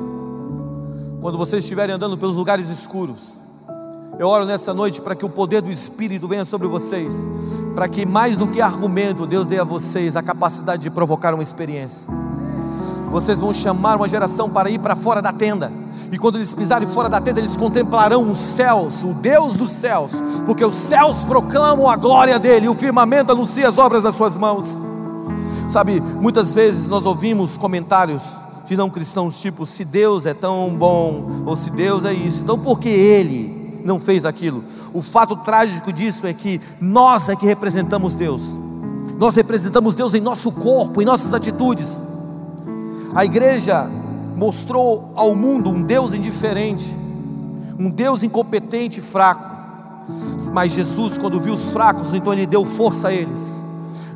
quando 1.21 1.37
vocês 1.37 1.63
estiverem 1.63 1.95
andando 1.95 2.17
pelos 2.17 2.35
lugares 2.35 2.69
escuros, 2.69 3.39
eu 4.19 4.27
oro 4.27 4.45
nessa 4.45 4.73
noite 4.73 5.01
para 5.01 5.15
que 5.15 5.25
o 5.25 5.29
poder 5.29 5.61
do 5.61 5.71
Espírito 5.71 6.27
venha 6.27 6.45
sobre 6.45 6.67
vocês, 6.67 7.25
para 7.73 7.87
que 7.87 8.05
mais 8.05 8.37
do 8.37 8.47
que 8.47 8.61
argumento, 8.61 9.25
Deus 9.25 9.47
dê 9.47 9.59
a 9.59 9.63
vocês 9.63 10.15
a 10.15 10.21
capacidade 10.21 10.83
de 10.83 10.91
provocar 10.91 11.33
uma 11.33 11.41
experiência. 11.41 12.07
Vocês 13.13 13.39
vão 13.39 13.53
chamar 13.53 13.97
uma 13.97 14.09
geração 14.09 14.49
para 14.49 14.71
ir 14.71 14.79
para 14.79 14.95
fora 14.95 15.21
da 15.21 15.31
tenda. 15.31 15.71
E 16.11 16.17
quando 16.17 16.37
eles 16.37 16.51
pisarem 16.51 16.87
fora 16.87 17.07
da 17.07 17.21
tenda, 17.21 17.39
eles 17.39 17.55
contemplarão 17.55 18.27
os 18.27 18.39
céus, 18.39 19.03
o 19.03 19.13
Deus 19.13 19.53
dos 19.53 19.69
céus, 19.69 20.13
porque 20.47 20.65
os 20.65 20.73
céus 20.73 21.23
proclamam 21.23 21.87
a 21.87 21.95
glória 21.95 22.39
dele, 22.39 22.65
e 22.65 22.69
o 22.69 22.73
firmamento 22.73 23.31
anuncia 23.31 23.69
as 23.69 23.77
obras 23.77 24.01
das 24.01 24.15
suas 24.15 24.35
mãos. 24.35 24.79
Sabe, 25.69 26.01
muitas 26.01 26.55
vezes 26.55 26.87
nós 26.87 27.05
ouvimos 27.05 27.55
comentários 27.55 28.23
de 28.65 28.75
não 28.75 28.89
cristãos, 28.89 29.39
tipo, 29.39 29.63
se 29.63 29.85
Deus 29.85 30.25
é 30.25 30.33
tão 30.33 30.75
bom, 30.75 31.43
ou 31.45 31.55
se 31.55 31.69
Deus 31.69 32.05
é 32.05 32.13
isso, 32.13 32.41
então 32.41 32.57
por 32.57 32.79
que 32.79 32.89
ele 32.89 33.81
não 33.85 33.99
fez 33.99 34.25
aquilo? 34.25 34.63
O 34.91 35.03
fato 35.03 35.35
trágico 35.35 35.93
disso 35.93 36.25
é 36.25 36.33
que 36.33 36.59
nós 36.81 37.29
é 37.29 37.35
que 37.35 37.45
representamos 37.45 38.15
Deus, 38.15 38.55
nós 39.19 39.35
representamos 39.35 39.93
Deus 39.93 40.15
em 40.15 40.21
nosso 40.21 40.51
corpo, 40.51 40.99
em 40.99 41.05
nossas 41.05 41.31
atitudes. 41.31 42.12
A 43.15 43.23
igreja 43.23 43.85
mostrou 44.35 45.13
ao 45.15 45.35
mundo 45.35 45.69
um 45.69 45.83
Deus 45.83 46.13
indiferente, 46.13 46.93
um 47.79 47.89
Deus 47.89 48.23
incompetente 48.23 48.99
e 48.99 49.03
fraco. 49.03 49.53
Mas 50.51 50.73
Jesus, 50.73 51.17
quando 51.17 51.39
viu 51.39 51.53
os 51.53 51.69
fracos, 51.69 52.13
então 52.13 52.33
ele 52.33 52.45
deu 52.45 52.65
força 52.65 53.09
a 53.09 53.13
eles. 53.13 53.61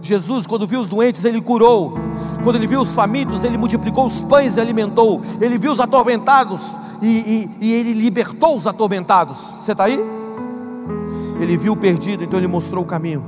Jesus, 0.02 0.48
quando 0.48 0.68
viu 0.68 0.80
os 0.80 0.89
doentes, 0.89 1.24
ele 1.26 1.41
curou. 1.41 1.98
Quando 2.43 2.56
ele 2.56 2.68
viu 2.68 2.82
os 2.82 2.95
famintos, 2.95 3.43
ele 3.43 3.58
multiplicou 3.58 4.06
os 4.06 4.22
pães 4.22 4.58
e 4.58 4.60
alimentou. 4.60 5.22
Ele 5.39 5.58
viu 5.58 5.72
os 5.72 5.80
atormentados 5.80 6.76
e, 7.02 7.08
e, 7.08 7.66
e 7.66 7.74
ele 7.74 7.93
libertou 7.93 8.58
os 8.58 8.66
atormentados. 8.66 9.38
Você 9.62 9.74
está 9.74 9.86
aí? 9.86 10.00
Ele 11.39 11.56
viu 11.56 11.74
o 11.74 11.78
perdido, 11.78 12.24
então 12.24 12.39
ele 12.39 12.48
mostrou 12.48 12.84
o 12.84 12.88
caminho. 12.88 13.24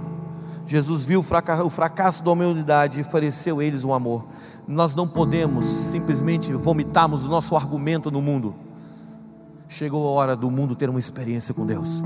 Jesus 0.66 1.04
viu 1.04 1.20
o 1.20 1.66
o 1.66 1.70
fracasso 1.70 2.24
da 2.24 2.32
humanidade 2.32 3.00
e 3.00 3.02
ofereceu 3.02 3.60
a 3.60 3.64
eles 3.64 3.84
um 3.84 3.94
amor. 3.94 4.24
Nós 4.70 4.94
não 4.94 5.08
podemos 5.08 5.66
simplesmente 5.66 6.54
vomitarmos 6.54 7.26
o 7.26 7.28
nosso 7.28 7.56
argumento 7.56 8.12
no 8.12 8.22
mundo. 8.22 8.54
Chegou 9.68 10.08
a 10.08 10.12
hora 10.12 10.36
do 10.36 10.52
mundo 10.52 10.76
ter 10.76 10.88
uma 10.92 11.00
experiência 11.00 11.56
com 11.56 11.66
Deus. 11.66 12.04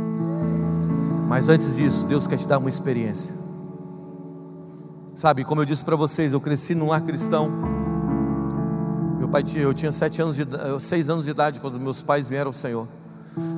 Mas 1.27 1.49
antes 1.49 1.75
disso, 1.75 2.05
Deus 2.05 2.25
quer 2.25 2.37
te 2.37 2.47
dar 2.47 2.59
uma 2.59 2.69
experiência. 2.69 3.35
Sabe, 5.13 5.43
como 5.43 5.59
eu 5.59 5.65
disse 5.65 5.83
para 5.83 5.97
vocês, 5.97 6.31
eu 6.31 6.39
cresci 6.39 6.73
num 6.73 6.87
lar 6.87 7.01
cristão. 7.01 7.49
Meu 9.19 9.27
pai 9.27 9.43
tinha, 9.43 9.61
eu 9.61 9.73
tinha 9.73 9.91
sete 9.91 10.21
anos 10.21 10.37
de, 10.37 10.45
seis 10.79 11.09
anos 11.09 11.25
de 11.25 11.31
idade 11.31 11.59
quando 11.59 11.77
meus 11.77 12.01
pais 12.01 12.29
vieram 12.29 12.47
ao 12.47 12.53
Senhor. 12.53 12.87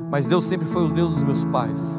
Mas 0.09 0.27
Deus 0.27 0.45
sempre 0.45 0.65
foi 0.65 0.83
o 0.83 0.89
Deus 0.89 1.13
dos 1.13 1.23
meus 1.23 1.43
pais. 1.43 1.95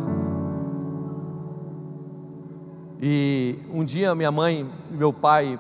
E 3.01 3.61
um 3.73 3.85
dia 3.85 4.13
minha 4.13 4.33
mãe 4.33 4.67
e 4.91 4.95
meu 4.95 5.13
pai, 5.13 5.57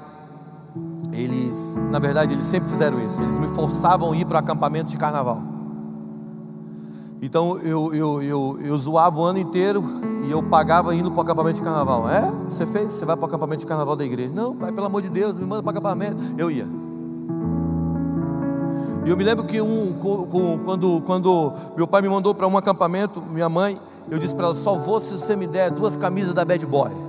eles, 1.12 1.76
na 1.90 1.98
verdade, 1.98 2.34
eles 2.34 2.44
sempre 2.44 2.68
fizeram 2.68 3.00
isso. 3.04 3.22
Eles 3.22 3.38
me 3.38 3.48
forçavam 3.48 4.12
a 4.12 4.16
ir 4.16 4.24
para 4.24 4.36
o 4.36 4.38
acampamento 4.38 4.90
de 4.90 4.96
carnaval. 4.96 5.40
Então 7.22 7.58
eu, 7.58 7.94
eu, 7.94 8.22
eu, 8.22 8.58
eu 8.62 8.76
zoava 8.76 9.18
o 9.18 9.24
ano 9.24 9.38
inteiro 9.38 9.82
e 10.28 10.30
eu 10.30 10.42
pagava 10.42 10.94
indo 10.94 11.10
para 11.10 11.18
o 11.18 11.22
acampamento 11.22 11.56
de 11.56 11.62
carnaval. 11.62 12.08
É? 12.08 12.30
Você 12.48 12.66
fez? 12.66 12.92
Você 12.92 13.04
vai 13.04 13.16
para 13.16 13.24
o 13.24 13.28
acampamento 13.28 13.60
de 13.60 13.66
carnaval 13.66 13.96
da 13.96 14.04
igreja? 14.04 14.34
Não, 14.34 14.54
pai, 14.54 14.70
pelo 14.72 14.86
amor 14.86 15.02
de 15.02 15.08
Deus, 15.08 15.38
me 15.38 15.46
manda 15.46 15.62
para 15.62 15.68
o 15.68 15.70
acampamento. 15.70 16.16
Eu 16.36 16.50
ia. 16.50 16.66
E 19.04 19.08
eu 19.08 19.16
me 19.16 19.22
lembro 19.22 19.44
que 19.44 19.60
um, 19.60 19.94
quando, 20.64 21.00
quando 21.06 21.52
meu 21.76 21.86
pai 21.86 22.02
me 22.02 22.08
mandou 22.08 22.34
para 22.34 22.46
um 22.46 22.58
acampamento, 22.58 23.22
minha 23.22 23.48
mãe, 23.48 23.78
eu 24.10 24.18
disse 24.18 24.34
para 24.34 24.46
ela: 24.46 24.54
só 24.54 24.74
vou 24.74 25.00
se 25.00 25.16
você 25.16 25.36
me 25.36 25.46
der 25.46 25.70
duas 25.70 25.96
camisas 25.96 26.34
da 26.34 26.44
Bad 26.44 26.66
Boy. 26.66 27.05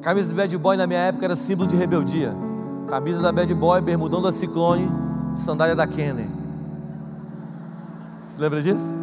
A 0.00 0.02
camisa 0.02 0.30
de 0.30 0.34
Bad 0.34 0.56
Boy 0.56 0.78
na 0.78 0.86
minha 0.86 0.98
época 1.00 1.26
era 1.26 1.36
símbolo 1.36 1.68
de 1.68 1.76
rebeldia. 1.76 2.32
Camisa 2.88 3.20
da 3.20 3.30
Bad 3.30 3.52
Boy, 3.52 3.82
bermudão 3.82 4.22
da 4.22 4.32
Ciclone, 4.32 4.88
sandália 5.36 5.76
da 5.76 5.86
Kenner. 5.86 6.26
Se 8.22 8.40
lembra 8.40 8.62
disso? 8.62 8.94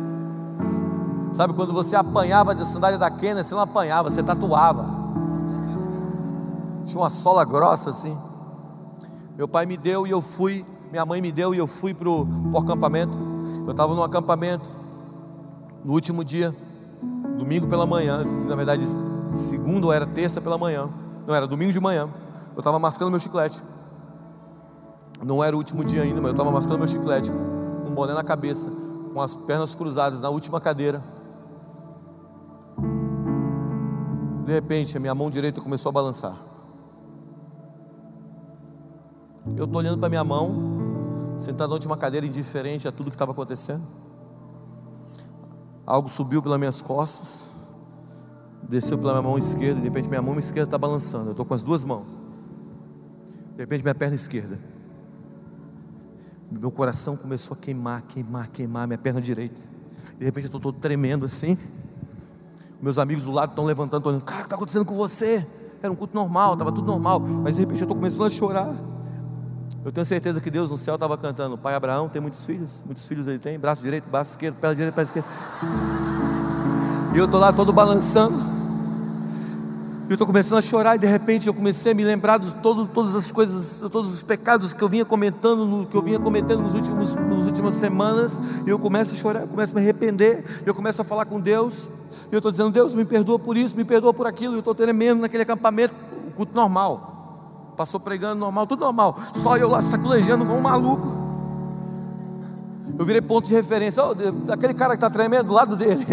Sabe 1.36 1.54
quando 1.54 1.72
você 1.72 1.96
apanhava 1.96 2.56
de 2.56 2.66
sandália 2.66 2.98
da 2.98 3.12
Kenner, 3.12 3.44
você 3.44 3.54
não 3.54 3.62
apanhava, 3.62 4.10
você 4.10 4.24
tatuava. 4.24 4.86
Tinha 6.84 7.00
uma 7.00 7.12
sola 7.12 7.46
grossa 7.46 7.92
assim. 7.92 8.18
Meu 9.38 9.48
pai 9.48 9.68
me 9.68 9.78
deu 9.78 10.08
e 10.08 10.10
eu 10.10 10.20
fui, 10.20 10.66
minha 10.90 11.06
mãe 11.06 11.22
me 11.22 11.32
deu 11.32 11.54
e 11.54 11.60
eu 11.60 11.68
fui 11.68 11.94
para 11.94 12.10
o 12.10 12.58
acampamento. 12.58 13.16
Eu 13.68 13.70
estava 13.70 13.94
no 13.94 14.02
acampamento 14.02 14.66
no 15.86 15.94
último 15.94 16.26
dia, 16.26 16.52
domingo 17.38 17.68
pela 17.68 17.86
manhã, 17.86 18.26
na 18.48 18.56
verdade, 18.56 18.84
segunda 19.36 19.88
ou 19.88 19.94
era 19.94 20.06
terça 20.06 20.42
pela 20.42 20.58
manhã, 20.58 20.90
não 21.26 21.36
era 21.36 21.48
domingo 21.48 21.72
de 21.72 21.80
manhã. 21.80 22.10
Eu 22.54 22.60
estava 22.60 22.80
mascando 22.80 23.12
meu 23.12 23.20
chiclete. 23.20 23.62
Não 25.24 25.44
era 25.44 25.56
o 25.56 25.60
último 25.60 25.84
dia 25.84 26.04
ainda, 26.04 26.22
mas 26.22 26.30
eu 26.30 26.32
estava 26.32 26.52
mascando 26.52 26.78
meu 26.78 26.88
chiclete, 26.88 27.32
com 27.32 27.92
um 27.92 27.96
boné 27.96 28.14
na 28.14 28.24
cabeça, 28.24 28.70
com 29.14 29.22
as 29.22 29.36
pernas 29.36 29.76
cruzadas 29.76 30.22
na 30.22 30.30
última 30.30 30.62
cadeira. 30.62 31.02
De 34.46 34.54
repente, 34.54 34.96
a 34.96 35.00
minha 35.00 35.14
mão 35.14 35.30
direita 35.30 35.60
começou 35.60 35.90
a 35.90 35.92
balançar. 35.92 36.34
Eu 39.56 39.66
estou 39.66 39.80
olhando 39.80 40.00
para 40.00 40.08
minha 40.08 40.24
mão, 40.24 41.36
sentado 41.38 41.70
na 41.70 41.74
última 41.76 41.98
cadeira, 41.98 42.26
indiferente 42.26 42.88
a 42.88 42.92
tudo 42.92 43.10
que 43.10 43.16
estava 43.16 43.32
acontecendo. 43.32 43.84
Algo 45.86 46.10
subiu 46.10 46.42
pelas 46.42 46.60
minhas 46.60 46.82
costas, 46.82 47.57
desceu 48.68 48.98
pela 48.98 49.14
minha 49.14 49.24
mão 49.24 49.38
esquerda, 49.38 49.80
de 49.80 49.88
repente 49.88 50.08
minha 50.08 50.22
mão 50.22 50.38
esquerda 50.38 50.68
está 50.68 50.78
balançando. 50.78 51.28
Eu 51.28 51.32
estou 51.32 51.46
com 51.46 51.54
as 51.54 51.64
duas 51.64 51.84
mãos. 51.84 52.06
De 53.56 53.62
repente 53.64 53.82
minha 53.82 53.96
perna 53.96 54.16
esquerda. 54.16 54.58
Meu 56.52 56.72
coração 56.72 57.16
começou 57.18 57.56
a 57.56 57.60
queimar, 57.60 58.02
queimar, 58.10 58.48
queimar, 58.50 58.88
minha 58.88 58.98
perna 58.98 59.22
direita. 59.22 59.56
De 60.18 60.26
repente 60.26 60.46
eu 60.46 60.48
estou 60.48 60.62
todo 60.62 60.80
tremendo 60.80 61.26
assim. 61.26 61.58
Meus 62.82 62.98
amigos 62.98 63.26
do 63.26 63.32
lado 63.32 63.50
estão 63.50 63.66
levantando, 63.66 63.98
estão 63.98 64.12
olhando, 64.12 64.24
cara, 64.24 64.40
o 64.40 64.42
que 64.42 64.48
está 64.48 64.56
acontecendo 64.56 64.86
com 64.86 64.96
você? 64.96 65.46
Era 65.82 65.92
um 65.92 65.96
culto 65.96 66.16
normal, 66.16 66.54
estava 66.54 66.72
tudo 66.72 66.86
normal, 66.86 67.20
mas 67.20 67.56
de 67.56 67.62
repente 67.62 67.82
eu 67.82 67.86
estou 67.86 67.96
começando 67.96 68.26
a 68.26 68.30
chorar. 68.30 68.76
Eu 69.84 69.92
tenho 69.92 70.06
certeza 70.06 70.42
que 70.42 70.52
Deus 70.52 70.70
no 70.70 70.78
céu 70.78 70.96
estava 70.96 71.18
cantando. 71.18 71.58
Pai 71.58 71.74
Abraão 71.74 72.10
tem 72.10 72.22
muitos 72.22 72.46
filhos, 72.46 72.84
muitos 72.86 73.08
filhos 73.08 73.28
ele 73.28 73.40
tem, 73.40 73.58
braço 73.58 73.82
direito, 73.82 74.10
braço 74.10 74.32
esquerdo, 74.32 74.56
perna 74.60 74.76
direita, 74.76 74.96
perna 74.96 75.08
esquerda. 75.08 75.30
E 77.16 77.18
eu 77.18 77.26
estou 77.26 77.40
lá 77.40 77.54
todo 77.54 77.72
balançando. 77.72 78.57
Eu 80.10 80.14
estou 80.14 80.26
começando 80.26 80.58
a 80.58 80.62
chorar 80.62 80.96
e 80.96 81.00
de 81.00 81.06
repente 81.06 81.48
eu 81.48 81.54
comecei 81.54 81.92
a 81.92 81.96
me 81.96 82.02
lembrar 82.02 82.40
de 82.40 82.50
todo, 82.62 82.88
todas 82.88 83.14
as 83.14 83.30
coisas, 83.30 83.92
todos 83.92 84.14
os 84.14 84.22
pecados 84.22 84.72
que 84.72 84.82
eu 84.82 84.88
vinha 84.88 85.04
comentando, 85.04 85.86
que 85.86 85.98
eu 85.98 86.02
vinha 86.02 86.18
cometendo 86.18 86.62
nos 86.62 86.76
últimos, 86.76 87.14
nas 87.14 87.46
últimas 87.46 87.76
semanas. 87.76 88.40
E 88.66 88.70
eu 88.70 88.80
começo 88.80 89.14
a 89.14 89.18
chorar, 89.18 89.42
eu 89.42 89.50
começo 89.50 89.74
a 89.74 89.76
me 89.76 89.82
arrepender, 89.82 90.62
eu 90.66 90.74
começo 90.74 91.02
a 91.02 91.04
falar 91.04 91.26
com 91.26 91.42
Deus. 91.42 91.90
E 92.32 92.34
eu 92.34 92.38
estou 92.38 92.50
dizendo, 92.50 92.72
Deus, 92.72 92.96
me 92.96 93.04
perdoa 93.04 93.38
por 93.38 93.58
isso, 93.58 93.76
me 93.76 93.84
perdoa 93.84 94.14
por 94.14 94.26
aquilo. 94.26 94.56
Eu 94.56 94.60
estou 94.60 94.74
tremendo 94.74 95.20
naquele 95.20 95.44
acampamento, 95.44 95.94
o 96.26 96.32
culto 96.32 96.56
normal. 96.56 97.74
Passou 97.76 98.00
pregando 98.00 98.40
normal, 98.40 98.66
tudo 98.66 98.86
normal. 98.86 99.20
Só 99.36 99.58
eu 99.58 99.68
lá 99.68 99.82
saculejando 99.82 100.46
como 100.46 100.58
um 100.58 100.62
maluco. 100.62 101.06
Eu 102.98 103.06
virei 103.06 103.22
ponto 103.22 103.46
de 103.46 103.54
referência. 103.54 104.02
Oh, 104.02 104.14
aquele 104.54 104.74
cara 104.74 104.92
que 104.92 105.04
está 105.04 105.10
tremendo 105.10 105.48
do 105.48 105.54
lado 105.54 105.76
dele. 105.76 106.06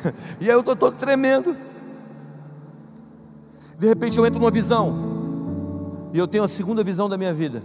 e 0.40 0.48
aí 0.48 0.56
eu 0.56 0.60
estou 0.60 0.74
todo 0.74 0.96
tremendo. 0.96 1.54
De 3.82 3.88
repente 3.88 4.16
eu 4.16 4.24
entro 4.24 4.38
numa 4.38 4.50
visão. 4.52 4.94
E 6.12 6.18
eu 6.18 6.28
tenho 6.28 6.44
a 6.44 6.48
segunda 6.48 6.84
visão 6.84 7.08
da 7.08 7.18
minha 7.18 7.34
vida. 7.34 7.60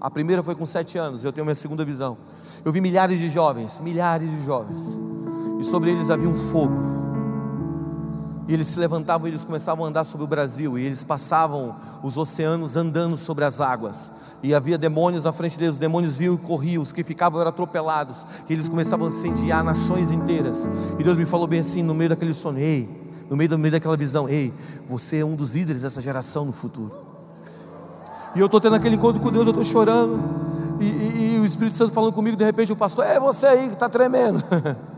A 0.00 0.10
primeira 0.10 0.42
foi 0.42 0.56
com 0.56 0.66
sete 0.66 0.98
anos, 0.98 1.24
eu 1.24 1.32
tenho 1.32 1.44
a 1.44 1.46
minha 1.46 1.54
segunda 1.54 1.84
visão. 1.84 2.18
Eu 2.64 2.72
vi 2.72 2.80
milhares 2.80 3.20
de 3.20 3.28
jovens, 3.28 3.78
milhares 3.78 4.28
de 4.28 4.44
jovens. 4.44 4.96
E 5.60 5.64
sobre 5.64 5.92
eles 5.92 6.10
havia 6.10 6.28
um 6.28 6.36
fogo. 6.36 6.74
E 8.48 8.52
eles 8.52 8.66
se 8.66 8.80
levantavam 8.80 9.28
e 9.28 9.30
eles 9.30 9.44
começavam 9.44 9.84
a 9.84 9.88
andar 9.88 10.02
sobre 10.02 10.24
o 10.24 10.26
Brasil. 10.26 10.76
E 10.76 10.82
eles 10.82 11.04
passavam 11.04 11.72
os 12.02 12.16
oceanos 12.16 12.74
andando 12.74 13.16
sobre 13.16 13.44
as 13.44 13.60
águas. 13.60 14.10
E 14.42 14.52
havia 14.52 14.76
demônios 14.76 15.24
à 15.24 15.32
frente 15.32 15.56
deles, 15.56 15.74
os 15.74 15.78
demônios 15.78 16.16
viam 16.16 16.34
e 16.34 16.38
corriam, 16.38 16.82
os 16.82 16.90
que 16.92 17.04
ficavam 17.04 17.40
eram 17.40 17.50
atropelados. 17.50 18.26
E 18.48 18.52
eles 18.52 18.68
começavam 18.68 19.06
a 19.06 19.08
incendiar 19.08 19.62
nações 19.62 20.10
inteiras. 20.10 20.68
E 20.98 21.04
Deus 21.04 21.16
me 21.16 21.24
falou 21.24 21.46
bem 21.46 21.60
assim, 21.60 21.84
no 21.84 21.94
meio 21.94 22.10
daquele 22.10 22.34
sonho: 22.34 22.58
Ei, 22.58 22.88
no 23.30 23.36
meio, 23.36 23.50
do 23.50 23.58
meio 23.58 23.72
daquela 23.72 23.96
visão, 23.96 24.28
ei, 24.28 24.52
você 24.88 25.18
é 25.18 25.24
um 25.24 25.36
dos 25.36 25.54
líderes 25.54 25.82
dessa 25.82 26.00
geração 26.00 26.46
no 26.46 26.52
futuro. 26.52 26.90
E 28.34 28.40
eu 28.40 28.46
estou 28.46 28.60
tendo 28.60 28.76
aquele 28.76 28.96
encontro 28.96 29.20
com 29.20 29.30
Deus, 29.30 29.46
eu 29.46 29.50
estou 29.50 29.64
chorando. 29.64 30.18
E, 30.80 30.84
e, 30.84 31.34
e, 31.34 31.40
o 31.40 31.44
Espírito 31.44 31.76
Santo 31.76 31.92
falando 31.92 32.12
comigo, 32.12 32.36
de 32.36 32.44
repente 32.44 32.72
o 32.72 32.76
pastor, 32.76 33.04
é 33.04 33.18
você 33.18 33.46
aí 33.46 33.68
que 33.68 33.74
está 33.74 33.88
tremendo. 33.88 34.42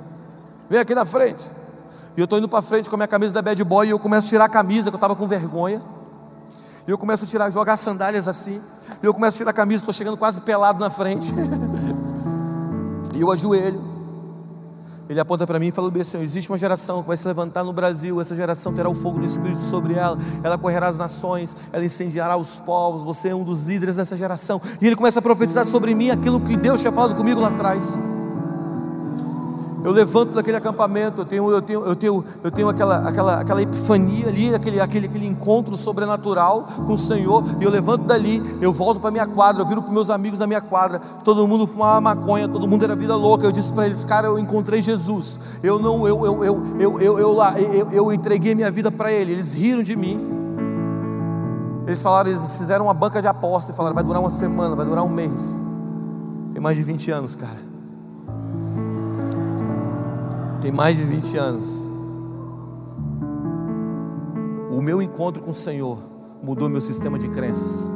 Vem 0.68 0.78
aqui 0.78 0.94
na 0.94 1.04
frente. 1.04 1.44
E 2.16 2.20
eu 2.20 2.24
estou 2.24 2.38
indo 2.38 2.48
para 2.48 2.62
frente 2.62 2.88
com 2.88 2.96
a 2.96 2.98
minha 2.98 3.08
camisa 3.08 3.32
da 3.32 3.42
bad 3.42 3.62
boy 3.64 3.86
e 3.86 3.90
eu 3.90 3.98
começo 3.98 4.26
a 4.26 4.30
tirar 4.30 4.44
a 4.44 4.48
camisa, 4.48 4.90
que 4.90 4.94
eu 4.94 4.98
estava 4.98 5.16
com 5.16 5.26
vergonha. 5.26 5.80
E 6.86 6.90
eu 6.90 6.98
começo 6.98 7.24
a 7.24 7.28
tirar, 7.28 7.50
jogar 7.50 7.76
sandálias 7.76 8.28
assim. 8.28 8.60
E 9.02 9.06
eu 9.06 9.14
começo 9.14 9.36
a 9.36 9.38
tirar 9.38 9.50
a 9.50 9.54
camisa, 9.54 9.80
estou 9.80 9.94
chegando 9.94 10.16
quase 10.16 10.40
pelado 10.42 10.78
na 10.78 10.90
frente. 10.90 11.32
e 13.14 13.20
eu 13.20 13.30
ajoelho. 13.30 13.89
Ele 15.10 15.18
aponta 15.18 15.44
para 15.44 15.58
mim 15.58 15.66
e 15.66 15.72
fala 15.72 15.90
bem 15.90 16.02
assim: 16.02 16.22
existe 16.22 16.48
uma 16.48 16.56
geração 16.56 17.02
que 17.02 17.08
vai 17.08 17.16
se 17.16 17.26
levantar 17.26 17.64
no 17.64 17.72
Brasil, 17.72 18.20
essa 18.20 18.32
geração 18.36 18.72
terá 18.72 18.88
o 18.88 18.94
fogo 18.94 19.18
do 19.18 19.24
Espírito 19.24 19.60
sobre 19.60 19.94
ela, 19.94 20.16
ela 20.44 20.56
correrá 20.56 20.86
as 20.86 20.96
nações, 20.96 21.56
ela 21.72 21.84
incendiará 21.84 22.36
os 22.36 22.58
povos, 22.58 23.02
você 23.02 23.30
é 23.30 23.34
um 23.34 23.42
dos 23.42 23.66
líderes 23.66 23.96
dessa 23.96 24.16
geração. 24.16 24.62
E 24.80 24.86
ele 24.86 24.94
começa 24.94 25.18
a 25.18 25.22
profetizar 25.22 25.66
sobre 25.66 25.96
mim 25.96 26.10
aquilo 26.10 26.38
que 26.38 26.56
Deus 26.56 26.80
tinha 26.80 26.92
falado 26.92 27.16
comigo 27.16 27.40
lá 27.40 27.48
atrás. 27.48 27.98
Eu 29.82 29.92
levanto 29.92 30.32
daquele 30.32 30.58
acampamento, 30.58 31.22
eu 31.22 31.24
tenho, 31.24 31.50
eu 31.50 31.62
tenho, 31.62 31.84
eu 31.86 31.96
tenho, 31.96 32.24
eu 32.44 32.50
tenho 32.50 32.68
aquela, 32.68 33.08
aquela, 33.08 33.40
aquela 33.40 33.62
epifania 33.62 34.28
ali, 34.28 34.54
aquele, 34.54 34.78
aquele, 34.78 35.06
aquele 35.06 35.26
encontro 35.26 35.76
sobrenatural 35.76 36.68
com 36.86 36.92
o 36.92 36.98
Senhor, 36.98 37.42
e 37.58 37.64
eu 37.64 37.70
levanto 37.70 38.04
dali, 38.04 38.42
eu 38.60 38.74
volto 38.74 39.00
para 39.00 39.10
minha 39.10 39.26
quadra, 39.26 39.62
eu 39.62 39.66
viro 39.66 39.80
para 39.80 39.90
meus 39.90 40.10
amigos 40.10 40.38
da 40.38 40.46
minha 40.46 40.60
quadra, 40.60 41.00
todo 41.24 41.46
mundo 41.48 41.66
fumava 41.66 42.00
maconha, 42.00 42.46
todo 42.46 42.68
mundo 42.68 42.84
era 42.84 42.94
vida 42.94 43.16
louca. 43.16 43.46
Eu 43.46 43.52
disse 43.52 43.72
para 43.72 43.86
eles, 43.86 44.04
cara, 44.04 44.26
eu 44.26 44.38
encontrei 44.38 44.82
Jesus. 44.82 45.38
Eu 45.62 45.78
não, 45.78 46.06
eu, 46.06 46.26
eu, 46.26 46.44
eu, 46.44 46.62
eu, 46.78 47.00
eu, 47.00 47.18
eu, 47.18 47.32
lá, 47.32 47.58
eu, 47.58 47.90
eu 47.90 48.12
entreguei 48.12 48.54
minha 48.54 48.70
vida 48.70 48.90
para 48.90 49.10
Ele. 49.10 49.32
Eles 49.32 49.54
riram 49.54 49.82
de 49.82 49.96
mim. 49.96 50.20
Eles 51.86 52.02
falaram, 52.02 52.30
eles 52.30 52.58
fizeram 52.58 52.84
uma 52.84 52.94
banca 52.94 53.20
de 53.20 53.26
aposta 53.26 53.72
e 53.72 53.74
falaram, 53.74 53.94
vai 53.94 54.04
durar 54.04 54.20
uma 54.20 54.30
semana, 54.30 54.76
vai 54.76 54.84
durar 54.84 55.04
um 55.04 55.08
mês. 55.08 55.58
Tem 56.52 56.60
mais 56.60 56.76
de 56.76 56.82
20 56.82 57.10
anos, 57.10 57.34
cara 57.34 57.69
tem 60.60 60.70
mais 60.70 60.96
de 60.96 61.04
20 61.04 61.36
anos. 61.36 61.68
O 64.70 64.82
meu 64.82 65.00
encontro 65.00 65.42
com 65.42 65.50
o 65.50 65.54
Senhor 65.54 65.98
mudou 66.42 66.68
meu 66.68 66.80
sistema 66.80 67.18
de 67.18 67.28
crenças, 67.28 67.90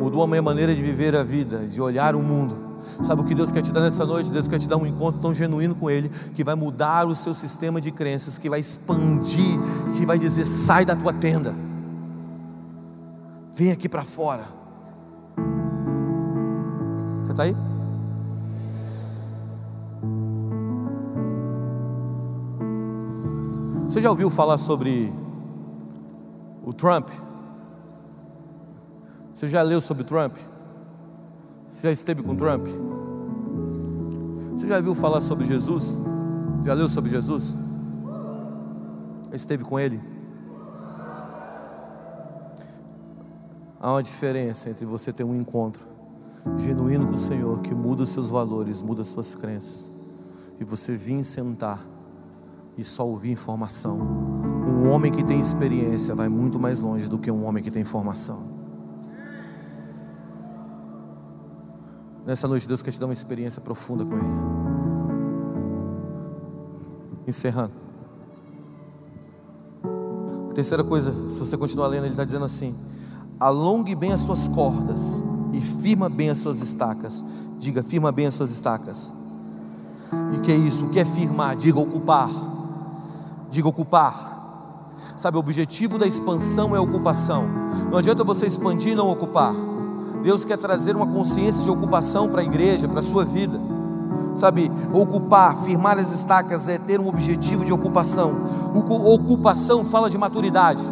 mudou 0.00 0.22
a 0.22 0.26
minha 0.26 0.42
maneira 0.42 0.74
de 0.74 0.82
viver 0.82 1.14
a 1.14 1.22
vida, 1.22 1.66
de 1.66 1.80
olhar 1.80 2.14
o 2.14 2.20
mundo. 2.20 2.68
Sabe 3.04 3.22
o 3.22 3.24
que 3.24 3.34
Deus 3.34 3.52
quer 3.52 3.62
te 3.62 3.70
dar 3.70 3.80
nessa 3.80 4.04
noite? 4.04 4.32
Deus 4.32 4.48
quer 4.48 4.58
te 4.58 4.68
dar 4.68 4.76
um 4.76 4.86
encontro 4.86 5.20
tão 5.20 5.32
genuíno 5.32 5.74
com 5.74 5.88
Ele, 5.88 6.10
que 6.34 6.42
vai 6.42 6.54
mudar 6.54 7.06
o 7.06 7.14
seu 7.14 7.32
sistema 7.32 7.80
de 7.80 7.92
crenças, 7.92 8.38
que 8.38 8.50
vai 8.50 8.60
expandir, 8.60 9.58
que 9.96 10.04
vai 10.04 10.18
dizer: 10.18 10.46
sai 10.46 10.84
da 10.84 10.96
tua 10.96 11.12
tenda, 11.12 11.54
vem 13.54 13.70
aqui 13.70 13.88
para 13.88 14.04
fora. 14.04 14.44
Você 17.20 17.30
está 17.30 17.44
aí? 17.44 17.54
Você 23.88 24.02
já 24.02 24.10
ouviu 24.10 24.28
falar 24.28 24.58
sobre 24.58 25.10
o 26.62 26.74
Trump? 26.74 27.08
Você 29.34 29.48
já 29.48 29.62
leu 29.62 29.80
sobre 29.80 30.02
o 30.02 30.06
Trump? 30.06 30.36
Você 31.72 31.86
já 31.86 31.92
esteve 31.92 32.22
com 32.22 32.34
o 32.34 32.36
Trump? 32.36 32.66
Você 34.52 34.68
já 34.68 34.78
viu 34.78 34.94
falar 34.94 35.22
sobre 35.22 35.46
Jesus? 35.46 36.02
Já 36.66 36.74
leu 36.74 36.86
sobre 36.86 37.10
Jesus? 37.10 37.56
Esteve 39.32 39.64
com 39.64 39.80
ele? 39.80 39.98
Há 43.80 43.92
uma 43.92 44.02
diferença 44.02 44.68
entre 44.68 44.84
você 44.84 45.14
ter 45.14 45.24
um 45.24 45.34
encontro 45.34 45.80
genuíno 46.58 47.06
com 47.06 47.14
o 47.14 47.18
Senhor 47.18 47.62
que 47.62 47.74
muda 47.74 48.02
os 48.02 48.10
seus 48.10 48.28
valores, 48.28 48.82
muda 48.82 49.00
as 49.00 49.08
suas 49.08 49.34
crenças, 49.34 49.88
e 50.60 50.64
você 50.64 50.94
vir 50.94 51.24
sentar 51.24 51.82
e 52.78 52.84
só 52.84 53.04
ouvir 53.04 53.32
informação. 53.32 53.98
Um 53.98 54.88
homem 54.90 55.10
que 55.10 55.24
tem 55.24 55.40
experiência 55.40 56.14
vai 56.14 56.28
muito 56.28 56.60
mais 56.60 56.80
longe 56.80 57.08
do 57.08 57.18
que 57.18 57.28
um 57.28 57.44
homem 57.44 57.60
que 57.62 57.72
tem 57.72 57.82
informação. 57.82 58.38
Nessa 62.24 62.46
noite, 62.46 62.68
Deus 62.68 62.80
quer 62.80 62.92
te 62.92 63.00
dar 63.00 63.06
uma 63.06 63.12
experiência 63.12 63.60
profunda 63.60 64.04
com 64.04 64.14
Ele. 64.14 64.24
Encerrando. 67.26 67.72
A 70.50 70.54
terceira 70.54 70.84
coisa, 70.84 71.12
se 71.30 71.40
você 71.40 71.56
continuar 71.56 71.88
lendo, 71.88 72.04
ele 72.04 72.12
está 72.12 72.24
dizendo 72.24 72.44
assim: 72.44 72.74
alongue 73.40 73.94
bem 73.94 74.12
as 74.12 74.20
suas 74.20 74.46
cordas 74.46 75.22
e 75.52 75.60
firma 75.60 76.08
bem 76.08 76.30
as 76.30 76.38
suas 76.38 76.60
estacas. 76.60 77.24
Diga, 77.58 77.82
firma 77.82 78.12
bem 78.12 78.26
as 78.26 78.34
suas 78.34 78.50
estacas. 78.50 79.10
E 80.36 80.40
que 80.40 80.52
é 80.52 80.56
isso? 80.56 80.86
O 80.86 80.90
que 80.90 81.00
é 81.00 81.04
firmar? 81.04 81.56
Diga, 81.56 81.80
ocupar 81.80 82.47
diga 83.50 83.68
ocupar. 83.68 84.36
Sabe, 85.16 85.36
o 85.36 85.40
objetivo 85.40 85.98
da 85.98 86.06
expansão 86.06 86.76
é 86.76 86.80
ocupação. 86.80 87.44
Não 87.90 87.98
adianta 87.98 88.22
você 88.22 88.46
expandir 88.46 88.92
e 88.92 88.94
não 88.94 89.10
ocupar. 89.10 89.52
Deus 90.22 90.44
quer 90.44 90.58
trazer 90.58 90.94
uma 90.94 91.06
consciência 91.06 91.64
de 91.64 91.70
ocupação 91.70 92.28
para 92.28 92.40
a 92.40 92.44
igreja, 92.44 92.88
para 92.88 93.00
a 93.00 93.02
sua 93.02 93.24
vida. 93.24 93.58
Sabe, 94.34 94.70
ocupar, 94.92 95.56
firmar 95.64 95.98
as 95.98 96.12
estacas 96.12 96.68
é 96.68 96.78
ter 96.78 97.00
um 97.00 97.08
objetivo 97.08 97.64
de 97.64 97.72
ocupação. 97.72 98.30
Ocupação 98.74 99.84
fala 99.84 100.08
de 100.08 100.16
maturidade. 100.16 100.82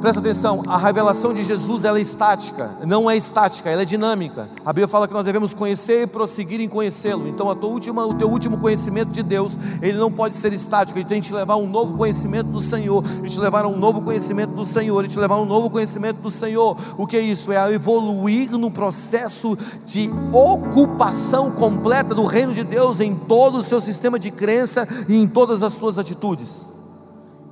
Presta 0.00 0.20
atenção, 0.20 0.62
a 0.68 0.76
revelação 0.76 1.32
de 1.32 1.42
Jesus 1.42 1.84
ela 1.84 1.98
é 1.98 2.02
estática, 2.02 2.70
não 2.84 3.10
é 3.10 3.16
estática, 3.16 3.70
ela 3.70 3.80
é 3.80 3.84
dinâmica. 3.84 4.46
A 4.64 4.70
Bíblia 4.70 4.86
fala 4.86 5.08
que 5.08 5.14
nós 5.14 5.24
devemos 5.24 5.54
conhecer 5.54 6.02
e 6.02 6.06
prosseguir 6.06 6.60
em 6.60 6.68
conhecê-lo. 6.68 7.26
Então, 7.26 7.50
a 7.50 7.54
tua 7.54 7.70
última, 7.70 8.06
o 8.06 8.12
teu 8.12 8.30
último 8.30 8.58
conhecimento 8.58 9.10
de 9.10 9.22
Deus, 9.22 9.58
ele 9.80 9.96
não 9.96 10.12
pode 10.12 10.36
ser 10.36 10.52
estático, 10.52 10.98
ele 10.98 11.08
tem 11.08 11.20
que 11.22 11.28
te 11.28 11.34
levar 11.34 11.54
a 11.54 11.56
um 11.56 11.66
novo 11.66 11.96
conhecimento 11.96 12.50
do 12.50 12.60
Senhor, 12.60 13.02
e 13.24 13.28
te 13.28 13.40
levar 13.40 13.64
a 13.64 13.68
um 13.68 13.76
novo 13.76 14.02
conhecimento 14.02 14.52
do 14.54 14.66
Senhor, 14.66 15.02
e 15.04 15.08
te 15.08 15.18
levar 15.18 15.36
a 15.36 15.40
um 15.40 15.46
novo 15.46 15.70
conhecimento 15.70 16.20
do 16.20 16.30
Senhor. 16.30 16.76
O 16.98 17.06
que 17.06 17.16
é 17.16 17.20
isso? 17.20 17.50
É 17.50 17.72
evoluir 17.72 18.50
no 18.52 18.70
processo 18.70 19.56
de 19.86 20.10
ocupação 20.32 21.50
completa 21.52 22.14
do 22.14 22.26
reino 22.26 22.52
de 22.52 22.64
Deus 22.64 23.00
em 23.00 23.14
todo 23.14 23.58
o 23.58 23.62
seu 23.62 23.80
sistema 23.80 24.18
de 24.18 24.30
crença 24.30 24.86
e 25.08 25.16
em 25.16 25.26
todas 25.26 25.62
as 25.62 25.72
suas 25.72 25.98
atitudes. 25.98 26.66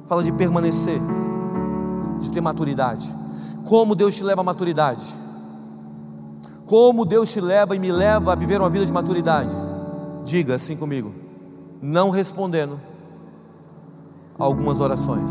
Fala 0.06 0.22
de 0.22 0.30
permanecer 0.30 1.00
ter 2.34 2.40
maturidade. 2.40 3.10
Como 3.64 3.94
Deus 3.94 4.14
te 4.14 4.22
leva 4.22 4.42
à 4.42 4.44
maturidade? 4.44 5.04
Como 6.66 7.04
Deus 7.04 7.30
te 7.30 7.40
leva 7.40 7.76
e 7.76 7.78
me 7.78 7.92
leva 7.92 8.32
a 8.32 8.34
viver 8.34 8.60
uma 8.60 8.68
vida 8.68 8.84
de 8.84 8.92
maturidade? 8.92 9.54
Diga 10.24 10.54
assim 10.54 10.76
comigo, 10.76 11.12
não 11.80 12.10
respondendo 12.10 12.78
algumas 14.38 14.80
orações. 14.80 15.30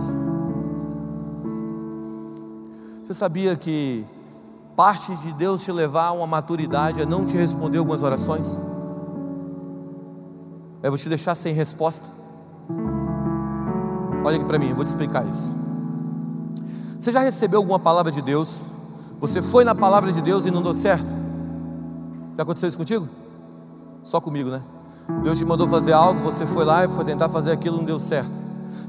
Você 3.03 3.13
sabia 3.13 3.55
que 3.55 4.05
parte 4.75 5.15
de 5.17 5.33
Deus 5.33 5.63
te 5.63 5.71
levar 5.71 6.07
a 6.07 6.11
uma 6.13 6.27
maturidade 6.27 7.01
é 7.01 7.05
não 7.05 7.25
te 7.25 7.35
responder 7.35 7.79
algumas 7.79 8.01
orações? 8.01 8.57
É 10.81 10.89
vou 10.89 10.97
te 10.97 11.09
deixar 11.09 11.35
sem 11.35 11.53
resposta. 11.53 12.07
Olha 14.23 14.37
aqui 14.37 14.45
para 14.45 14.57
mim, 14.57 14.69
eu 14.69 14.75
vou 14.75 14.83
te 14.85 14.87
explicar 14.87 15.25
isso. 15.25 15.53
Você 17.03 17.11
já 17.11 17.19
recebeu 17.19 17.59
alguma 17.59 17.77
palavra 17.77 18.13
de 18.13 18.21
Deus? 18.21 18.61
Você 19.19 19.41
foi 19.41 19.65
na 19.65 19.75
palavra 19.75 20.09
de 20.13 20.21
Deus 20.21 20.45
e 20.45 20.51
não 20.51 20.61
deu 20.61 20.73
certo? 20.73 21.05
Já 22.37 22.43
aconteceu 22.43 22.69
isso 22.69 22.77
contigo? 22.77 23.05
Só 24.05 24.21
comigo, 24.21 24.49
né? 24.49 24.61
Deus 25.21 25.37
te 25.37 25.43
mandou 25.43 25.67
fazer 25.67 25.91
algo, 25.91 26.21
você 26.21 26.47
foi 26.47 26.63
lá 26.63 26.85
e 26.85 26.87
foi 26.87 27.03
tentar 27.03 27.27
fazer 27.27 27.51
aquilo, 27.51 27.75
não 27.75 27.83
deu 27.83 27.99
certo. 27.99 28.31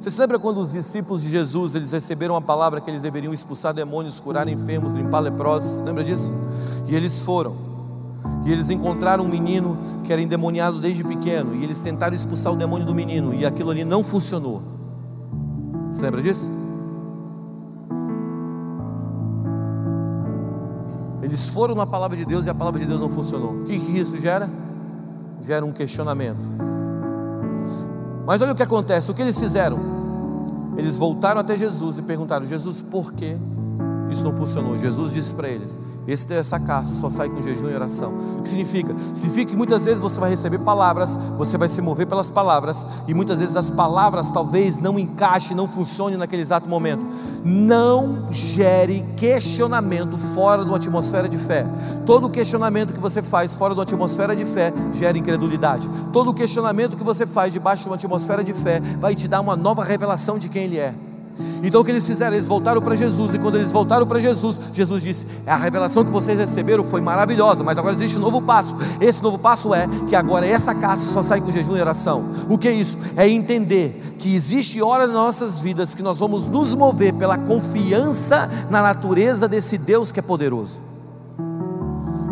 Você 0.01 0.13
se 0.13 0.21
lembra 0.21 0.39
quando 0.39 0.59
os 0.59 0.71
discípulos 0.71 1.23
de 1.23 1.29
Jesus, 1.29 1.75
eles 1.75 1.91
receberam 1.91 2.37
a 2.37 2.41
palavra 2.41 2.81
que 2.81 2.89
eles 2.89 3.03
deveriam 3.03 3.35
expulsar 3.35 3.75
demônios, 3.75 4.21
curar 4.21 4.47
enfermos, 4.47 4.93
limpar 4.93 5.19
leprosos? 5.19 5.83
Lembra 5.83 6.05
disso? 6.05 6.33
E 6.87 6.95
eles 6.95 7.21
foram. 7.23 7.53
E 8.45 8.53
eles 8.53 8.71
encontraram 8.71 9.25
um 9.25 9.29
menino 9.29 9.77
que 10.05 10.13
era 10.13 10.23
endemoniado 10.23 10.79
desde 10.79 11.03
pequeno, 11.03 11.53
e 11.57 11.65
eles 11.65 11.81
tentaram 11.81 12.15
expulsar 12.15 12.53
o 12.53 12.57
demônio 12.57 12.87
do 12.87 12.95
menino, 12.95 13.35
e 13.35 13.45
aquilo 13.45 13.73
ali 13.73 13.83
não 13.83 14.05
funcionou. 14.05 14.63
Você 15.91 16.01
lembra 16.01 16.23
disso? 16.23 16.64
Eles 21.35 21.49
foram 21.49 21.75
na 21.75 21.85
palavra 21.85 22.17
de 22.17 22.25
Deus 22.25 22.47
e 22.47 22.51
a 22.51 22.55
palavra 22.55 22.79
de 22.79 22.87
Deus 22.87 23.01
não 23.01 23.11
funcionou. 23.11 23.51
O 23.51 23.65
que, 23.65 23.75
isso 23.75 24.17
gera? 24.21 24.49
Gera 25.41 25.67
um 25.67 25.73
questionamento. 25.73 26.39
Mas 28.25 28.41
olha 28.41 28.53
o 28.53 28.55
que 28.55 28.63
acontece: 28.63 29.11
o 29.11 29.15
que 29.15 29.21
eles 29.21 29.37
fizeram? 29.37 29.77
Eles 30.79 30.97
voltaram 30.97 31.41
até 31.41 31.57
Jesus 31.57 31.99
e 31.99 32.03
perguntaram: 32.03 32.47
Jesus, 32.47 32.81
por 32.81 33.13
que 33.15 33.37
isso 34.13 34.23
não 34.23 34.33
funcionou? 34.33 34.79
Jesus 34.79 35.13
disse 35.13 35.35
para 35.35 35.49
eles: 35.49 35.77
esse 36.07 36.33
essa 36.35 36.59
caça 36.59 37.01
só 37.01 37.09
sai 37.09 37.29
com 37.29 37.41
jejum 37.43 37.69
e 37.69 37.75
oração. 37.75 38.13
O 38.39 38.43
que 38.43 38.49
significa? 38.49 38.95
Significa 39.15 39.51
que 39.51 39.57
muitas 39.57 39.85
vezes 39.85 40.01
você 40.01 40.21
vai 40.21 40.31
receber 40.31 40.59
palavras, 40.59 41.17
você 41.39 41.57
vai 41.57 41.69
se 41.69 41.81
mover 41.81 42.07
pelas 42.07 42.31
palavras, 42.31 42.87
e 43.09 43.15
muitas 43.15 43.39
vezes 43.39 43.57
as 43.57 43.71
palavras 43.71 44.31
talvez 44.31 44.79
não 44.79 44.99
encaixem, 44.99 45.57
não 45.57 45.67
funcionem 45.67 46.19
naquele 46.19 46.43
exato 46.43 46.69
momento. 46.69 47.03
Não 47.45 48.31
gere 48.31 49.05
questionamento 49.17 50.19
fora 50.35 50.63
de 50.63 50.69
uma 50.71 50.77
atmosfera 50.77 51.29
de 51.29 51.39
fé. 51.39 51.67
Todo 52.07 52.29
questionamento 52.29 52.93
que 52.93 53.01
você 53.01 53.23
faz 53.23 53.55
fora 53.55 53.75
de 53.75 53.81
uma 53.81 53.85
atmosfera 53.85 54.35
de 54.35 54.45
fé 54.45 54.73
gera 54.93 55.17
incredulidade. 55.17 55.89
Todo 56.13 56.35
questionamento 56.35 56.97
que 56.97 57.05
você 57.05 57.27
faz 57.27 57.53
debaixo 57.53 57.85
de 57.85 57.89
uma 57.89 57.97
atmosfera 57.97 58.43
de 58.43 58.53
fé 58.53 58.81
vai 58.99 59.15
te 59.15 59.29
dar 59.29 59.41
uma 59.41 59.57
nova 59.57 59.85
revelação 59.85 60.39
de 60.39 60.49
quem 60.49 60.65
Ele 60.65 60.79
é. 60.79 60.95
Então 61.63 61.81
o 61.81 61.85
que 61.85 61.91
eles 61.91 62.07
fizeram? 62.07 62.35
Eles 62.35 62.47
voltaram 62.47 62.81
para 62.81 62.95
Jesus, 62.95 63.35
e 63.35 63.39
quando 63.39 63.57
eles 63.57 63.73
voltaram 63.73 64.07
para 64.07 64.21
Jesus, 64.21 64.61
Jesus 64.73 65.03
disse: 65.03 65.27
A 65.47 65.57
revelação 65.57 66.05
que 66.05 66.11
vocês 66.11 66.39
receberam 66.39 66.85
foi 66.85 67.01
maravilhosa, 67.01 67.65
mas 67.65 67.79
agora 67.79 67.95
existe 67.95 68.19
um 68.19 68.21
novo 68.21 68.43
passo. 68.43 68.77
Esse 69.01 69.23
novo 69.23 69.39
passo 69.39 69.75
é 69.75 69.89
que 70.09 70.15
agora 70.15 70.47
essa 70.47 70.75
caça 70.75 71.13
só 71.13 71.23
sai 71.23 71.41
com 71.41 71.51
jejum 71.51 71.77
e 71.77 71.81
oração. 71.81 72.25
O 72.49 72.59
que 72.59 72.69
é 72.69 72.73
isso? 72.73 72.99
É 73.17 73.29
entender 73.29 74.15
que 74.19 74.35
existe 74.35 74.81
hora 74.81 75.07
nas 75.07 75.15
nossas 75.15 75.59
vidas 75.59 75.95
que 75.95 76.03
nós 76.03 76.19
vamos 76.19 76.49
nos 76.49 76.75
mover 76.75 77.13
pela 77.15 77.37
confiança 77.37 78.51
na 78.71 78.81
natureza 78.81 79.49
desse 79.49 79.77
Deus 79.77 80.11
que 80.11 80.21
é 80.21 80.23
poderoso 80.23 80.94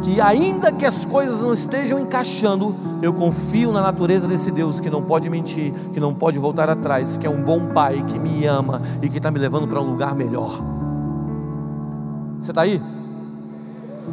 que 0.02 0.20
ainda 0.20 0.72
que 0.72 0.84
as 0.84 1.04
coisas 1.04 1.42
não 1.42 1.54
estejam 1.54 1.98
encaixando, 1.98 2.74
eu 3.00 3.12
confio 3.12 3.72
na 3.72 3.80
natureza 3.80 4.26
desse 4.26 4.50
Deus 4.50 4.80
que 4.80 4.90
não 4.90 5.02
pode 5.04 5.30
mentir, 5.30 5.72
que 5.94 6.00
não 6.00 6.12
pode 6.12 6.38
voltar 6.38 6.68
atrás, 6.68 7.16
que 7.16 7.26
é 7.26 7.30
um 7.30 7.42
bom 7.42 7.72
pai, 7.72 8.04
que 8.08 8.18
me 8.18 8.44
ama 8.44 8.82
e 9.00 9.08
que 9.08 9.18
está 9.18 9.30
me 9.30 9.38
levando 9.38 9.68
para 9.68 9.80
um 9.80 9.84
lugar 9.84 10.14
melhor. 10.14 10.60
Você 12.38 12.50
está 12.50 12.62
aí? 12.62 12.82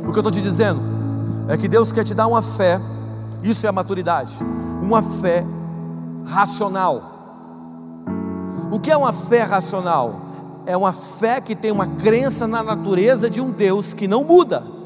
O 0.07 0.11
que 0.11 0.17
eu 0.17 0.19
estou 0.19 0.31
te 0.31 0.41
dizendo 0.41 0.79
é 1.47 1.57
que 1.57 1.67
Deus 1.67 1.91
quer 1.91 2.03
te 2.03 2.13
dar 2.13 2.27
uma 2.27 2.43
fé, 2.43 2.79
isso 3.41 3.65
é 3.65 3.69
a 3.69 3.73
maturidade, 3.73 4.37
uma 4.81 5.01
fé 5.01 5.43
racional. 6.25 7.01
O 8.71 8.79
que 8.79 8.91
é 8.91 8.97
uma 8.97 9.11
fé 9.11 9.41
racional? 9.41 10.13
É 10.67 10.77
uma 10.77 10.93
fé 10.93 11.41
que 11.41 11.55
tem 11.55 11.71
uma 11.71 11.87
crença 11.87 12.45
na 12.45 12.61
natureza 12.61 13.27
de 13.27 13.41
um 13.41 13.49
Deus 13.49 13.93
que 13.93 14.07
não 14.07 14.23
muda 14.23 14.78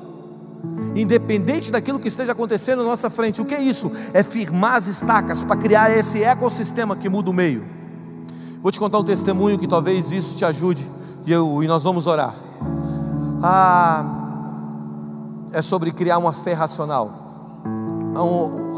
independente 0.95 1.71
daquilo 1.71 1.99
que 1.99 2.07
esteja 2.07 2.31
acontecendo 2.31 2.83
na 2.83 2.89
nossa 2.89 3.09
frente. 3.09 3.41
O 3.41 3.45
que 3.45 3.55
é 3.55 3.61
isso? 3.61 3.91
É 4.13 4.23
firmar 4.23 4.75
as 4.75 4.87
estacas 4.87 5.43
para 5.43 5.55
criar 5.57 5.91
esse 5.91 6.23
ecossistema 6.23 6.95
que 6.95 7.09
muda 7.09 7.29
o 7.29 7.33
meio. 7.33 7.63
Vou 8.61 8.71
te 8.71 8.79
contar 8.79 8.99
um 8.99 9.03
testemunho 9.03 9.59
que 9.59 9.67
talvez 9.67 10.11
isso 10.11 10.35
te 10.35 10.45
ajude 10.45 10.85
e, 11.25 11.31
eu, 11.31 11.63
e 11.63 11.67
nós 11.67 11.83
vamos 11.83 12.07
orar. 12.07 12.33
Ah, 13.41 14.23
é 15.51 15.61
sobre 15.61 15.91
criar 15.91 16.17
uma 16.17 16.31
fé 16.31 16.53
racional. 16.53 17.11
Há, 18.15 18.21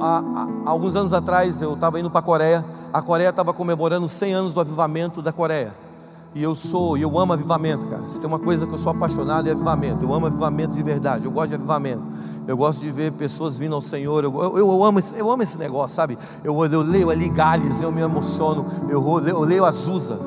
há, 0.04 0.48
há 0.66 0.70
alguns 0.70 0.96
anos 0.96 1.14
atrás 1.14 1.62
eu 1.62 1.74
estava 1.74 2.00
indo 2.00 2.10
para 2.10 2.20
a 2.20 2.24
Coreia. 2.24 2.66
A 2.92 3.02
Coreia 3.02 3.30
estava 3.30 3.54
comemorando 3.54 4.08
100 4.08 4.34
anos 4.34 4.54
do 4.54 4.62
avivamento 4.62 5.22
da 5.22 5.32
Coreia. 5.32 5.85
E 6.36 6.44
eu 6.44 6.54
sou, 6.54 6.98
eu 6.98 7.18
amo 7.18 7.32
avivamento, 7.32 7.88
cara. 7.88 8.10
Se 8.10 8.20
tem 8.20 8.28
uma 8.28 8.38
coisa 8.38 8.68
que 8.68 8.74
eu 8.74 8.78
sou 8.78 8.92
apaixonado 8.92 9.48
é 9.48 9.54
avivamento. 9.54 10.04
Eu 10.04 10.14
amo 10.14 10.26
avivamento 10.26 10.74
de 10.74 10.84
verdade. 10.84 11.24
Eu 11.24 11.32
gosto 11.32 11.48
de 11.48 11.56
avivamento. 11.56 12.04
Eu 12.46 12.58
gosto 12.58 12.82
de 12.82 12.92
ver 12.92 13.14
pessoas 13.14 13.58
vindo 13.58 13.74
ao 13.74 13.80
Senhor. 13.80 14.22
Eu, 14.22 14.44
eu, 14.44 14.58
eu 14.58 14.84
amo, 14.84 15.00
esse, 15.00 15.18
eu 15.18 15.32
amo 15.32 15.44
esse 15.44 15.58
negócio, 15.58 15.96
sabe? 15.96 16.18
Eu, 16.44 16.66
eu 16.66 16.82
leio 16.82 17.10
ali 17.10 17.30
Gales, 17.30 17.82
eu 17.82 17.90
me 17.90 18.02
emociono. 18.02 18.66
Eu, 18.90 19.02
eu 19.26 19.40
leio 19.40 19.64
Azusa 19.64 20.20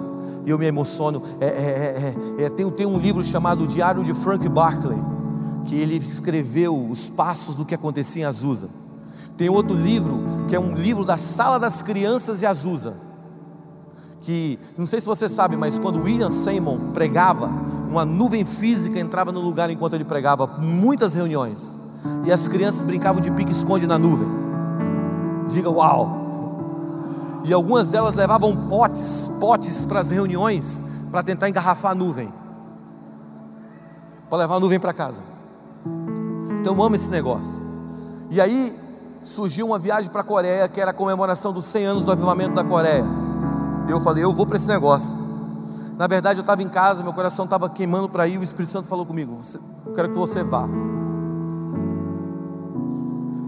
e 0.46 0.50
eu 0.50 0.59
me 0.59 0.64
emociono. 0.64 1.22
É, 1.42 1.44
é, 1.44 1.50
é, 1.50 2.14
é, 2.38 2.44
é, 2.44 2.48
tem, 2.48 2.70
tem 2.70 2.86
um 2.86 2.96
livro 2.96 3.22
chamado 3.22 3.66
Diário 3.66 4.02
de 4.02 4.14
Frank 4.14 4.48
Barclay, 4.48 4.98
que 5.66 5.74
ele 5.74 5.96
escreveu 5.96 6.74
os 6.88 7.11
passos 7.11 7.54
do 7.54 7.66
que 7.66 7.74
acontecia 7.74 8.22
em 8.22 8.24
Azusa. 8.24 8.70
Tem 9.36 9.50
outro 9.50 9.74
livro, 9.74 10.18
que 10.48 10.56
é 10.56 10.59
um 10.59 10.74
livro 10.74 11.04
da 11.04 11.18
Sala 11.18 11.59
das 11.59 11.82
Crianças 11.82 12.38
de 12.38 12.46
Azusa 12.46 13.07
que 14.28 14.58
não 14.76 14.86
sei 14.86 15.00
se 15.00 15.06
você 15.06 15.26
sabe, 15.26 15.56
mas 15.56 15.78
quando 15.78 16.02
William 16.02 16.28
Seymour 16.28 16.78
pregava, 16.92 17.48
uma 17.88 18.04
nuvem 18.04 18.44
física 18.44 19.00
entrava 19.00 19.32
no 19.32 19.40
lugar 19.40 19.70
enquanto 19.70 19.94
ele 19.94 20.04
pregava, 20.04 20.46
muitas 20.46 21.14
reuniões, 21.14 21.74
e 22.26 22.30
as 22.30 22.46
crianças 22.46 22.82
brincavam 22.82 23.22
de 23.22 23.30
pique-esconde 23.30 23.86
na 23.86 23.98
nuvem. 23.98 24.28
Diga 25.48 25.70
uau! 25.70 27.40
E 27.42 27.54
algumas 27.54 27.88
delas 27.88 28.14
levavam 28.14 28.68
potes, 28.68 29.30
potes 29.40 29.82
para 29.86 30.00
as 30.00 30.10
reuniões, 30.10 30.84
para 31.10 31.22
tentar 31.22 31.48
engarrafar 31.48 31.92
a 31.92 31.94
nuvem, 31.94 32.28
para 34.28 34.40
levar 34.40 34.56
a 34.56 34.60
nuvem 34.60 34.78
para 34.78 34.92
casa. 34.92 35.22
Então 36.60 36.76
eu 36.76 36.82
amo 36.82 36.96
esse 36.96 37.08
negócio. 37.08 37.62
E 38.28 38.42
aí 38.42 38.76
surgiu 39.24 39.68
uma 39.68 39.78
viagem 39.78 40.10
para 40.10 40.20
a 40.20 40.24
Coreia, 40.24 40.68
que 40.68 40.78
era 40.78 40.90
a 40.90 40.94
comemoração 40.94 41.50
dos 41.50 41.64
100 41.64 41.84
anos 41.86 42.04
do 42.04 42.12
avivamento 42.12 42.54
da 42.54 42.62
Coreia. 42.62 43.06
Eu 43.89 44.01
falei, 44.01 44.22
eu 44.22 44.32
vou 44.32 44.47
para 44.47 44.57
esse 44.57 44.68
negócio. 44.68 45.28
Na 45.99 46.07
verdade, 46.07 46.39
eu 46.39 46.43
estava 46.43 46.62
em 46.62 46.68
casa, 46.68 47.03
meu 47.03 47.12
coração 47.12 47.45
estava 47.45 47.68
queimando 47.68 48.09
para 48.09 48.28
ir, 48.28 48.39
o 48.39 48.43
Espírito 48.43 48.70
Santo 48.70 48.86
falou 48.86 49.05
comigo: 49.05 49.41
Eu 49.84 49.95
quero 49.95 50.11
que 50.11 50.14
você 50.14 50.45
vá. 50.45 50.64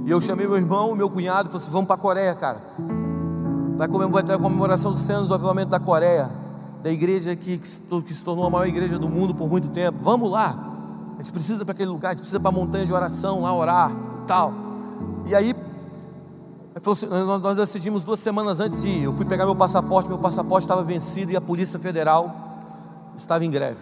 E 0.05 0.11
eu 0.11 0.21
chamei 0.21 0.49
meu 0.49 0.57
irmão, 0.57 0.97
meu 0.97 1.09
cunhado, 1.09 1.49
e 1.49 1.53
falei 1.53 1.63
assim: 1.63 1.71
Vamos 1.71 1.87
para 1.87 1.95
a 1.95 1.99
Coreia, 1.99 2.35
cara. 2.35 2.59
Vai 3.79 3.89
ter 4.25 4.33
a 4.33 4.39
comemoração 4.39 4.91
dos 4.91 5.03
100 5.03 5.17
anos 5.17 5.29
do 5.29 5.35
avivamento 5.35 5.71
da 5.71 5.79
Coreia, 5.79 6.29
da 6.83 6.91
igreja 6.91 7.37
que, 7.37 7.57
que, 7.57 7.69
se 7.69 8.25
tornou 8.25 8.45
a 8.45 8.51
maior 8.51 8.67
igreja 8.67 8.99
do 8.99 9.09
mundo 9.09 9.33
por 9.33 9.49
muito 9.49 9.69
tempo. 9.69 9.99
Vamos 10.03 10.29
lá. 10.29 10.53
A 11.17 11.23
gente 11.23 11.33
precisa 11.33 11.65
para 11.65 11.73
aquele 11.73 11.91
lugar, 11.91 12.09
a 12.09 12.11
gente 12.13 12.23
precisa 12.23 12.41
para 12.41 12.49
a 12.49 12.53
montanha 12.53 12.85
de 12.85 12.93
oração, 12.93 13.43
lá 13.43 13.55
orar 13.55 13.93
tal. 14.27 14.53
E 15.27 15.35
aí 15.35 15.55
nós 17.43 17.57
decidimos 17.57 18.05
duas 18.05 18.21
semanas 18.21 18.59
antes 18.59 18.83
de 18.83 18.89
ir. 18.89 19.05
Eu 19.05 19.13
fui 19.13 19.27
pegar 19.27 19.45
meu 19.45 19.55
passaporte, 19.55 20.09
meu 20.09 20.19
passaporte 20.19 20.65
estava 20.65 20.83
vencido 20.83 21.31
e 21.31 21.37
a 21.37 21.41
Polícia 21.41 21.79
Federal 21.79 22.35
estava 23.17 23.45
em 23.45 23.51
greve. 23.51 23.81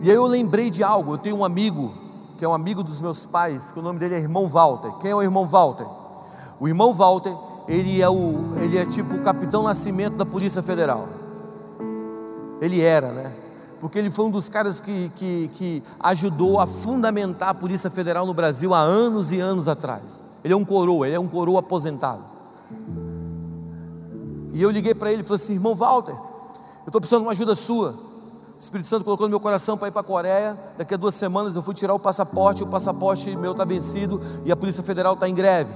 E 0.00 0.10
aí 0.10 0.16
eu 0.16 0.26
lembrei 0.26 0.70
de 0.70 0.82
algo. 0.82 1.14
Eu 1.14 1.18
tenho 1.18 1.36
um 1.36 1.44
amigo, 1.44 1.92
que 2.36 2.44
é 2.44 2.48
um 2.48 2.52
amigo 2.52 2.82
dos 2.82 3.00
meus 3.00 3.24
pais, 3.24 3.70
que 3.70 3.78
o 3.78 3.82
nome 3.82 4.00
dele 4.00 4.16
é 4.16 4.18
irmão 4.18 4.48
Walter. 4.48 4.90
Quem 5.00 5.12
é 5.12 5.14
o 5.14 5.22
irmão 5.22 5.46
Walter? 5.46 5.86
O 6.58 6.66
irmão 6.66 6.92
Walter, 6.92 7.34
ele 7.68 8.02
é, 8.02 8.08
o, 8.08 8.56
ele 8.60 8.76
é 8.76 8.84
tipo 8.84 9.14
o 9.14 9.22
capitão 9.22 9.62
nascimento 9.62 10.16
da 10.16 10.26
Polícia 10.26 10.62
Federal. 10.62 11.06
Ele 12.60 12.80
era, 12.80 13.12
né? 13.12 13.32
Porque 13.82 13.98
ele 13.98 14.12
foi 14.12 14.26
um 14.26 14.30
dos 14.30 14.48
caras 14.48 14.78
que, 14.78 15.10
que, 15.16 15.50
que 15.56 15.82
ajudou 15.98 16.60
a 16.60 16.68
fundamentar 16.68 17.48
a 17.48 17.54
Polícia 17.54 17.90
Federal 17.90 18.24
no 18.24 18.32
Brasil 18.32 18.72
há 18.72 18.78
anos 18.78 19.32
e 19.32 19.40
anos 19.40 19.66
atrás. 19.66 20.22
Ele 20.44 20.54
é 20.54 20.56
um 20.56 20.64
coroa, 20.64 21.04
ele 21.04 21.16
é 21.16 21.18
um 21.18 21.26
coroa 21.26 21.58
aposentado. 21.58 22.22
E 24.52 24.62
eu 24.62 24.70
liguei 24.70 24.94
para 24.94 25.12
ele 25.12 25.22
e 25.22 25.24
falei 25.24 25.42
assim: 25.42 25.54
irmão 25.54 25.74
Walter, 25.74 26.12
eu 26.12 26.86
estou 26.86 27.00
precisando 27.00 27.22
de 27.22 27.26
uma 27.26 27.32
ajuda 27.32 27.56
sua. 27.56 27.90
O 27.90 28.60
Espírito 28.60 28.88
Santo 28.88 29.04
colocou 29.04 29.26
no 29.26 29.30
meu 29.30 29.40
coração 29.40 29.76
para 29.76 29.88
ir 29.88 29.90
para 29.90 30.02
a 30.02 30.04
Coreia. 30.04 30.56
Daqui 30.78 30.94
a 30.94 30.96
duas 30.96 31.16
semanas 31.16 31.56
eu 31.56 31.62
fui 31.62 31.74
tirar 31.74 31.92
o 31.92 31.98
passaporte, 31.98 32.62
o 32.62 32.68
passaporte 32.68 33.34
meu 33.34 33.50
está 33.50 33.64
vencido 33.64 34.22
e 34.44 34.52
a 34.52 34.56
Polícia 34.56 34.84
Federal 34.84 35.14
está 35.14 35.28
em 35.28 35.34
greve. 35.34 35.72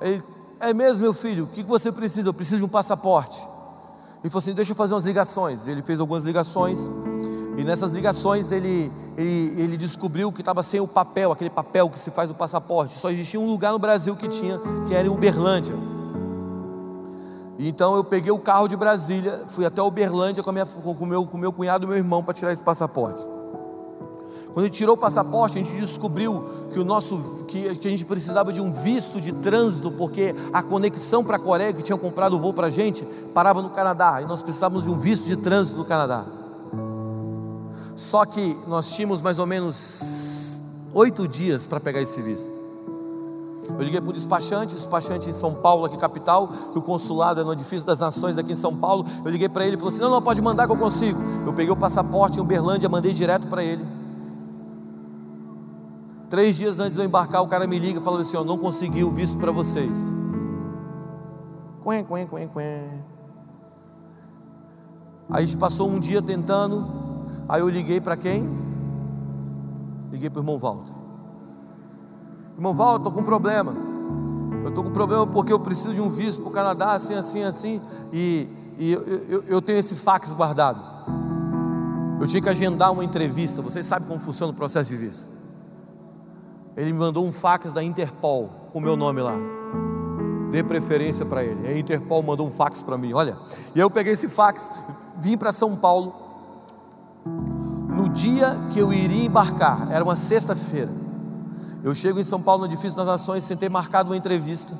Ele, 0.00 0.20
é 0.58 0.74
mesmo, 0.74 1.02
meu 1.02 1.14
filho, 1.14 1.44
o 1.44 1.46
que 1.46 1.62
você 1.62 1.92
precisa? 1.92 2.28
Eu 2.28 2.34
preciso 2.34 2.58
de 2.58 2.64
um 2.64 2.68
passaporte. 2.68 3.38
Ele 4.20 4.30
falou 4.30 4.40
assim: 4.40 4.52
deixa 4.52 4.72
eu 4.72 4.76
fazer 4.76 4.94
umas 4.94 5.04
ligações. 5.04 5.68
Ele 5.68 5.80
fez 5.80 6.00
algumas 6.00 6.24
ligações. 6.24 6.88
E 7.56 7.64
nessas 7.64 7.92
ligações 7.92 8.50
ele, 8.52 8.92
ele, 9.16 9.60
ele 9.60 9.76
descobriu 9.76 10.30
que 10.30 10.40
estava 10.40 10.62
sem 10.62 10.78
o 10.78 10.86
papel, 10.86 11.32
aquele 11.32 11.50
papel 11.50 11.88
que 11.88 11.98
se 11.98 12.10
faz 12.10 12.30
o 12.30 12.34
passaporte. 12.34 12.98
Só 12.98 13.10
existia 13.10 13.40
um 13.40 13.48
lugar 13.48 13.72
no 13.72 13.78
Brasil 13.78 14.14
que 14.14 14.28
tinha, 14.28 14.58
que 14.88 14.94
era 14.94 15.06
em 15.06 15.10
Uberlândia. 15.10 15.74
Então 17.58 17.96
eu 17.96 18.04
peguei 18.04 18.30
o 18.30 18.38
carro 18.38 18.68
de 18.68 18.76
Brasília, 18.76 19.44
fui 19.48 19.64
até 19.64 19.80
Uberlândia 19.80 20.42
com, 20.42 20.50
o 20.50 20.82
com, 20.82 20.94
com, 20.94 21.06
meu, 21.06 21.24
com 21.24 21.38
meu 21.38 21.52
cunhado 21.52 21.86
e 21.86 21.88
meu 21.88 21.96
irmão 21.96 22.22
para 22.22 22.34
tirar 22.34 22.52
esse 22.52 22.62
passaporte. 22.62 23.20
Quando 24.52 24.66
ele 24.66 24.74
tirou 24.74 24.94
o 24.94 24.98
passaporte, 24.98 25.58
a 25.58 25.62
gente 25.62 25.78
descobriu 25.78 26.42
que 26.72 26.78
o 26.78 26.84
nosso 26.84 27.44
que, 27.48 27.74
que, 27.76 27.88
a 27.88 27.90
gente 27.90 28.04
precisava 28.04 28.52
de 28.52 28.60
um 28.60 28.72
visto 28.72 29.20
de 29.20 29.32
trânsito, 29.32 29.90
porque 29.92 30.34
a 30.52 30.62
conexão 30.62 31.24
para 31.24 31.36
a 31.36 31.38
Coreia, 31.38 31.72
que 31.72 31.82
tinham 31.82 31.98
comprado 31.98 32.36
o 32.36 32.40
voo 32.40 32.52
para 32.52 32.66
a 32.66 32.70
gente, 32.70 33.04
parava 33.34 33.62
no 33.62 33.70
Canadá, 33.70 34.20
e 34.22 34.26
nós 34.26 34.42
precisávamos 34.42 34.84
de 34.84 34.90
um 34.90 34.98
visto 34.98 35.26
de 35.26 35.36
trânsito 35.36 35.78
no 35.78 35.84
Canadá. 35.84 36.24
Só 37.96 38.26
que 38.26 38.56
nós 38.68 38.90
tínhamos 38.90 39.22
mais 39.22 39.38
ou 39.38 39.46
menos 39.46 40.90
oito 40.94 41.26
dias 41.26 41.66
para 41.66 41.80
pegar 41.80 42.00
esse 42.00 42.20
visto. 42.20 42.54
Eu 43.68 43.82
liguei 43.82 44.00
para 44.00 44.10
o 44.10 44.12
despachante, 44.12 44.74
despachante 44.74 45.28
em 45.28 45.32
São 45.32 45.54
Paulo, 45.54 45.86
aqui 45.86 45.96
capital, 45.96 46.46
que 46.72 46.78
o 46.78 46.82
consulado 46.82 47.40
é 47.40 47.44
no 47.44 47.52
edifício 47.52 47.86
das 47.86 47.98
nações 47.98 48.38
aqui 48.38 48.52
em 48.52 48.56
São 48.56 48.76
Paulo. 48.76 49.04
Eu 49.24 49.30
liguei 49.30 49.48
para 49.48 49.66
ele 49.66 49.74
e 49.74 49.78
falou 49.78 49.88
assim: 49.88 50.02
não, 50.02 50.10
não, 50.10 50.22
pode 50.22 50.40
mandar 50.40 50.66
que 50.66 50.72
eu 50.72 50.76
consigo. 50.76 51.18
Eu 51.44 51.52
peguei 51.52 51.72
o 51.72 51.76
passaporte 51.76 52.38
em 52.38 52.40
Uberlândia, 52.40 52.88
mandei 52.88 53.12
direto 53.12 53.46
para 53.48 53.64
ele. 53.64 53.84
Três 56.28 56.56
dias 56.56 56.78
antes 56.78 56.94
de 56.94 57.00
eu 57.00 57.04
embarcar, 57.04 57.42
o 57.42 57.48
cara 57.48 57.66
me 57.66 57.78
liga 57.78 57.98
e 57.98 58.02
falou 58.02 58.20
assim: 58.20 58.36
eu 58.36 58.44
não 58.44 58.58
consegui 58.58 59.02
o 59.02 59.10
visto 59.10 59.38
para 59.38 59.50
vocês. 59.50 59.92
Quen, 61.82 62.04
quen, 62.04 62.26
quen, 62.26 62.48
quen. 62.48 63.04
Aí 65.30 65.56
passou 65.56 65.88
um 65.88 65.98
dia 65.98 66.22
tentando, 66.22 66.84
Aí 67.48 67.60
eu 67.60 67.68
liguei 67.68 68.00
para 68.00 68.16
quem? 68.16 68.48
Liguei 70.10 70.30
para 70.30 70.40
o 70.40 70.42
irmão 70.42 70.58
Walter. 70.58 70.92
Irmão 72.56 72.74
Walter, 72.74 72.98
estou 72.98 73.12
com 73.12 73.20
um 73.20 73.24
problema. 73.24 73.72
Eu 74.62 74.70
estou 74.70 74.82
com 74.82 74.90
um 74.90 74.92
problema 74.92 75.26
porque 75.26 75.52
eu 75.52 75.60
preciso 75.60 75.94
de 75.94 76.00
um 76.00 76.10
visto 76.10 76.40
para 76.40 76.50
o 76.50 76.52
Canadá, 76.52 76.92
assim, 76.92 77.14
assim, 77.14 77.42
assim. 77.44 77.80
E, 78.12 78.48
e 78.78 78.92
eu, 78.92 79.02
eu, 79.02 79.44
eu 79.44 79.62
tenho 79.62 79.78
esse 79.78 79.94
fax 79.94 80.32
guardado. 80.32 80.80
Eu 82.20 82.26
tinha 82.26 82.42
que 82.42 82.48
agendar 82.48 82.92
uma 82.92 83.04
entrevista. 83.04 83.62
Vocês 83.62 83.86
sabem 83.86 84.08
como 84.08 84.18
funciona 84.18 84.52
o 84.52 84.56
processo 84.56 84.90
de 84.90 84.96
visto. 84.96 85.28
Ele 86.76 86.92
me 86.92 86.98
mandou 86.98 87.24
um 87.24 87.32
fax 87.32 87.72
da 87.72 87.82
Interpol 87.82 88.50
com 88.72 88.78
o 88.78 88.82
meu 88.82 88.96
nome 88.96 89.20
lá. 89.22 89.34
Dê 90.50 90.64
preferência 90.64 91.24
para 91.24 91.44
ele. 91.44 91.68
A 91.68 91.78
Interpol 91.78 92.22
mandou 92.22 92.46
um 92.46 92.50
fax 92.50 92.82
para 92.82 92.98
mim. 92.98 93.12
Olha, 93.12 93.36
e 93.74 93.78
eu 93.78 93.90
peguei 93.90 94.14
esse 94.14 94.28
fax, 94.28 94.70
vim 95.20 95.36
para 95.36 95.52
São 95.52 95.76
Paulo. 95.76 96.25
Dia 98.16 98.56
que 98.72 98.78
eu 98.78 98.92
iria 98.92 99.26
embarcar, 99.26 99.92
era 99.92 100.02
uma 100.02 100.16
sexta-feira. 100.16 100.90
Eu 101.84 101.94
chego 101.94 102.18
em 102.18 102.24
São 102.24 102.40
Paulo 102.40 102.66
no 102.66 102.72
Edifício 102.72 102.96
das 102.96 103.06
Nações, 103.06 103.44
sentei 103.44 103.68
marcado 103.68 104.08
uma 104.08 104.16
entrevista. 104.16 104.72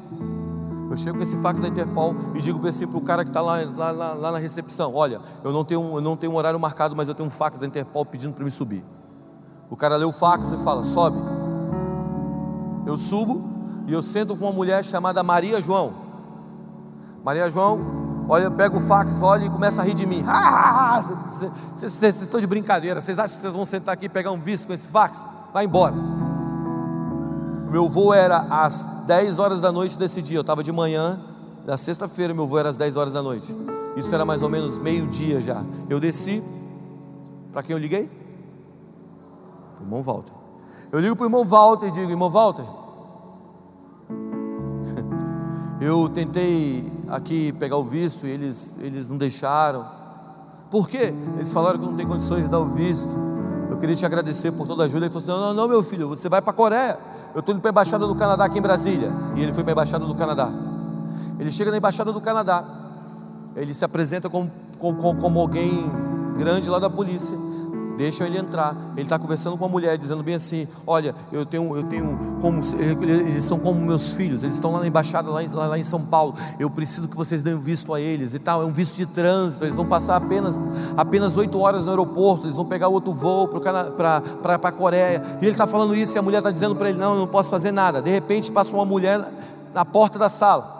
Eu 0.90 0.96
chego 0.96 1.18
com 1.18 1.22
esse 1.22 1.36
fax 1.42 1.60
da 1.60 1.68
Interpol 1.68 2.14
e 2.34 2.40
digo 2.40 2.58
para 2.58 2.70
o 2.70 3.04
cara 3.04 3.24
que 3.24 3.30
está 3.30 3.42
lá, 3.42 3.58
lá, 3.76 3.90
lá, 3.90 4.14
lá, 4.14 4.32
na 4.32 4.38
recepção: 4.38 4.94
Olha, 4.94 5.20
eu 5.44 5.52
não, 5.52 5.64
tenho, 5.64 5.96
eu 5.96 6.00
não 6.00 6.16
tenho 6.16 6.32
um 6.32 6.36
horário 6.36 6.58
marcado, 6.58 6.96
mas 6.96 7.08
eu 7.08 7.14
tenho 7.14 7.28
um 7.28 7.30
fax 7.30 7.58
da 7.58 7.66
Interpol 7.66 8.06
pedindo 8.06 8.32
para 8.32 8.44
me 8.44 8.50
subir. 8.50 8.82
O 9.68 9.76
cara 9.76 9.96
lê 9.96 10.06
o 10.06 10.12
fax 10.12 10.52
e 10.52 10.56
fala: 10.64 10.82
Sobe. 10.82 11.18
Eu 12.86 12.96
subo 12.96 13.42
e 13.86 13.92
eu 13.92 14.02
sento 14.02 14.34
com 14.34 14.46
uma 14.46 14.52
mulher 14.52 14.82
chamada 14.82 15.22
Maria 15.22 15.60
João. 15.60 15.92
Maria 17.22 17.50
João, 17.50 18.05
olha, 18.28 18.50
pega 18.50 18.76
o 18.76 18.80
fax, 18.80 19.22
olha 19.22 19.44
e 19.44 19.50
começa 19.50 19.80
a 19.80 19.84
rir 19.84 19.94
de 19.94 20.06
mim. 20.06 20.24
Ah, 20.28 21.02
vocês 21.74 22.22
estão 22.22 22.40
de 22.40 22.46
brincadeira. 22.46 23.00
Vocês 23.00 23.18
acham 23.18 23.36
que 23.36 23.42
vocês 23.42 23.52
vão 23.52 23.66
sentar 23.66 23.92
aqui 23.92 24.06
e 24.06 24.08
pegar 24.08 24.30
um 24.30 24.38
visto 24.38 24.66
com 24.66 24.72
esse 24.72 24.86
fax? 24.88 25.22
Vai 25.52 25.64
embora. 25.66 25.94
Meu 27.70 27.88
voo 27.88 28.14
era 28.14 28.38
às 28.48 28.86
10 29.06 29.38
horas 29.38 29.60
da 29.60 29.70
noite 29.70 29.98
desse 29.98 30.22
dia. 30.22 30.38
Eu 30.38 30.40
estava 30.40 30.64
de 30.64 30.72
manhã, 30.72 31.18
na 31.66 31.76
sexta-feira, 31.76 32.32
meu 32.32 32.46
voo 32.46 32.58
era 32.58 32.70
às 32.70 32.76
10 32.76 32.96
horas 32.96 33.12
da 33.12 33.22
noite. 33.22 33.54
Isso 33.96 34.14
era 34.14 34.24
mais 34.24 34.42
ou 34.42 34.48
menos 34.48 34.78
meio-dia 34.78 35.40
já. 35.40 35.62
Eu 35.90 36.00
desci. 36.00 36.42
Para 37.52 37.62
quem 37.62 37.74
eu 37.74 37.78
liguei? 37.78 38.08
Para 39.74 39.82
o 39.82 39.86
irmão 39.86 40.02
Walter. 40.02 40.32
Eu 40.92 41.00
ligo 41.00 41.16
para 41.16 41.24
o 41.24 41.26
irmão 41.26 41.44
Walter 41.44 41.88
e 41.88 41.90
digo: 41.90 42.10
Irmão 42.10 42.30
Walter, 42.30 42.64
eu 45.80 46.08
tentei 46.08 46.95
aqui 47.08 47.52
pegar 47.52 47.76
o 47.76 47.84
visto 47.84 48.26
e 48.26 48.30
eles, 48.30 48.78
eles 48.80 49.08
não 49.08 49.16
deixaram. 49.16 49.84
Por 50.70 50.88
quê? 50.88 51.12
Eles 51.36 51.50
falaram 51.52 51.78
que 51.78 51.84
não 51.84 51.96
tem 51.96 52.06
condições 52.06 52.44
de 52.44 52.50
dar 52.50 52.58
o 52.58 52.66
visto. 52.66 53.14
Eu 53.70 53.78
queria 53.78 53.94
te 53.94 54.04
agradecer 54.04 54.52
por 54.52 54.66
toda 54.66 54.82
a 54.82 54.86
ajuda. 54.86 55.06
Ele 55.06 55.12
falou 55.12 55.22
assim: 55.22 55.40
Não, 55.40 55.48
não, 55.48 55.54
não 55.54 55.68
meu 55.68 55.82
filho, 55.82 56.08
você 56.08 56.28
vai 56.28 56.42
para 56.42 56.50
a 56.50 56.54
Coreia. 56.54 56.98
Eu 57.34 57.40
estou 57.40 57.54
indo 57.54 57.60
para 57.60 57.70
a 57.70 57.72
Embaixada 57.72 58.06
do 58.06 58.14
Canadá 58.14 58.44
aqui 58.44 58.58
em 58.58 58.62
Brasília. 58.62 59.10
E 59.36 59.42
ele 59.42 59.52
foi 59.52 59.62
para 59.62 59.72
a 59.72 59.74
Embaixada 59.74 60.04
do 60.04 60.14
Canadá. 60.14 60.50
Ele 61.38 61.52
chega 61.52 61.70
na 61.70 61.76
Embaixada 61.76 62.12
do 62.12 62.20
Canadá. 62.20 62.64
Ele 63.54 63.72
se 63.72 63.84
apresenta 63.84 64.28
como, 64.28 64.50
como, 64.78 65.16
como 65.16 65.40
alguém 65.40 65.90
grande 66.38 66.68
lá 66.68 66.78
da 66.78 66.90
polícia 66.90 67.45
deixam 67.96 68.26
ele 68.26 68.38
entrar. 68.38 68.74
Ele 68.92 69.02
está 69.02 69.18
conversando 69.18 69.56
com 69.56 69.64
a 69.64 69.68
mulher, 69.68 69.96
dizendo 69.98 70.22
bem 70.22 70.34
assim: 70.34 70.66
Olha, 70.86 71.14
eu 71.32 71.44
tenho, 71.44 71.76
eu 71.76 71.82
tenho 71.84 72.38
como 72.40 72.60
eles 73.02 73.44
são 73.44 73.58
como 73.58 73.80
meus 73.80 74.12
filhos, 74.12 74.42
eles 74.42 74.56
estão 74.56 74.72
lá 74.72 74.80
na 74.80 74.86
embaixada, 74.86 75.30
lá 75.30 75.42
em, 75.42 75.48
lá 75.48 75.78
em 75.78 75.82
São 75.82 76.00
Paulo. 76.00 76.34
Eu 76.58 76.70
preciso 76.70 77.08
que 77.08 77.16
vocês 77.16 77.42
deem 77.42 77.58
visto 77.58 77.92
a 77.92 78.00
eles 78.00 78.34
e 78.34 78.38
tal. 78.38 78.62
É 78.62 78.64
um 78.64 78.72
visto 78.72 78.96
de 78.96 79.06
trânsito. 79.06 79.64
Eles 79.64 79.76
vão 79.76 79.86
passar 79.86 80.16
apenas 80.16 80.58
apenas 80.96 81.36
oito 81.36 81.58
horas 81.58 81.84
no 81.84 81.90
aeroporto. 81.90 82.46
Eles 82.46 82.56
vão 82.56 82.66
pegar 82.66 82.88
outro 82.88 83.12
voo 83.12 83.48
para 83.48 84.22
a 84.62 84.72
Coreia. 84.72 85.22
E 85.40 85.44
ele 85.44 85.52
está 85.52 85.66
falando 85.66 85.94
isso 85.94 86.16
e 86.16 86.18
a 86.18 86.22
mulher 86.22 86.38
está 86.38 86.50
dizendo 86.50 86.76
para 86.76 86.90
ele: 86.90 86.98
Não, 86.98 87.14
eu 87.14 87.20
não 87.20 87.26
posso 87.26 87.50
fazer 87.50 87.72
nada. 87.72 88.00
De 88.00 88.10
repente 88.10 88.50
passa 88.50 88.72
uma 88.72 88.84
mulher 88.84 89.24
na 89.74 89.84
porta 89.84 90.18
da 90.18 90.30
sala 90.30 90.75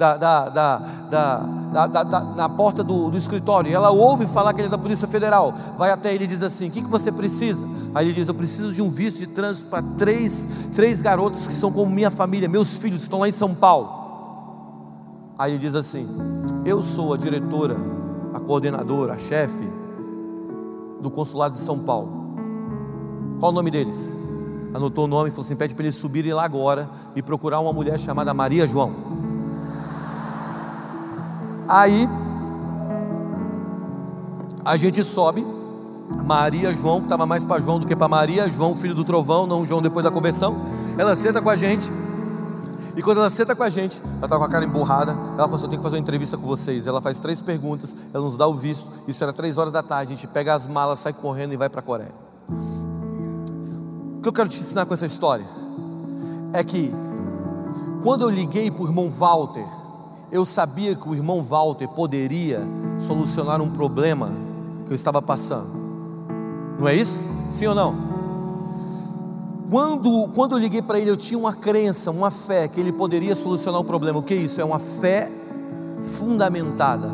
da, 0.00 0.48
da, 0.48 0.78
da, 1.10 2.20
na 2.36 2.48
porta 2.48 2.82
do, 2.82 3.10
do 3.10 3.18
escritório, 3.18 3.70
e 3.70 3.74
ela 3.74 3.90
ouve 3.90 4.26
falar 4.26 4.54
que 4.54 4.60
ele 4.60 4.68
é 4.68 4.70
da 4.70 4.78
Polícia 4.78 5.06
Federal, 5.06 5.52
vai 5.76 5.90
até 5.90 6.14
ele 6.14 6.24
e 6.24 6.26
diz 6.26 6.42
assim: 6.42 6.68
O 6.68 6.70
que, 6.70 6.80
que 6.80 6.88
você 6.88 7.12
precisa? 7.12 7.66
Aí 7.94 8.06
ele 8.06 8.14
diz: 8.14 8.26
Eu 8.26 8.34
preciso 8.34 8.72
de 8.72 8.80
um 8.80 8.88
visto 8.88 9.18
de 9.18 9.26
trânsito 9.26 9.68
para 9.68 9.82
três, 9.98 10.48
três 10.74 11.02
garotos 11.02 11.46
que 11.46 11.52
são 11.52 11.70
como 11.70 11.90
minha 11.90 12.10
família, 12.10 12.48
meus 12.48 12.78
filhos, 12.78 13.00
que 13.00 13.04
estão 13.04 13.20
lá 13.20 13.28
em 13.28 13.32
São 13.32 13.54
Paulo. 13.54 14.00
Aí 15.38 15.52
ele 15.52 15.58
diz 15.58 15.74
assim: 15.74 16.06
Eu 16.64 16.82
sou 16.82 17.12
a 17.12 17.18
diretora, 17.18 17.76
a 18.32 18.40
coordenadora, 18.40 19.12
a 19.12 19.18
chefe 19.18 19.68
do 21.02 21.10
consulado 21.10 21.54
de 21.54 21.60
São 21.60 21.80
Paulo. 21.80 22.08
Qual 23.38 23.52
o 23.52 23.54
nome 23.54 23.70
deles? 23.70 24.16
Anotou 24.72 25.04
o 25.04 25.08
nome 25.08 25.28
e 25.28 25.30
falou 25.30 25.44
assim: 25.44 25.56
pede 25.56 25.74
para 25.74 25.84
eles 25.84 25.96
subirem 25.96 26.32
lá 26.32 26.44
agora 26.44 26.88
e 27.14 27.22
procurar 27.22 27.60
uma 27.60 27.72
mulher 27.72 27.98
chamada 27.98 28.32
Maria 28.32 28.66
João. 28.66 29.19
Aí 31.70 32.08
a 34.64 34.76
gente 34.76 35.04
sobe. 35.04 35.46
Maria 36.26 36.74
João, 36.74 36.98
que 36.98 37.06
estava 37.06 37.24
mais 37.24 37.44
para 37.44 37.60
João 37.62 37.78
do 37.78 37.86
que 37.86 37.94
para 37.94 38.08
Maria, 38.08 38.48
João, 38.48 38.74
filho 38.74 38.96
do 38.96 39.04
trovão, 39.04 39.46
não 39.46 39.64
João 39.64 39.80
depois 39.80 40.02
da 40.02 40.10
conversão. 40.10 40.56
Ela 40.98 41.14
senta 41.14 41.40
com 41.40 41.48
a 41.48 41.54
gente. 41.54 41.88
E 42.96 43.02
quando 43.02 43.18
ela 43.18 43.30
senta 43.30 43.54
com 43.54 43.62
a 43.62 43.70
gente, 43.70 44.00
ela 44.16 44.24
está 44.24 44.36
com 44.36 44.42
a 44.42 44.48
cara 44.48 44.64
emburrada. 44.64 45.12
Ela 45.12 45.44
falou 45.44 45.54
assim: 45.54 45.64
Eu 45.64 45.70
tenho 45.70 45.80
que 45.80 45.84
fazer 45.84 45.96
uma 45.96 46.02
entrevista 46.02 46.36
com 46.36 46.44
vocês. 46.44 46.88
Ela 46.88 47.00
faz 47.00 47.20
três 47.20 47.40
perguntas, 47.40 47.94
ela 48.12 48.24
nos 48.24 48.36
dá 48.36 48.48
o 48.48 48.54
visto. 48.54 48.90
Isso 49.06 49.22
era 49.22 49.32
três 49.32 49.56
horas 49.56 49.72
da 49.72 49.84
tarde. 49.84 50.12
A 50.12 50.16
gente 50.16 50.26
pega 50.26 50.52
as 50.52 50.66
malas, 50.66 50.98
sai 50.98 51.12
correndo 51.12 51.52
e 51.52 51.56
vai 51.56 51.68
para 51.68 51.78
a 51.78 51.84
Coreia. 51.84 52.12
O 54.18 54.22
que 54.22 54.28
eu 54.28 54.32
quero 54.32 54.48
te 54.48 54.58
ensinar 54.58 54.84
com 54.86 54.92
essa 54.92 55.06
história 55.06 55.46
é 56.52 56.64
que 56.64 56.92
quando 58.02 58.22
eu 58.22 58.28
liguei 58.28 58.70
para 58.72 58.82
o 58.82 58.86
irmão 58.86 59.08
Walter, 59.08 59.66
eu 60.32 60.44
sabia 60.46 60.94
que 60.94 61.08
o 61.08 61.14
irmão 61.14 61.42
Walter 61.42 61.88
poderia 61.88 62.60
solucionar 62.98 63.60
um 63.60 63.70
problema 63.70 64.30
que 64.86 64.92
eu 64.92 64.94
estava 64.94 65.20
passando. 65.20 65.68
Não 66.78 66.88
é 66.88 66.94
isso? 66.94 67.24
Sim 67.50 67.66
ou 67.66 67.74
não? 67.74 68.10
Quando, 69.70 70.28
quando 70.34 70.52
eu 70.52 70.58
liguei 70.58 70.82
para 70.82 70.98
ele, 70.98 71.10
eu 71.10 71.16
tinha 71.16 71.38
uma 71.38 71.52
crença, 71.52 72.10
uma 72.10 72.30
fé 72.30 72.66
que 72.66 72.80
ele 72.80 72.92
poderia 72.92 73.36
solucionar 73.36 73.80
o 73.80 73.84
problema. 73.84 74.18
O 74.18 74.22
que 74.22 74.34
é 74.34 74.36
isso? 74.36 74.60
É 74.60 74.64
uma 74.64 74.78
fé 74.78 75.30
fundamentada. 76.18 77.08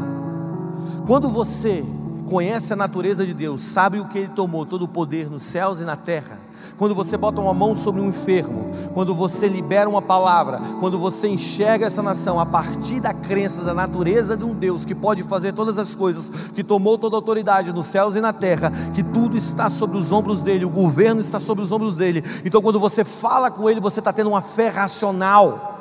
Quando 1.07 1.29
você 1.29 1.85
conhece 2.29 2.73
a 2.73 2.77
natureza 2.77 3.25
de 3.25 3.35
Deus, 3.35 3.63
sabe 3.63 4.01
o 4.01 4.09
que 4.09 4.19
ele 4.19 4.29
tomou, 4.29 4.65
todo 4.65 4.83
o 4.83 4.89
poder 4.89 5.31
nos 5.31 5.43
céus 5.43 5.79
e 5.81 5.83
na 5.83 5.97
terra, 5.97 6.39
quando 6.79 6.95
você 6.95 7.17
bota 7.17 7.41
uma 7.41 7.55
mão 7.55 7.75
sobre 7.75 8.01
um 8.01 8.09
enfermo, 8.09 8.71
quando 8.95 9.15
você 9.15 9.49
libera 9.49 9.89
uma 9.89 10.03
palavra, 10.03 10.61
quando 10.81 10.99
você 10.99 11.29
enxerga 11.29 11.87
essa 11.87 12.03
nação 12.03 12.39
a 12.39 12.47
partir 12.47 13.01
da 13.01 13.15
crença 13.15 13.63
da 13.63 13.75
natureza 13.75 14.37
de 14.37 14.45
um 14.45 14.55
Deus 14.55 14.85
que 14.85 14.95
pode 14.95 15.23
fazer 15.25 15.53
todas 15.53 15.79
as 15.79 15.95
coisas, 15.95 16.31
que 16.55 16.63
tomou 16.63 16.99
toda 16.99 17.17
a 17.17 17.19
autoridade 17.19 17.73
nos 17.73 17.87
céus 17.87 18.15
e 18.15 18.21
na 18.21 18.33
terra, 18.33 18.73
que 18.95 19.03
tudo 19.03 19.37
está 19.37 19.71
sobre 19.71 19.97
os 19.97 20.13
ombros 20.13 20.43
dele, 20.43 20.65
o 20.65 20.71
governo 20.71 21.21
está 21.21 21.41
sobre 21.41 21.65
os 21.65 21.73
ombros 21.73 21.97
dele. 21.97 22.25
Então, 22.45 22.61
quando 22.61 22.81
você 22.81 23.05
fala 23.05 23.51
com 23.51 23.69
ele, 23.69 23.81
você 23.81 23.99
está 24.01 24.13
tendo 24.13 24.31
uma 24.31 24.43
fé 24.43 24.69
racional. 24.69 25.75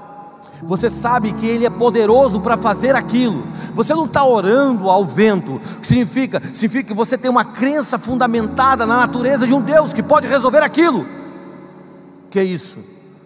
Você 0.63 0.89
sabe 0.89 1.33
que 1.33 1.45
ele 1.45 1.65
é 1.65 1.69
poderoso 1.69 2.39
para 2.41 2.57
fazer 2.57 2.95
aquilo. 2.95 3.43
Você 3.75 3.93
não 3.93 4.05
está 4.05 4.25
orando 4.25 4.89
ao 4.89 5.05
vento. 5.05 5.55
O 5.55 5.81
que 5.81 5.87
significa? 5.87 6.41
Significa 6.53 6.87
que 6.87 6.93
você 6.93 7.17
tem 7.17 7.29
uma 7.29 7.43
crença 7.43 7.99
fundamentada 7.99 8.85
na 8.85 8.95
natureza 8.97 9.45
de 9.45 9.53
um 9.53 9.61
Deus 9.61 9.93
que 9.93 10.01
pode 10.01 10.27
resolver 10.27 10.59
aquilo. 10.59 11.05
Que 12.31 12.39
é 12.39 12.43
isso? 12.43 12.79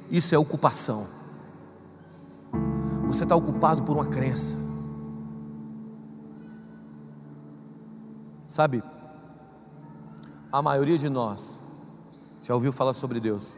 Isso 0.10 0.34
é 0.34 0.38
ocupação. 0.38 1.06
Você 3.08 3.24
está 3.24 3.36
ocupado 3.36 3.84
por 3.84 3.96
uma 3.96 4.08
crença. 4.08 4.58
Sabe, 8.48 8.84
a 10.52 10.62
maioria 10.62 10.98
de 10.98 11.08
nós 11.08 11.60
já 12.42 12.56
ouviu 12.56 12.72
falar 12.72 12.94
sobre 12.94 13.20
Deus, 13.20 13.56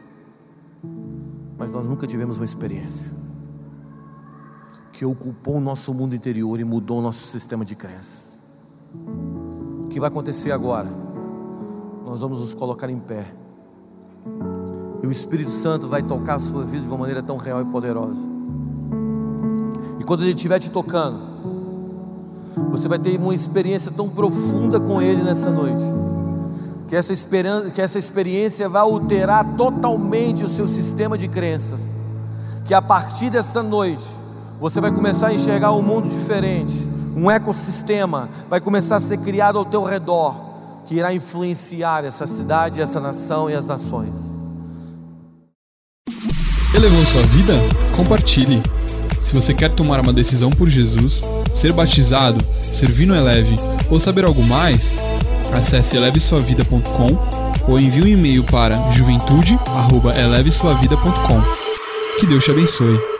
mas 1.56 1.72
nós 1.72 1.88
nunca 1.88 2.06
tivemos 2.06 2.36
uma 2.36 2.44
experiência 2.44 3.31
que 5.02 5.06
ocupou 5.06 5.56
o 5.56 5.60
nosso 5.60 5.92
mundo 5.92 6.14
interior 6.14 6.60
e 6.60 6.64
mudou 6.64 7.00
o 7.00 7.02
nosso 7.02 7.26
sistema 7.26 7.64
de 7.64 7.74
crenças. 7.74 8.38
O 9.84 9.88
que 9.88 9.98
vai 9.98 10.08
acontecer 10.08 10.52
agora? 10.52 10.88
Nós 12.06 12.20
vamos 12.20 12.38
nos 12.38 12.54
colocar 12.54 12.88
em 12.88 13.00
pé. 13.00 13.26
E 15.02 15.06
o 15.08 15.10
Espírito 15.10 15.50
Santo 15.50 15.88
vai 15.88 16.04
tocar 16.04 16.36
a 16.36 16.38
sua 16.38 16.62
vida 16.62 16.84
de 16.84 16.88
uma 16.88 16.98
maneira 16.98 17.20
tão 17.20 17.36
real 17.36 17.60
e 17.60 17.64
poderosa. 17.64 18.28
E 19.98 20.04
quando 20.04 20.22
ele 20.22 20.34
estiver 20.34 20.60
te 20.60 20.70
tocando, 20.70 21.18
você 22.70 22.86
vai 22.86 23.00
ter 23.00 23.18
uma 23.18 23.34
experiência 23.34 23.90
tão 23.90 24.08
profunda 24.08 24.78
com 24.78 25.02
ele 25.02 25.24
nessa 25.24 25.50
noite. 25.50 25.82
Que 26.86 26.94
essa, 26.94 27.12
esperança, 27.12 27.70
que 27.70 27.80
essa 27.80 27.98
experiência 27.98 28.68
vai 28.68 28.82
alterar 28.82 29.56
totalmente 29.56 30.44
o 30.44 30.48
seu 30.48 30.68
sistema 30.68 31.18
de 31.18 31.26
crenças. 31.26 31.96
Que 32.66 32.72
a 32.72 32.80
partir 32.80 33.30
dessa 33.30 33.64
noite, 33.64 34.21
você 34.62 34.80
vai 34.80 34.90
começar 34.92 35.26
a 35.26 35.34
enxergar 35.34 35.72
um 35.72 35.82
mundo 35.82 36.08
diferente, 36.08 36.88
um 37.16 37.28
ecossistema 37.28 38.28
vai 38.48 38.60
começar 38.60 38.94
a 38.94 39.00
ser 39.00 39.18
criado 39.18 39.58
ao 39.58 39.64
teu 39.64 39.82
redor. 39.82 40.52
que 40.86 40.94
irá 40.96 41.12
influenciar 41.12 42.04
essa 42.04 42.26
cidade, 42.26 42.80
essa 42.80 42.98
nação 43.00 43.48
e 43.48 43.54
as 43.54 43.68
nações. 43.68 44.34
Elevou 46.74 47.06
sua 47.06 47.22
vida? 47.22 47.54
Compartilhe. 47.96 48.60
Se 49.22 49.32
você 49.32 49.54
quer 49.54 49.72
tomar 49.74 50.00
uma 50.00 50.12
decisão 50.12 50.50
por 50.50 50.68
Jesus, 50.68 51.22
ser 51.56 51.72
batizado, 51.72 52.44
servir 52.72 53.06
no 53.06 53.14
Eleve 53.14 53.54
ou 53.90 54.00
saber 54.00 54.24
algo 54.24 54.42
mais, 54.42 54.92
acesse 55.52 55.96
elevesuavida.com 55.96 57.70
ou 57.70 57.80
envie 57.80 58.04
um 58.04 58.08
e-mail 58.08 58.42
para 58.44 58.90
juventude@elevesuavida.com. 58.90 61.42
Que 62.18 62.26
Deus 62.26 62.44
te 62.44 62.50
abençoe. 62.50 63.11